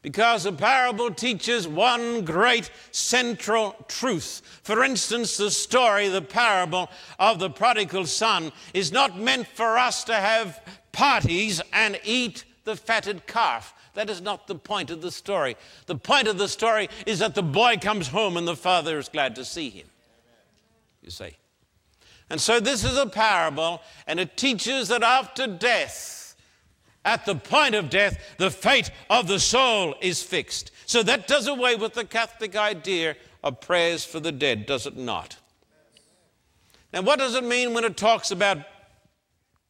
Because 0.00 0.46
a 0.46 0.52
parable 0.52 1.12
teaches 1.12 1.68
one 1.68 2.24
great 2.24 2.70
central 2.90 3.76
truth. 3.86 4.42
For 4.64 4.82
instance, 4.82 5.36
the 5.36 5.50
story, 5.50 6.08
the 6.08 6.22
parable 6.22 6.90
of 7.20 7.38
the 7.38 7.50
prodigal 7.50 8.06
son, 8.06 8.50
is 8.74 8.90
not 8.90 9.18
meant 9.18 9.46
for 9.46 9.78
us 9.78 10.02
to 10.04 10.14
have 10.14 10.60
parties 10.90 11.62
and 11.72 12.00
eat 12.04 12.44
the 12.64 12.74
fatted 12.74 13.28
calf. 13.28 13.74
That 13.94 14.10
is 14.10 14.20
not 14.20 14.48
the 14.48 14.56
point 14.56 14.90
of 14.90 15.02
the 15.02 15.12
story. 15.12 15.56
The 15.86 15.96
point 15.96 16.26
of 16.26 16.36
the 16.36 16.48
story 16.48 16.88
is 17.06 17.20
that 17.20 17.36
the 17.36 17.42
boy 17.42 17.76
comes 17.76 18.08
home 18.08 18.36
and 18.36 18.48
the 18.48 18.56
father 18.56 18.98
is 18.98 19.08
glad 19.08 19.36
to 19.36 19.44
see 19.44 19.70
him. 19.70 19.86
You 21.02 21.10
see. 21.10 21.36
And 22.32 22.40
so 22.40 22.60
this 22.60 22.82
is 22.82 22.96
a 22.96 23.04
parable, 23.04 23.82
and 24.06 24.18
it 24.18 24.38
teaches 24.38 24.88
that 24.88 25.02
after 25.02 25.46
death, 25.46 26.34
at 27.04 27.26
the 27.26 27.34
point 27.34 27.74
of 27.74 27.90
death, 27.90 28.18
the 28.38 28.50
fate 28.50 28.90
of 29.10 29.28
the 29.28 29.38
soul 29.38 29.94
is 30.00 30.22
fixed. 30.22 30.70
So 30.86 31.02
that 31.02 31.28
does 31.28 31.46
away 31.46 31.76
with 31.76 31.92
the 31.92 32.06
Catholic 32.06 32.56
idea 32.56 33.16
of 33.44 33.60
prayers 33.60 34.06
for 34.06 34.18
the 34.18 34.32
dead, 34.32 34.64
does 34.64 34.86
it 34.86 34.96
not? 34.96 35.36
Now, 36.90 37.02
what 37.02 37.18
does 37.18 37.34
it 37.34 37.44
mean 37.44 37.74
when 37.74 37.84
it 37.84 37.98
talks 37.98 38.30
about 38.30 38.60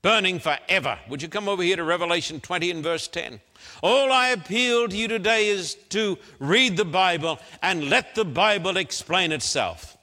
burning 0.03 0.39
forever? 0.39 1.01
Would 1.09 1.21
you 1.21 1.29
come 1.29 1.49
over 1.49 1.65
here 1.65 1.75
to 1.75 1.83
Revelation 1.83 2.39
20 2.41 2.71
and 2.71 2.85
verse 2.85 3.09
10? 3.09 3.41
All 3.83 4.13
I 4.13 4.29
appeal 4.29 4.87
to 4.87 4.97
you 4.97 5.09
today 5.09 5.49
is 5.49 5.75
to 5.89 6.17
read 6.39 6.77
the 6.77 6.85
Bible 6.85 7.41
and 7.61 7.91
let 7.91 8.15
the 8.15 8.25
Bible 8.25 8.77
explain 8.77 9.33
itself. 9.33 9.99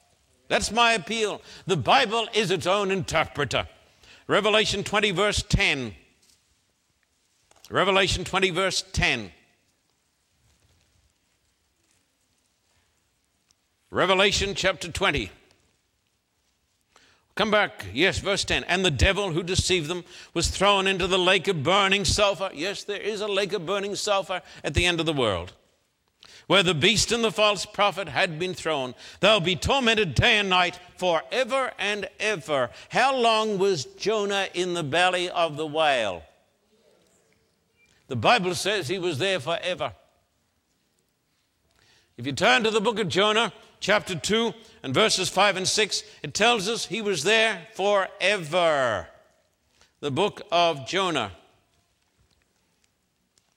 That's 0.49 0.71
my 0.71 0.93
appeal. 0.93 1.41
The 1.67 1.77
Bible 1.77 2.27
is 2.33 2.51
its 2.51 2.67
own 2.67 2.91
interpreter. 2.91 3.67
Revelation 4.27 4.83
20, 4.83 5.11
verse 5.11 5.43
10. 5.47 5.95
Revelation 7.69 8.25
20, 8.25 8.49
verse 8.49 8.83
10. 8.91 9.31
Revelation 13.91 14.55
chapter 14.55 14.91
20. 14.91 15.31
Come 17.35 17.51
back. 17.51 17.85
Yes, 17.93 18.17
verse 18.17 18.43
10. 18.43 18.63
And 18.65 18.83
the 18.83 18.91
devil 18.91 19.31
who 19.31 19.43
deceived 19.43 19.87
them 19.87 20.03
was 20.33 20.49
thrown 20.49 20.87
into 20.87 21.07
the 21.07 21.19
lake 21.19 21.47
of 21.47 21.63
burning 21.63 22.05
sulfur. 22.05 22.49
Yes, 22.53 22.83
there 22.83 22.99
is 22.99 23.21
a 23.21 23.27
lake 23.27 23.53
of 23.53 23.65
burning 23.65 23.95
sulfur 23.95 24.41
at 24.63 24.73
the 24.73 24.85
end 24.85 24.99
of 24.99 25.05
the 25.05 25.13
world. 25.13 25.53
Where 26.49 26.63
the 26.63 26.73
beast 26.73 27.11
and 27.11 27.23
the 27.23 27.31
false 27.31 27.67
prophet 27.67 28.09
had 28.09 28.39
been 28.39 28.55
thrown. 28.55 28.95
They'll 29.19 29.39
be 29.39 29.55
tormented 29.55 30.15
day 30.15 30.39
and 30.39 30.49
night 30.49 30.79
forever 30.97 31.71
and 31.77 32.09
ever. 32.19 32.71
How 32.89 33.15
long 33.15 33.59
was 33.59 33.85
Jonah 33.85 34.47
in 34.55 34.73
the 34.73 34.81
belly 34.81 35.29
of 35.29 35.57
the 35.57 35.67
whale? 35.67 36.23
The 38.07 38.15
Bible 38.15 38.55
says 38.55 38.87
he 38.87 38.97
was 38.97 39.19
there 39.19 39.39
forever. 39.39 39.93
If 42.17 42.25
you 42.25 42.31
turn 42.31 42.63
to 42.63 42.71
the 42.71 42.81
book 42.81 42.97
of 42.97 43.09
Jonah, 43.09 43.53
chapter 43.79 44.15
2 44.15 44.51
and 44.81 44.91
verses 44.91 45.29
5 45.29 45.55
and 45.55 45.67
6, 45.67 46.03
it 46.23 46.33
tells 46.33 46.67
us 46.67 46.87
he 46.87 47.03
was 47.03 47.23
there 47.23 47.67
forever. 47.75 49.07
The 49.99 50.09
book 50.09 50.41
of 50.51 50.87
Jonah. 50.87 51.31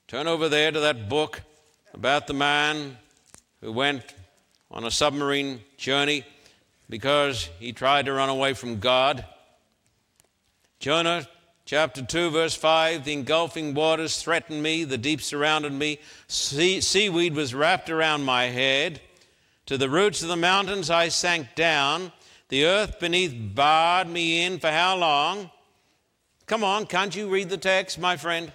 Turn 0.08 0.26
over 0.26 0.50
there 0.50 0.70
to 0.70 0.80
that 0.80 1.08
book 1.08 1.40
about 1.94 2.26
the 2.26 2.34
man 2.34 2.96
who 3.60 3.72
went 3.72 4.02
on 4.70 4.84
a 4.84 4.90
submarine 4.90 5.60
journey 5.76 6.24
because 6.88 7.48
he 7.58 7.72
tried 7.72 8.06
to 8.06 8.12
run 8.12 8.28
away 8.28 8.54
from 8.54 8.80
God. 8.80 9.24
Jonah 10.78 11.28
chapter 11.64 12.02
2, 12.02 12.30
verse 12.30 12.54
5 12.54 13.04
The 13.04 13.12
engulfing 13.12 13.74
waters 13.74 14.22
threatened 14.22 14.62
me, 14.62 14.84
the 14.84 14.98
deep 14.98 15.22
surrounded 15.22 15.72
me, 15.72 15.98
sea- 16.28 16.80
seaweed 16.80 17.34
was 17.34 17.54
wrapped 17.54 17.90
around 17.90 18.24
my 18.24 18.44
head. 18.44 19.00
To 19.66 19.78
the 19.78 19.88
roots 19.88 20.22
of 20.22 20.28
the 20.28 20.36
mountains 20.36 20.90
I 20.90 21.08
sank 21.08 21.54
down. 21.54 22.12
The 22.48 22.64
earth 22.66 22.98
beneath 23.00 23.34
barred 23.54 24.08
me 24.08 24.44
in 24.44 24.58
for 24.58 24.70
how 24.70 24.96
long? 24.96 25.50
Come 26.46 26.64
on, 26.64 26.84
can't 26.86 27.14
you 27.14 27.30
read 27.30 27.48
the 27.48 27.56
text, 27.56 27.98
my 27.98 28.16
friend? 28.16 28.52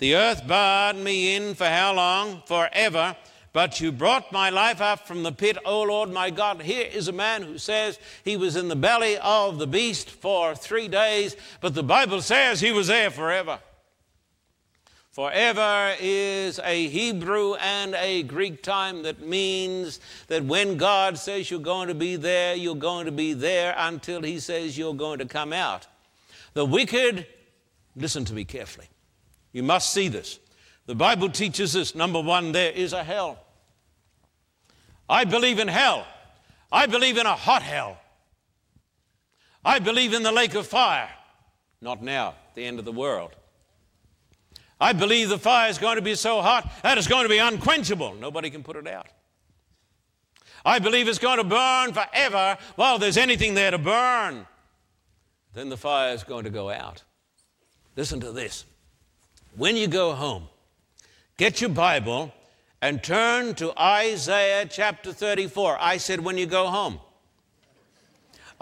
The 0.00 0.16
earth 0.16 0.46
barred 0.46 0.96
me 0.96 1.36
in 1.36 1.54
for 1.54 1.66
how 1.66 1.92
long? 1.92 2.42
Forever. 2.46 3.16
But 3.52 3.80
you 3.80 3.92
brought 3.92 4.32
my 4.32 4.48
life 4.48 4.80
up 4.80 5.06
from 5.06 5.22
the 5.22 5.32
pit, 5.32 5.58
O 5.64 5.82
Lord 5.82 6.10
my 6.10 6.30
God. 6.30 6.62
Here 6.62 6.88
is 6.90 7.08
a 7.08 7.12
man 7.12 7.42
who 7.42 7.58
says 7.58 7.98
he 8.24 8.36
was 8.36 8.56
in 8.56 8.68
the 8.68 8.76
belly 8.76 9.18
of 9.18 9.58
the 9.58 9.66
beast 9.66 10.08
for 10.08 10.54
three 10.54 10.88
days, 10.88 11.36
but 11.60 11.74
the 11.74 11.82
Bible 11.82 12.22
says 12.22 12.60
he 12.60 12.72
was 12.72 12.86
there 12.86 13.10
forever. 13.10 13.58
Forever 15.10 15.96
is 16.00 16.60
a 16.64 16.88
Hebrew 16.88 17.54
and 17.56 17.94
a 17.96 18.22
Greek 18.22 18.62
time 18.62 19.02
that 19.02 19.20
means 19.20 20.00
that 20.28 20.44
when 20.44 20.78
God 20.78 21.18
says 21.18 21.50
you're 21.50 21.60
going 21.60 21.88
to 21.88 21.94
be 21.94 22.16
there, 22.16 22.54
you're 22.54 22.74
going 22.74 23.04
to 23.04 23.12
be 23.12 23.34
there 23.34 23.74
until 23.76 24.22
He 24.22 24.38
says 24.38 24.78
you're 24.78 24.94
going 24.94 25.18
to 25.18 25.26
come 25.26 25.52
out. 25.52 25.86
The 26.54 26.64
wicked, 26.64 27.26
listen 27.96 28.24
to 28.26 28.32
me 28.32 28.44
carefully. 28.44 28.86
You 29.52 29.62
must 29.62 29.92
see 29.92 30.08
this. 30.08 30.38
The 30.86 30.94
Bible 30.94 31.28
teaches 31.28 31.76
us 31.76 31.94
number 31.94 32.20
one, 32.20 32.52
there 32.52 32.72
is 32.72 32.92
a 32.92 33.04
hell. 33.04 33.38
I 35.08 35.24
believe 35.24 35.58
in 35.58 35.68
hell. 35.68 36.06
I 36.72 36.86
believe 36.86 37.16
in 37.16 37.26
a 37.26 37.34
hot 37.34 37.62
hell. 37.62 37.98
I 39.64 39.78
believe 39.78 40.14
in 40.14 40.22
the 40.22 40.32
lake 40.32 40.54
of 40.54 40.66
fire. 40.66 41.10
Not 41.80 42.02
now, 42.02 42.34
the 42.54 42.64
end 42.64 42.78
of 42.78 42.84
the 42.84 42.92
world. 42.92 43.34
I 44.80 44.92
believe 44.92 45.28
the 45.28 45.38
fire 45.38 45.68
is 45.68 45.78
going 45.78 45.96
to 45.96 46.02
be 46.02 46.14
so 46.14 46.40
hot 46.40 46.70
that 46.82 46.96
it's 46.96 47.06
going 47.06 47.24
to 47.24 47.28
be 47.28 47.38
unquenchable. 47.38 48.14
Nobody 48.14 48.48
can 48.50 48.62
put 48.62 48.76
it 48.76 48.86
out. 48.86 49.08
I 50.64 50.78
believe 50.78 51.08
it's 51.08 51.18
going 51.18 51.38
to 51.38 51.44
burn 51.44 51.92
forever 51.92 52.56
while 52.76 52.98
there's 52.98 53.16
anything 53.16 53.54
there 53.54 53.70
to 53.70 53.78
burn. 53.78 54.46
Then 55.54 55.68
the 55.68 55.76
fire 55.76 56.14
is 56.14 56.22
going 56.22 56.44
to 56.44 56.50
go 56.50 56.70
out. 56.70 57.02
Listen 57.96 58.20
to 58.20 58.32
this. 58.32 58.64
When 59.56 59.76
you 59.76 59.88
go 59.88 60.12
home, 60.14 60.44
get 61.36 61.60
your 61.60 61.70
Bible 61.70 62.32
and 62.80 63.02
turn 63.02 63.54
to 63.56 63.78
Isaiah 63.78 64.66
chapter 64.66 65.12
34. 65.12 65.76
I 65.80 65.96
said, 65.96 66.20
when 66.20 66.38
you 66.38 66.46
go 66.46 66.68
home. 66.68 67.00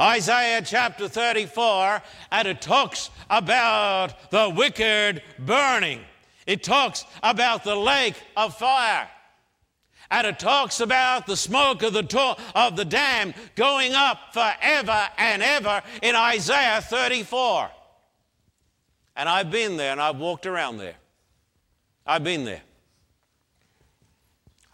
Isaiah 0.00 0.62
chapter 0.62 1.08
34, 1.08 2.02
and 2.30 2.48
it 2.48 2.60
talks 2.62 3.10
about 3.28 4.30
the 4.30 4.48
wicked 4.48 5.22
burning. 5.40 6.00
It 6.46 6.62
talks 6.62 7.04
about 7.22 7.64
the 7.64 7.74
lake 7.74 8.14
of 8.36 8.56
fire. 8.56 9.08
And 10.10 10.26
it 10.26 10.38
talks 10.38 10.80
about 10.80 11.26
the 11.26 11.36
smoke 11.36 11.82
of 11.82 11.92
the, 11.92 12.02
to- 12.02 12.36
of 12.54 12.76
the 12.76 12.84
dam 12.84 13.34
going 13.56 13.92
up 13.92 14.32
forever 14.32 15.08
and 15.18 15.42
ever 15.42 15.82
in 16.00 16.14
Isaiah 16.14 16.80
34. 16.80 17.70
And 19.18 19.28
I've 19.28 19.50
been 19.50 19.76
there 19.76 19.90
and 19.90 20.00
I've 20.00 20.18
walked 20.18 20.46
around 20.46 20.78
there. 20.78 20.94
I've 22.06 22.22
been 22.22 22.44
there. 22.44 22.62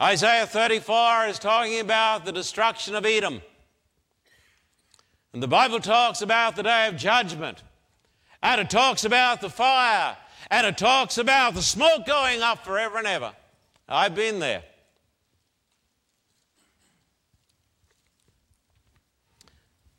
Isaiah 0.01 0.47
34 0.47 1.29
is 1.29 1.39
talking 1.39 1.81
about 1.81 2.27
the 2.27 2.33
destruction 2.33 2.95
of 2.95 3.07
Edom. 3.07 3.41
And 5.33 5.43
the 5.43 5.49
Bible 5.49 5.81
talks 5.81 6.21
about 6.21 6.57
the 6.57 6.63
day 6.63 6.87
of 6.89 6.97
judgment. 6.97 7.63
And 8.43 8.61
it 8.61 8.69
talks 8.69 9.07
about 9.07 9.41
the 9.41 9.49
fire. 9.49 10.15
And 10.51 10.67
it 10.67 10.77
talks 10.77 11.17
about 11.17 11.55
the 11.55 11.63
smoke 11.63 12.05
going 12.05 12.43
up 12.43 12.67
forever 12.67 12.99
and 12.99 13.07
ever. 13.07 13.33
I've 13.89 14.15
been 14.15 14.41
there. 14.41 14.63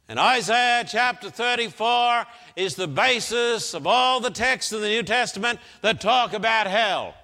And 0.08 0.20
Isaiah 0.20 0.84
chapter 0.88 1.32
34 1.32 2.26
is 2.56 2.76
the 2.76 2.88
basis 2.88 3.74
of 3.74 3.88
all 3.88 4.20
the 4.20 4.30
texts 4.30 4.72
in 4.72 4.82
the 4.82 4.88
New 4.88 5.04
Testament 5.04 5.60
that 5.82 6.00
talk 6.00 6.34
about 6.34 6.68
hell. 6.68 7.16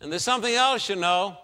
And 0.00 0.10
there's 0.10 0.24
something 0.24 0.54
else 0.54 0.88
you 0.88 0.96
know. 0.96 1.36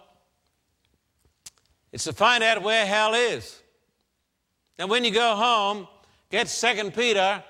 It's 1.93 2.05
to 2.05 2.13
find 2.13 2.43
out 2.43 2.63
where 2.63 2.87
hell 2.87 3.15
is. 3.15 3.63
And 4.79 4.89
when 4.89 5.05
you 5.05 5.11
go 5.11 5.37
home, 5.37 5.87
get 6.31 6.49
2 6.49 6.91
Peter 6.93 7.43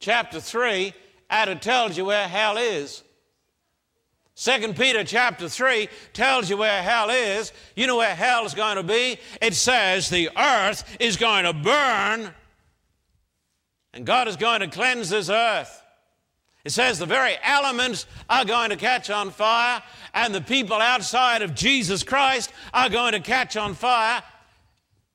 chapter 0.00 0.40
3, 0.40 0.92
and 1.30 1.50
it 1.50 1.62
tells 1.62 1.96
you 1.96 2.04
where 2.04 2.28
hell 2.28 2.56
is. 2.56 3.02
2 4.36 4.72
Peter 4.74 5.04
chapter 5.04 5.48
3 5.48 5.88
tells 6.12 6.50
you 6.50 6.56
where 6.56 6.82
hell 6.82 7.08
is. 7.08 7.52
You 7.76 7.86
know 7.86 7.96
where 7.96 8.14
hell 8.14 8.44
is 8.44 8.54
going 8.54 8.76
to 8.76 8.82
be? 8.82 9.18
It 9.40 9.54
says 9.54 10.08
the 10.08 10.30
earth 10.36 10.96
is 10.98 11.16
going 11.16 11.44
to 11.44 11.52
burn 11.52 12.34
and 13.92 14.04
God 14.04 14.26
is 14.26 14.36
going 14.36 14.60
to 14.60 14.66
cleanse 14.66 15.08
this 15.08 15.30
earth. 15.30 15.82
It 16.64 16.72
says 16.72 16.98
the 16.98 17.06
very 17.06 17.36
elements 17.44 18.06
are 18.28 18.44
going 18.44 18.70
to 18.70 18.76
catch 18.76 19.08
on 19.08 19.30
fire 19.30 19.80
and 20.14 20.34
the 20.34 20.40
people 20.40 20.78
outside 20.78 21.42
of 21.42 21.54
Jesus 21.54 22.02
Christ 22.02 22.52
are 22.72 22.88
going 22.88 23.12
to 23.12 23.20
catch 23.20 23.56
on 23.56 23.74
fire. 23.74 24.20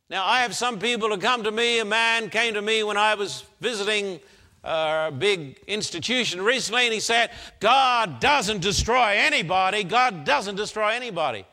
Now, 0.10 0.26
I 0.26 0.42
have 0.42 0.56
some 0.56 0.80
people 0.80 1.10
who 1.10 1.18
come 1.18 1.44
to 1.44 1.52
me. 1.52 1.80
A 1.80 1.86
man 1.86 2.30
came 2.30 2.54
to 2.54 2.62
me 2.62 2.84
when 2.84 2.98
I 2.98 3.16
was 3.16 3.44
visiting 3.60 4.20
a 4.64 5.12
big 5.16 5.60
institution 5.68 6.42
recently, 6.42 6.86
and 6.86 6.94
he 6.94 7.00
said, 7.00 7.32
God 7.60 8.20
doesn't 8.20 8.62
destroy 8.62 9.14
anybody. 9.16 9.84
God 9.84 10.26
doesn't 10.26 10.56
destroy 10.56 10.90
anybody. 10.90 11.46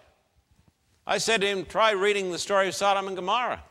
I 1.07 1.19
said 1.19 1.41
to 1.43 1.47
him, 1.47 1.65
try 1.65 1.93
reading 1.93 2.33
the 2.33 2.39
story 2.39 2.69
of 2.69 2.75
Sodom 2.75 3.07
and 3.07 3.17
Gomorrah. 3.17 3.63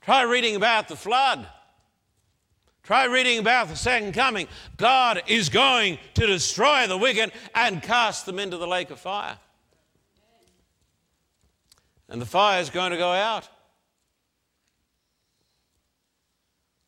Try 0.00 0.22
reading 0.22 0.56
about 0.56 0.88
the 0.88 0.96
flood. 0.96 1.46
Try 2.82 3.04
reading 3.04 3.38
about 3.38 3.68
the 3.68 3.76
second 3.76 4.14
coming. 4.14 4.48
God 4.76 5.22
is 5.28 5.48
going 5.48 5.98
to 6.14 6.26
destroy 6.26 6.88
the 6.88 6.98
wicked 6.98 7.30
and 7.54 7.80
cast 7.80 8.26
them 8.26 8.40
into 8.40 8.56
the 8.56 8.66
lake 8.66 8.90
of 8.90 8.98
fire. 8.98 9.38
And 12.08 12.20
the 12.20 12.26
fire 12.26 12.60
is 12.60 12.68
going 12.68 12.90
to 12.90 12.98
go 12.98 13.12
out. 13.12 13.48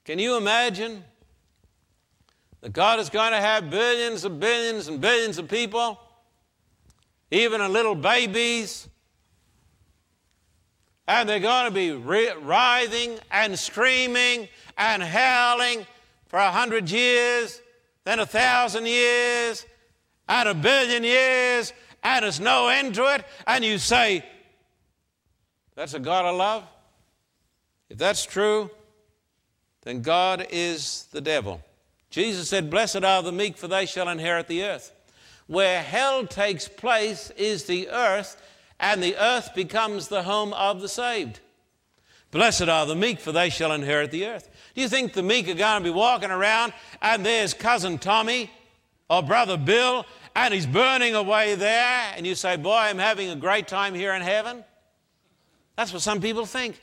Can 0.05 0.18
you 0.18 0.36
imagine 0.36 1.02
that 2.61 2.72
God 2.72 3.00
is 3.00 3.09
going 3.09 3.32
to 3.32 3.40
have 3.40 3.70
billions 3.70 4.24
and 4.24 4.38
billions 4.38 4.88
and 4.88 5.00
billions 5.00 5.38
of 5.38 5.48
people, 5.48 5.98
even 7.30 7.61
little 7.72 7.94
babies, 7.94 8.88
and 11.09 11.28
they're 11.28 11.40
going 11.40 11.66
to 11.66 11.70
be 11.70 11.92
writhing 11.92 13.18
and 13.30 13.59
screaming 13.59 14.48
and 14.76 15.02
howling 15.02 15.86
for 16.26 16.38
a 16.38 16.50
hundred 16.50 16.90
years, 16.90 17.61
then 18.05 18.18
a 18.18 18.26
thousand 18.26 18.86
years, 18.86 19.64
and 20.28 20.48
a 20.48 20.55
billion 20.55 21.05
years, 21.05 21.72
and 22.02 22.24
there's 22.24 22.40
no 22.40 22.68
end 22.68 22.94
to 22.94 23.14
it, 23.14 23.24
and 23.46 23.64
you 23.64 23.78
say, 23.78 24.24
That's 25.74 25.94
a 25.94 26.00
God 26.00 26.26
of 26.26 26.36
love? 26.36 26.64
If 27.88 27.98
that's 27.98 28.24
true, 28.24 28.70
then 29.85 30.03
God 30.03 30.47
is 30.51 31.07
the 31.12 31.20
devil. 31.20 31.62
Jesus 32.11 32.49
said, 32.49 32.70
Blessed 32.70 33.05
are 33.05 33.22
the 33.22 33.32
meek, 33.32 33.57
for 33.57 33.68
they 33.68 33.87
shall 33.87 34.09
inherit 34.09 34.49
the 34.49 34.64
earth. 34.64 34.93
Where 35.47 35.82
hell 35.82 36.26
takes 36.26 36.68
place 36.68 37.30
is 37.37 37.64
the 37.64 37.89
earth, 37.91 38.41
and 38.80 39.03
the 39.03 39.16
earth 39.16 39.55
becomes 39.55 40.09
the 40.09 40.22
home 40.22 40.53
of 40.55 40.80
the 40.80 40.89
saved. 40.89 41.41
Blessed 42.30 42.68
are 42.68 42.87
the 42.87 42.97
meek, 42.97 43.20
for 43.20 43.30
they 43.30 43.51
shall 43.51 43.72
inherit 43.72 44.11
the 44.11 44.26
earth. 44.26 44.51
Do 44.74 44.80
you 44.80 44.89
think 44.89 45.12
the 45.12 45.22
meek 45.22 45.49
are 45.49 45.55
going 45.55 45.82
to 45.82 45.85
be 45.85 45.95
walking 45.95 46.32
around 46.32 46.72
and 47.01 47.24
there's 47.24 47.55
cousin 47.55 47.97
Tommy 47.97 48.51
or 49.09 49.22
brother 49.22 49.57
Bill 49.57 50.05
and 50.35 50.53
he's 50.53 50.66
burning 50.66 51.14
away 51.14 51.55
there, 51.55 52.12
and 52.16 52.26
you 52.26 52.35
say, 52.35 52.57
Boy, 52.57 52.74
I'm 52.74 52.99
having 52.99 53.30
a 53.30 53.37
great 53.37 53.68
time 53.68 53.95
here 53.95 54.12
in 54.14 54.22
heaven? 54.22 54.64
That's 55.76 55.93
what 55.93 56.03
some 56.03 56.20
people 56.20 56.45
think. 56.45 56.80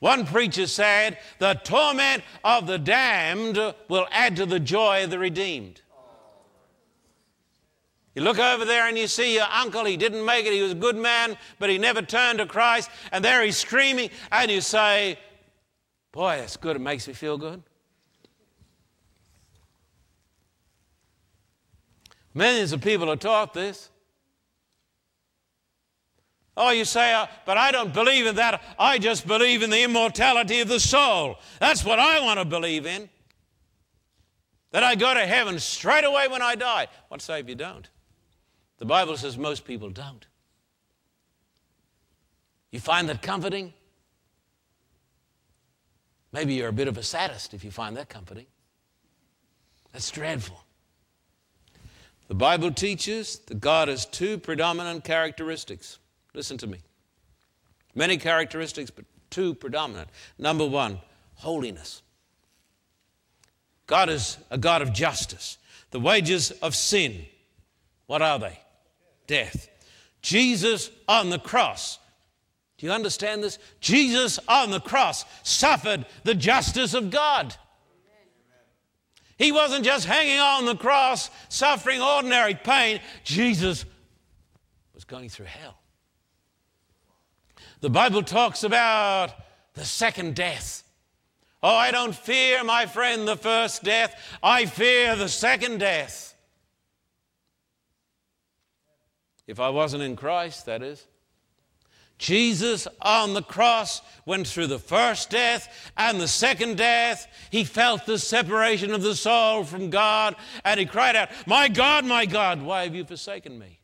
One 0.00 0.26
preacher 0.26 0.66
said, 0.66 1.18
The 1.38 1.54
torment 1.54 2.24
of 2.42 2.66
the 2.66 2.78
damned 2.78 3.58
will 3.88 4.08
add 4.10 4.36
to 4.36 4.46
the 4.46 4.58
joy 4.58 5.04
of 5.04 5.10
the 5.10 5.18
redeemed. 5.18 5.82
You 8.14 8.22
look 8.22 8.38
over 8.38 8.64
there 8.64 8.88
and 8.88 8.98
you 8.98 9.06
see 9.06 9.34
your 9.34 9.46
uncle, 9.52 9.84
he 9.84 9.96
didn't 9.96 10.24
make 10.24 10.44
it, 10.44 10.52
he 10.52 10.62
was 10.62 10.72
a 10.72 10.76
good 10.76 10.96
man, 10.96 11.36
but 11.60 11.70
he 11.70 11.78
never 11.78 12.02
turned 12.02 12.38
to 12.40 12.46
Christ, 12.46 12.90
and 13.12 13.24
there 13.24 13.44
he's 13.44 13.56
screaming, 13.56 14.10
and 14.32 14.50
you 14.50 14.60
say, 14.60 15.16
Boy, 16.10 16.38
that's 16.38 16.56
good, 16.56 16.74
it 16.74 16.80
makes 16.80 17.06
me 17.06 17.14
feel 17.14 17.38
good. 17.38 17.62
Millions 22.34 22.72
of 22.72 22.80
people 22.80 23.08
are 23.10 23.16
taught 23.16 23.54
this. 23.54 23.89
Oh, 26.62 26.72
you 26.72 26.84
say, 26.84 27.14
uh, 27.14 27.26
but 27.46 27.56
I 27.56 27.72
don't 27.72 27.94
believe 27.94 28.26
in 28.26 28.34
that. 28.34 28.62
I 28.78 28.98
just 28.98 29.26
believe 29.26 29.62
in 29.62 29.70
the 29.70 29.82
immortality 29.82 30.60
of 30.60 30.68
the 30.68 30.78
soul. 30.78 31.38
That's 31.58 31.86
what 31.86 31.98
I 31.98 32.20
want 32.20 32.38
to 32.38 32.44
believe 32.44 32.84
in. 32.84 33.08
That 34.72 34.84
I 34.84 34.94
go 34.94 35.14
to 35.14 35.20
heaven 35.20 35.58
straight 35.58 36.04
away 36.04 36.28
when 36.28 36.42
I 36.42 36.56
die. 36.56 36.88
What 37.08 37.22
say 37.22 37.40
if 37.40 37.48
you 37.48 37.54
don't? 37.54 37.88
The 38.76 38.84
Bible 38.84 39.16
says 39.16 39.38
most 39.38 39.64
people 39.64 39.88
don't. 39.88 40.26
You 42.70 42.78
find 42.78 43.08
that 43.08 43.22
comforting? 43.22 43.72
Maybe 46.30 46.52
you're 46.52 46.68
a 46.68 46.74
bit 46.74 46.88
of 46.88 46.98
a 46.98 47.02
sadist 47.02 47.54
if 47.54 47.64
you 47.64 47.70
find 47.70 47.96
that 47.96 48.10
comforting. 48.10 48.46
That's 49.94 50.10
dreadful. 50.10 50.62
The 52.28 52.34
Bible 52.34 52.70
teaches 52.70 53.38
that 53.46 53.60
God 53.60 53.88
has 53.88 54.04
two 54.04 54.36
predominant 54.36 55.04
characteristics 55.04 55.99
Listen 56.34 56.56
to 56.58 56.66
me. 56.66 56.78
Many 57.94 58.16
characteristics, 58.16 58.90
but 58.90 59.04
two 59.30 59.54
predominant. 59.54 60.08
Number 60.38 60.66
one, 60.66 61.00
holiness. 61.34 62.02
God 63.86 64.08
is 64.08 64.38
a 64.50 64.58
God 64.58 64.82
of 64.82 64.92
justice. 64.92 65.58
The 65.90 66.00
wages 66.00 66.52
of 66.62 66.76
sin, 66.76 67.26
what 68.06 68.22
are 68.22 68.38
they? 68.38 68.60
Death. 69.26 69.68
Jesus 70.22 70.90
on 71.08 71.30
the 71.30 71.38
cross. 71.38 71.98
Do 72.78 72.86
you 72.86 72.92
understand 72.92 73.42
this? 73.42 73.58
Jesus 73.80 74.38
on 74.48 74.70
the 74.70 74.80
cross 74.80 75.24
suffered 75.42 76.06
the 76.24 76.34
justice 76.34 76.94
of 76.94 77.10
God. 77.10 77.54
He 79.36 79.52
wasn't 79.52 79.84
just 79.84 80.06
hanging 80.06 80.38
on 80.38 80.66
the 80.66 80.76
cross, 80.76 81.30
suffering 81.48 82.00
ordinary 82.00 82.54
pain. 82.54 83.00
Jesus 83.24 83.84
was 84.94 85.04
going 85.04 85.30
through 85.30 85.46
hell. 85.46 85.78
The 87.80 87.90
Bible 87.90 88.22
talks 88.22 88.62
about 88.62 89.32
the 89.74 89.84
second 89.84 90.34
death. 90.34 90.84
Oh, 91.62 91.74
I 91.74 91.90
don't 91.90 92.14
fear, 92.14 92.62
my 92.64 92.86
friend, 92.86 93.26
the 93.26 93.36
first 93.36 93.82
death. 93.82 94.14
I 94.42 94.66
fear 94.66 95.16
the 95.16 95.28
second 95.28 95.78
death. 95.78 96.34
If 99.46 99.60
I 99.60 99.70
wasn't 99.70 100.02
in 100.02 100.16
Christ, 100.16 100.66
that 100.66 100.82
is. 100.82 101.06
Jesus 102.18 102.86
on 103.00 103.32
the 103.32 103.42
cross 103.42 104.02
went 104.26 104.46
through 104.46 104.66
the 104.66 104.78
first 104.78 105.30
death 105.30 105.90
and 105.96 106.20
the 106.20 106.28
second 106.28 106.76
death. 106.76 107.26
He 107.50 107.64
felt 107.64 108.04
the 108.04 108.18
separation 108.18 108.92
of 108.92 109.02
the 109.02 109.16
soul 109.16 109.64
from 109.64 109.88
God 109.88 110.36
and 110.62 110.78
he 110.78 110.84
cried 110.84 111.16
out, 111.16 111.30
My 111.46 111.68
God, 111.68 112.04
my 112.04 112.26
God, 112.26 112.60
why 112.60 112.84
have 112.84 112.94
you 112.94 113.06
forsaken 113.06 113.58
me? 113.58 113.80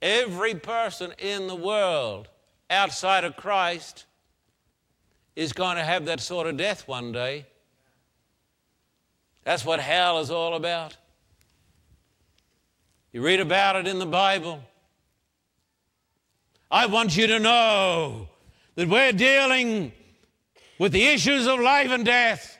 Every 0.00 0.54
person 0.54 1.12
in 1.18 1.48
the 1.48 1.54
world 1.54 2.28
outside 2.70 3.24
of 3.24 3.36
Christ 3.36 4.04
is 5.36 5.52
going 5.52 5.76
to 5.76 5.84
have 5.84 6.06
that 6.06 6.20
sort 6.20 6.46
of 6.46 6.56
death 6.56 6.88
one 6.88 7.12
day. 7.12 7.46
That's 9.44 9.64
what 9.64 9.80
hell 9.80 10.18
is 10.18 10.30
all 10.30 10.54
about. 10.54 10.96
You 13.12 13.22
read 13.22 13.40
about 13.40 13.76
it 13.76 13.86
in 13.86 13.98
the 13.98 14.06
Bible. 14.06 14.62
I 16.70 16.86
want 16.86 17.16
you 17.16 17.26
to 17.28 17.38
know 17.38 18.28
that 18.74 18.88
we're 18.88 19.12
dealing 19.12 19.92
with 20.78 20.92
the 20.92 21.04
issues 21.04 21.46
of 21.46 21.58
life 21.60 21.90
and 21.90 22.04
death. 22.04 22.58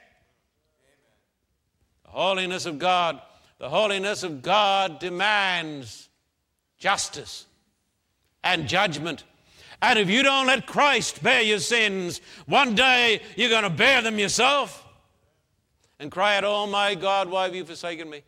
The 2.05 2.11
holiness 2.11 2.65
of 2.65 2.79
God. 2.79 3.21
The 3.59 3.69
holiness 3.69 4.23
of 4.23 4.41
God 4.41 4.99
demands 4.99 6.09
justice 6.77 7.45
and 8.43 8.67
judgment. 8.67 9.25
And 9.81 9.97
if 9.97 10.09
you 10.09 10.23
don't 10.23 10.47
let 10.47 10.65
Christ 10.65 11.23
bear 11.23 11.41
your 11.41 11.59
sins, 11.59 12.19
one 12.45 12.75
day 12.75 13.21
you're 13.35 13.49
going 13.49 13.63
to 13.63 13.69
bear 13.69 14.01
them 14.01 14.19
yourself 14.19 14.85
and 15.99 16.11
cry 16.11 16.37
out, 16.37 16.43
Oh 16.43 16.67
my 16.67 16.95
God, 16.95 17.29
why 17.29 17.45
have 17.45 17.55
you 17.55 17.63
forsaken 17.63 18.09
me? 18.09 18.23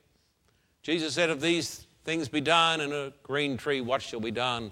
Jesus 0.82 1.14
said, 1.14 1.30
If 1.30 1.42
these 1.42 1.86
things 2.06 2.30
be 2.30 2.42
done 2.42 2.82
in 2.82 2.94
a 2.94 3.12
green 3.24 3.58
tree, 3.58 3.82
what 3.82 4.02
shall 4.02 4.22
be 4.22 4.32
done 4.32 4.72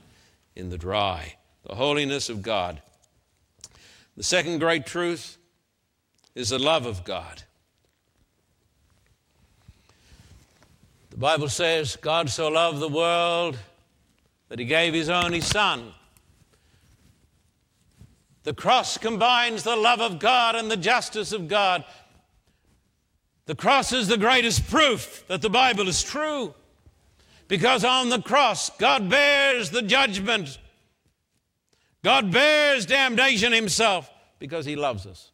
in 0.56 0.70
the 0.70 0.78
dry? 0.78 1.36
The 1.64 1.76
holiness 1.76 2.30
of 2.30 2.42
God. 2.42 2.82
The 4.16 4.24
second 4.24 4.60
great 4.60 4.86
truth 4.86 5.38
is 6.36 6.50
the 6.50 6.60
love 6.60 6.86
of 6.86 7.04
God. 7.04 7.44
The 11.10 11.18
Bible 11.18 11.50
says, 11.50 11.98
God 11.98 12.30
so 12.30 12.48
loved 12.48 12.80
the 12.80 12.88
world 12.88 13.58
that 14.48 14.60
he 14.60 14.66
gave 14.66 14.94
his 14.94 15.10
only 15.10 15.42
Son. 15.42 15.94
The 18.44 18.54
cross 18.54 18.98
combines 18.98 19.64
the 19.64 19.76
love 19.76 20.00
of 20.00 20.20
God 20.20 20.56
and 20.56 20.72
the 20.72 20.78
justice 20.78 21.32
of 21.32 21.48
God. 21.48 21.84
The 23.46 23.56
cross 23.56 23.92
is 23.92 24.08
the 24.08 24.18
greatest 24.18 24.70
proof 24.70 25.24
that 25.28 25.42
the 25.42 25.50
Bible 25.50 25.88
is 25.88 26.04
true. 26.04 26.54
Because 27.48 27.84
on 27.84 28.10
the 28.10 28.22
cross, 28.22 28.70
God 28.78 29.10
bears 29.10 29.72
the 29.72 29.82
judgment. 29.82 30.60
God 32.04 32.32
bears 32.32 32.86
damnation 32.86 33.52
himself 33.52 34.10
because 34.38 34.66
he 34.66 34.76
loves 34.76 35.06
us. 35.06 35.32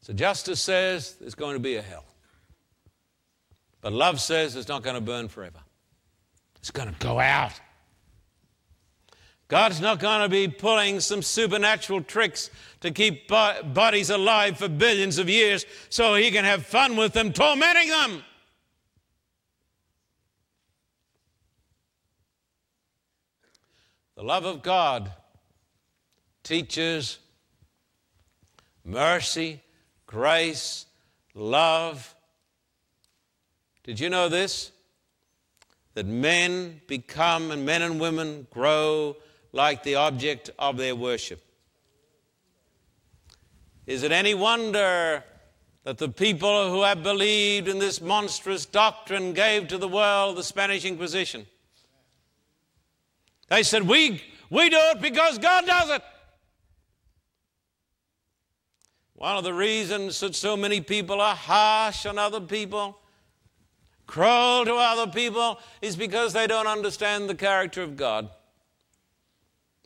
So 0.00 0.12
justice 0.12 0.60
says 0.60 1.14
there's 1.14 1.34
going 1.34 1.54
to 1.54 1.60
be 1.60 1.76
a 1.76 1.82
hell. 1.82 2.04
But 3.80 3.92
love 3.92 4.20
says 4.20 4.56
it's 4.56 4.68
not 4.68 4.82
going 4.82 4.96
to 4.96 5.00
burn 5.00 5.28
forever. 5.28 5.60
It's 6.56 6.70
going 6.70 6.92
to 6.92 6.98
go 6.98 7.18
out. 7.20 7.52
God's 9.48 9.80
not 9.80 9.98
going 9.98 10.22
to 10.22 10.28
be 10.28 10.48
pulling 10.48 11.00
some 11.00 11.22
supernatural 11.22 12.02
tricks 12.02 12.50
to 12.80 12.90
keep 12.90 13.28
bodies 13.28 14.10
alive 14.10 14.58
for 14.58 14.68
billions 14.68 15.18
of 15.18 15.28
years 15.28 15.66
so 15.90 16.14
he 16.14 16.30
can 16.30 16.44
have 16.44 16.64
fun 16.64 16.96
with 16.96 17.12
them, 17.12 17.32
tormenting 17.32 17.88
them. 17.88 18.22
The 24.16 24.22
love 24.22 24.44
of 24.44 24.62
God 24.62 25.12
teaches 26.42 27.18
mercy, 28.84 29.60
grace, 30.06 30.86
love. 31.34 32.14
Did 33.82 34.00
you 34.00 34.08
know 34.08 34.28
this? 34.28 34.70
That 35.94 36.06
men 36.06 36.80
become 36.86 37.50
and 37.50 37.66
men 37.66 37.82
and 37.82 38.00
women 38.00 38.46
grow 38.50 39.16
like 39.54 39.84
the 39.84 39.94
object 39.94 40.50
of 40.58 40.76
their 40.76 40.96
worship. 40.96 41.40
Is 43.86 44.02
it 44.02 44.10
any 44.10 44.34
wonder 44.34 45.22
that 45.84 45.98
the 45.98 46.08
people 46.08 46.70
who 46.70 46.82
have 46.82 47.04
believed 47.04 47.68
in 47.68 47.78
this 47.78 48.00
monstrous 48.00 48.66
doctrine 48.66 49.32
gave 49.32 49.68
to 49.68 49.78
the 49.78 49.86
world 49.86 50.36
the 50.36 50.42
Spanish 50.42 50.84
Inquisition? 50.84 51.46
They 53.48 53.62
said, 53.62 53.84
We, 53.84 54.22
we 54.50 54.70
do 54.70 54.78
it 54.80 55.00
because 55.00 55.38
God 55.38 55.66
does 55.66 55.90
it. 55.90 56.02
One 59.14 59.36
of 59.36 59.44
the 59.44 59.54
reasons 59.54 60.18
that 60.18 60.34
so 60.34 60.56
many 60.56 60.80
people 60.80 61.20
are 61.20 61.36
harsh 61.36 62.06
on 62.06 62.18
other 62.18 62.40
people, 62.40 62.98
cruel 64.08 64.64
to 64.64 64.74
other 64.74 65.12
people, 65.12 65.60
is 65.80 65.94
because 65.94 66.32
they 66.32 66.48
don't 66.48 66.66
understand 66.66 67.30
the 67.30 67.36
character 67.36 67.82
of 67.82 67.96
God 67.96 68.30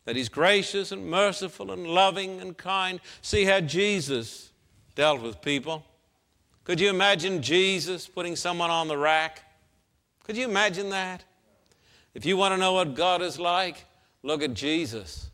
that 0.08 0.16
He's 0.16 0.30
gracious 0.30 0.90
and 0.90 1.04
merciful 1.04 1.70
and 1.70 1.86
loving 1.86 2.40
and 2.40 2.56
kind. 2.56 2.98
See 3.20 3.44
how 3.44 3.60
Jesus 3.60 4.52
dealt 4.94 5.20
with 5.20 5.42
people. 5.42 5.84
Could 6.64 6.80
you 6.80 6.88
imagine 6.88 7.42
Jesus 7.42 8.06
putting 8.08 8.34
someone 8.34 8.70
on 8.70 8.88
the 8.88 8.96
rack? 8.96 9.42
Could 10.24 10.38
you 10.38 10.48
imagine 10.48 10.88
that? 10.88 11.24
If 12.14 12.24
you 12.24 12.38
want 12.38 12.54
to 12.54 12.56
know 12.56 12.72
what 12.72 12.94
God 12.94 13.20
is 13.20 13.38
like, 13.38 13.84
look 14.22 14.42
at 14.42 14.54
Jesus. 14.54 15.28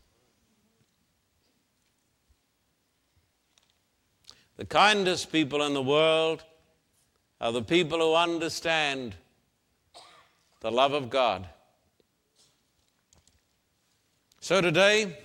The 4.57 4.65
kindest 4.65 5.31
people 5.31 5.63
in 5.63 5.73
the 5.73 5.81
world 5.81 6.43
are 7.39 7.53
the 7.53 7.63
people 7.63 7.99
who 7.99 8.13
understand 8.13 9.15
the 10.59 10.69
love 10.69 10.91
of 10.91 11.09
God. 11.09 11.47
So 14.45 14.61
today, 14.61 15.17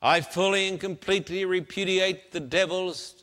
I 0.00 0.22
fully 0.22 0.66
and 0.66 0.80
completely 0.80 1.44
repudiate 1.44 2.32
the 2.32 2.40
devil's 2.40 3.22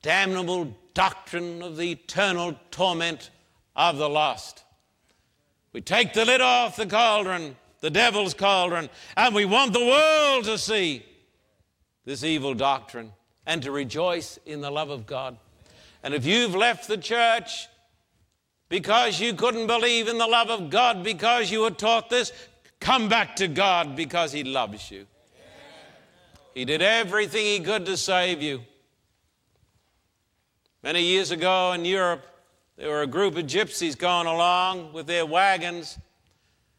damnable 0.00 0.74
doctrine 0.94 1.60
of 1.60 1.76
the 1.76 1.90
eternal 1.90 2.58
torment 2.70 3.28
of 3.76 3.98
the 3.98 4.08
lost. 4.08 4.64
We 5.74 5.82
take 5.82 6.14
the 6.14 6.24
lid 6.24 6.40
off 6.40 6.76
the 6.76 6.86
cauldron, 6.86 7.54
the 7.82 7.90
devil's 7.90 8.32
cauldron, 8.32 8.88
and 9.14 9.34
we 9.34 9.44
want 9.44 9.74
the 9.74 9.84
world 9.84 10.44
to 10.44 10.56
see 10.56 11.04
this 12.06 12.24
evil 12.24 12.54
doctrine 12.54 13.12
and 13.44 13.62
to 13.62 13.72
rejoice 13.72 14.38
in 14.46 14.62
the 14.62 14.70
love 14.70 14.88
of 14.88 15.04
God. 15.04 15.36
And 16.02 16.14
if 16.14 16.24
you've 16.24 16.54
left 16.54 16.88
the 16.88 16.96
church 16.96 17.68
because 18.70 19.20
you 19.20 19.34
couldn't 19.34 19.66
believe 19.66 20.08
in 20.08 20.16
the 20.16 20.26
love 20.26 20.48
of 20.48 20.70
God 20.70 21.04
because 21.04 21.50
you 21.50 21.60
were 21.60 21.70
taught 21.70 22.08
this, 22.08 22.32
Come 22.82 23.08
back 23.08 23.36
to 23.36 23.46
God 23.46 23.94
because 23.94 24.32
He 24.32 24.42
loves 24.42 24.90
you. 24.90 25.06
He 26.52 26.64
did 26.64 26.82
everything 26.82 27.46
He 27.46 27.60
could 27.60 27.86
to 27.86 27.96
save 27.96 28.42
you. 28.42 28.62
Many 30.82 31.00
years 31.00 31.30
ago 31.30 31.72
in 31.74 31.84
Europe, 31.84 32.26
there 32.76 32.88
were 32.88 33.02
a 33.02 33.06
group 33.06 33.36
of 33.36 33.46
gypsies 33.46 33.96
going 33.96 34.26
along 34.26 34.92
with 34.92 35.06
their 35.06 35.24
wagons. 35.24 35.96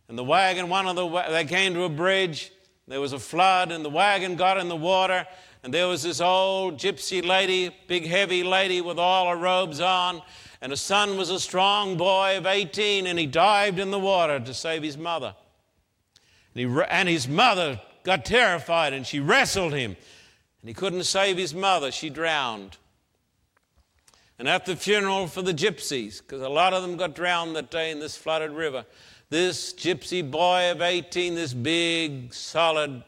And 0.10 0.18
the 0.18 0.26
wagon, 0.26 0.68
one 0.68 0.88
of 0.88 0.98
the, 0.98 1.08
they 1.30 1.46
came 1.46 1.74
to 1.74 1.84
a 1.84 1.90
bridge. 1.90 2.52
There 2.86 3.00
was 3.00 3.14
a 3.14 3.20
flood, 3.20 3.72
and 3.72 3.86
the 3.86 3.90
wagon 3.90 4.36
got 4.36 4.58
in 4.58 4.68
the 4.68 4.76
water. 4.76 5.26
And 5.64 5.74
there 5.74 5.88
was 5.88 6.04
this 6.04 6.20
old 6.20 6.78
gypsy 6.78 7.26
lady, 7.26 7.74
big 7.88 8.06
heavy 8.06 8.44
lady 8.44 8.82
with 8.82 9.00
all 9.00 9.30
her 9.30 9.38
robes 9.38 9.80
on. 9.80 10.22
And 10.60 10.74
her 10.74 10.76
son 10.76 11.16
was 11.16 11.30
a 11.30 11.40
strong 11.40 11.96
boy 11.96 12.38
of 12.38 12.46
18, 12.46 13.08
and 13.08 13.18
he 13.18 13.26
dived 13.26 13.80
in 13.80 13.90
the 13.90 14.00
water 14.00 14.42
to 14.42 14.54
save 14.54 14.84
his 14.84 14.98
mother. 14.98 15.34
And, 16.56 16.70
he, 16.70 16.82
and 16.90 17.10
his 17.10 17.28
mother 17.28 17.82
got 18.04 18.26
terrified 18.26 18.94
and 18.94 19.06
she 19.06 19.20
wrestled 19.20 19.74
him. 19.74 19.96
And 20.62 20.70
he 20.70 20.74
couldn't 20.74 21.04
save 21.04 21.38
his 21.38 21.54
mother, 21.54 21.92
she 21.92 22.10
drowned. 22.10 22.78
And 24.40 24.48
at 24.48 24.66
the 24.66 24.76
funeral 24.76 25.28
for 25.28 25.42
the 25.42 25.54
gypsies, 25.54 26.20
because 26.20 26.42
a 26.42 26.50
lot 26.50 26.74
of 26.74 26.82
them 26.82 26.98
got 26.98 27.16
drowned 27.16 27.56
that 27.56 27.70
day 27.70 27.92
in 27.92 28.00
this 28.00 28.18
flooded 28.18 28.52
river, 28.52 28.86
this 29.30 29.74
gypsy 29.74 30.30
boy 30.30 30.72
of 30.72 30.82
18, 30.82 31.36
this 31.36 31.54
big, 31.54 32.34
solid 32.34 33.04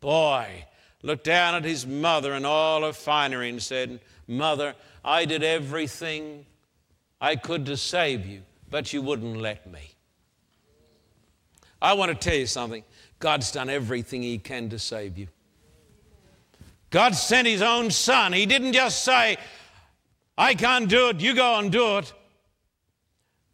boy, 0.00 0.64
looked 1.02 1.24
down 1.24 1.54
at 1.54 1.64
his 1.64 1.86
mother 1.86 2.32
and 2.32 2.46
all 2.46 2.82
her 2.82 2.92
finery 2.92 3.48
and 3.48 3.62
said, 3.62 4.00
Mother, 4.26 4.74
I 5.04 5.24
did 5.24 5.42
everything 5.42 6.46
I 7.20 7.36
could 7.36 7.66
to 7.66 7.76
save 7.76 8.26
you, 8.26 8.42
but 8.70 8.92
you 8.92 9.02
wouldn't 9.02 9.36
let 9.36 9.70
me. 9.70 9.95
I 11.86 11.92
want 11.92 12.10
to 12.10 12.16
tell 12.16 12.36
you 12.36 12.46
something. 12.46 12.82
God's 13.20 13.52
done 13.52 13.70
everything 13.70 14.20
He 14.20 14.38
can 14.38 14.68
to 14.70 14.78
save 14.78 15.16
you. 15.16 15.28
God 16.90 17.14
sent 17.14 17.46
His 17.46 17.62
own 17.62 17.92
Son. 17.92 18.32
He 18.32 18.44
didn't 18.44 18.72
just 18.72 19.04
say, 19.04 19.36
I 20.36 20.54
can't 20.54 20.88
do 20.88 21.10
it, 21.10 21.20
you 21.20 21.36
go 21.36 21.60
and 21.60 21.70
do 21.70 21.98
it. 21.98 22.12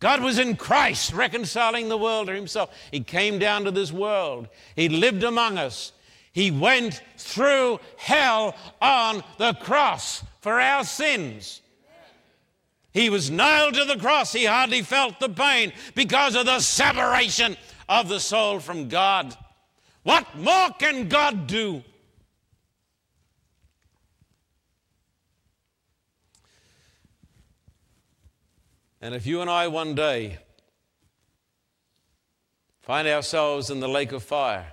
God 0.00 0.22
was 0.22 0.38
in 0.38 0.56
Christ 0.56 1.12
reconciling 1.12 1.90
the 1.90 1.98
world 1.98 2.28
to 2.28 2.34
Himself. 2.34 2.74
He 2.90 3.00
came 3.00 3.38
down 3.38 3.64
to 3.64 3.70
this 3.70 3.92
world, 3.92 4.48
He 4.76 4.88
lived 4.88 5.24
among 5.24 5.58
us. 5.58 5.92
He 6.32 6.50
went 6.50 7.02
through 7.18 7.80
hell 7.98 8.56
on 8.80 9.22
the 9.36 9.52
cross 9.52 10.24
for 10.40 10.58
our 10.58 10.84
sins. 10.84 11.60
He 12.92 13.10
was 13.10 13.30
nailed 13.30 13.74
to 13.74 13.84
the 13.84 13.98
cross. 13.98 14.32
He 14.32 14.46
hardly 14.46 14.80
felt 14.80 15.20
the 15.20 15.28
pain 15.28 15.72
because 15.94 16.34
of 16.34 16.46
the 16.46 16.60
separation 16.60 17.58
of 17.92 18.08
the 18.08 18.18
soul 18.18 18.58
from 18.58 18.88
God. 18.88 19.36
What 20.02 20.34
more 20.34 20.70
can 20.78 21.08
God 21.08 21.46
do? 21.46 21.84
And 29.02 29.14
if 29.14 29.26
you 29.26 29.42
and 29.42 29.50
I 29.50 29.68
one 29.68 29.94
day 29.94 30.38
find 32.80 33.06
ourselves 33.06 33.68
in 33.68 33.80
the 33.80 33.88
lake 33.88 34.12
of 34.12 34.22
fire 34.22 34.72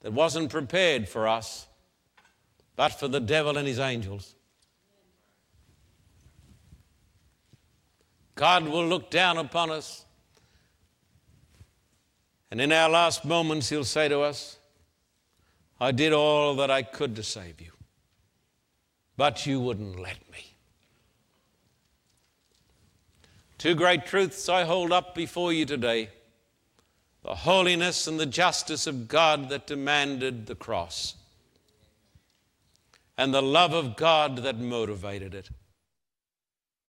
that 0.00 0.14
wasn't 0.14 0.48
prepared 0.48 1.10
for 1.10 1.28
us, 1.28 1.66
but 2.74 2.98
for 2.98 3.06
the 3.06 3.20
devil 3.20 3.58
and 3.58 3.68
his 3.68 3.78
angels, 3.78 4.34
God 8.34 8.66
will 8.66 8.86
look 8.86 9.10
down 9.10 9.36
upon 9.36 9.70
us. 9.70 10.01
And 12.52 12.60
in 12.60 12.70
our 12.70 12.90
last 12.90 13.24
moments, 13.24 13.70
He'll 13.70 13.82
say 13.82 14.08
to 14.08 14.20
us, 14.20 14.58
I 15.80 15.90
did 15.90 16.12
all 16.12 16.54
that 16.56 16.70
I 16.70 16.82
could 16.82 17.16
to 17.16 17.22
save 17.22 17.62
you, 17.62 17.72
but 19.16 19.46
you 19.46 19.58
wouldn't 19.58 19.98
let 19.98 20.18
me. 20.30 20.54
Two 23.56 23.74
great 23.74 24.04
truths 24.04 24.50
I 24.50 24.64
hold 24.64 24.92
up 24.92 25.14
before 25.14 25.50
you 25.50 25.64
today 25.64 26.10
the 27.22 27.36
holiness 27.36 28.06
and 28.06 28.20
the 28.20 28.26
justice 28.26 28.86
of 28.86 29.08
God 29.08 29.48
that 29.48 29.66
demanded 29.66 30.44
the 30.44 30.54
cross, 30.54 31.14
and 33.16 33.32
the 33.32 33.40
love 33.40 33.72
of 33.72 33.96
God 33.96 34.36
that 34.42 34.58
motivated 34.58 35.34
it. 35.34 35.48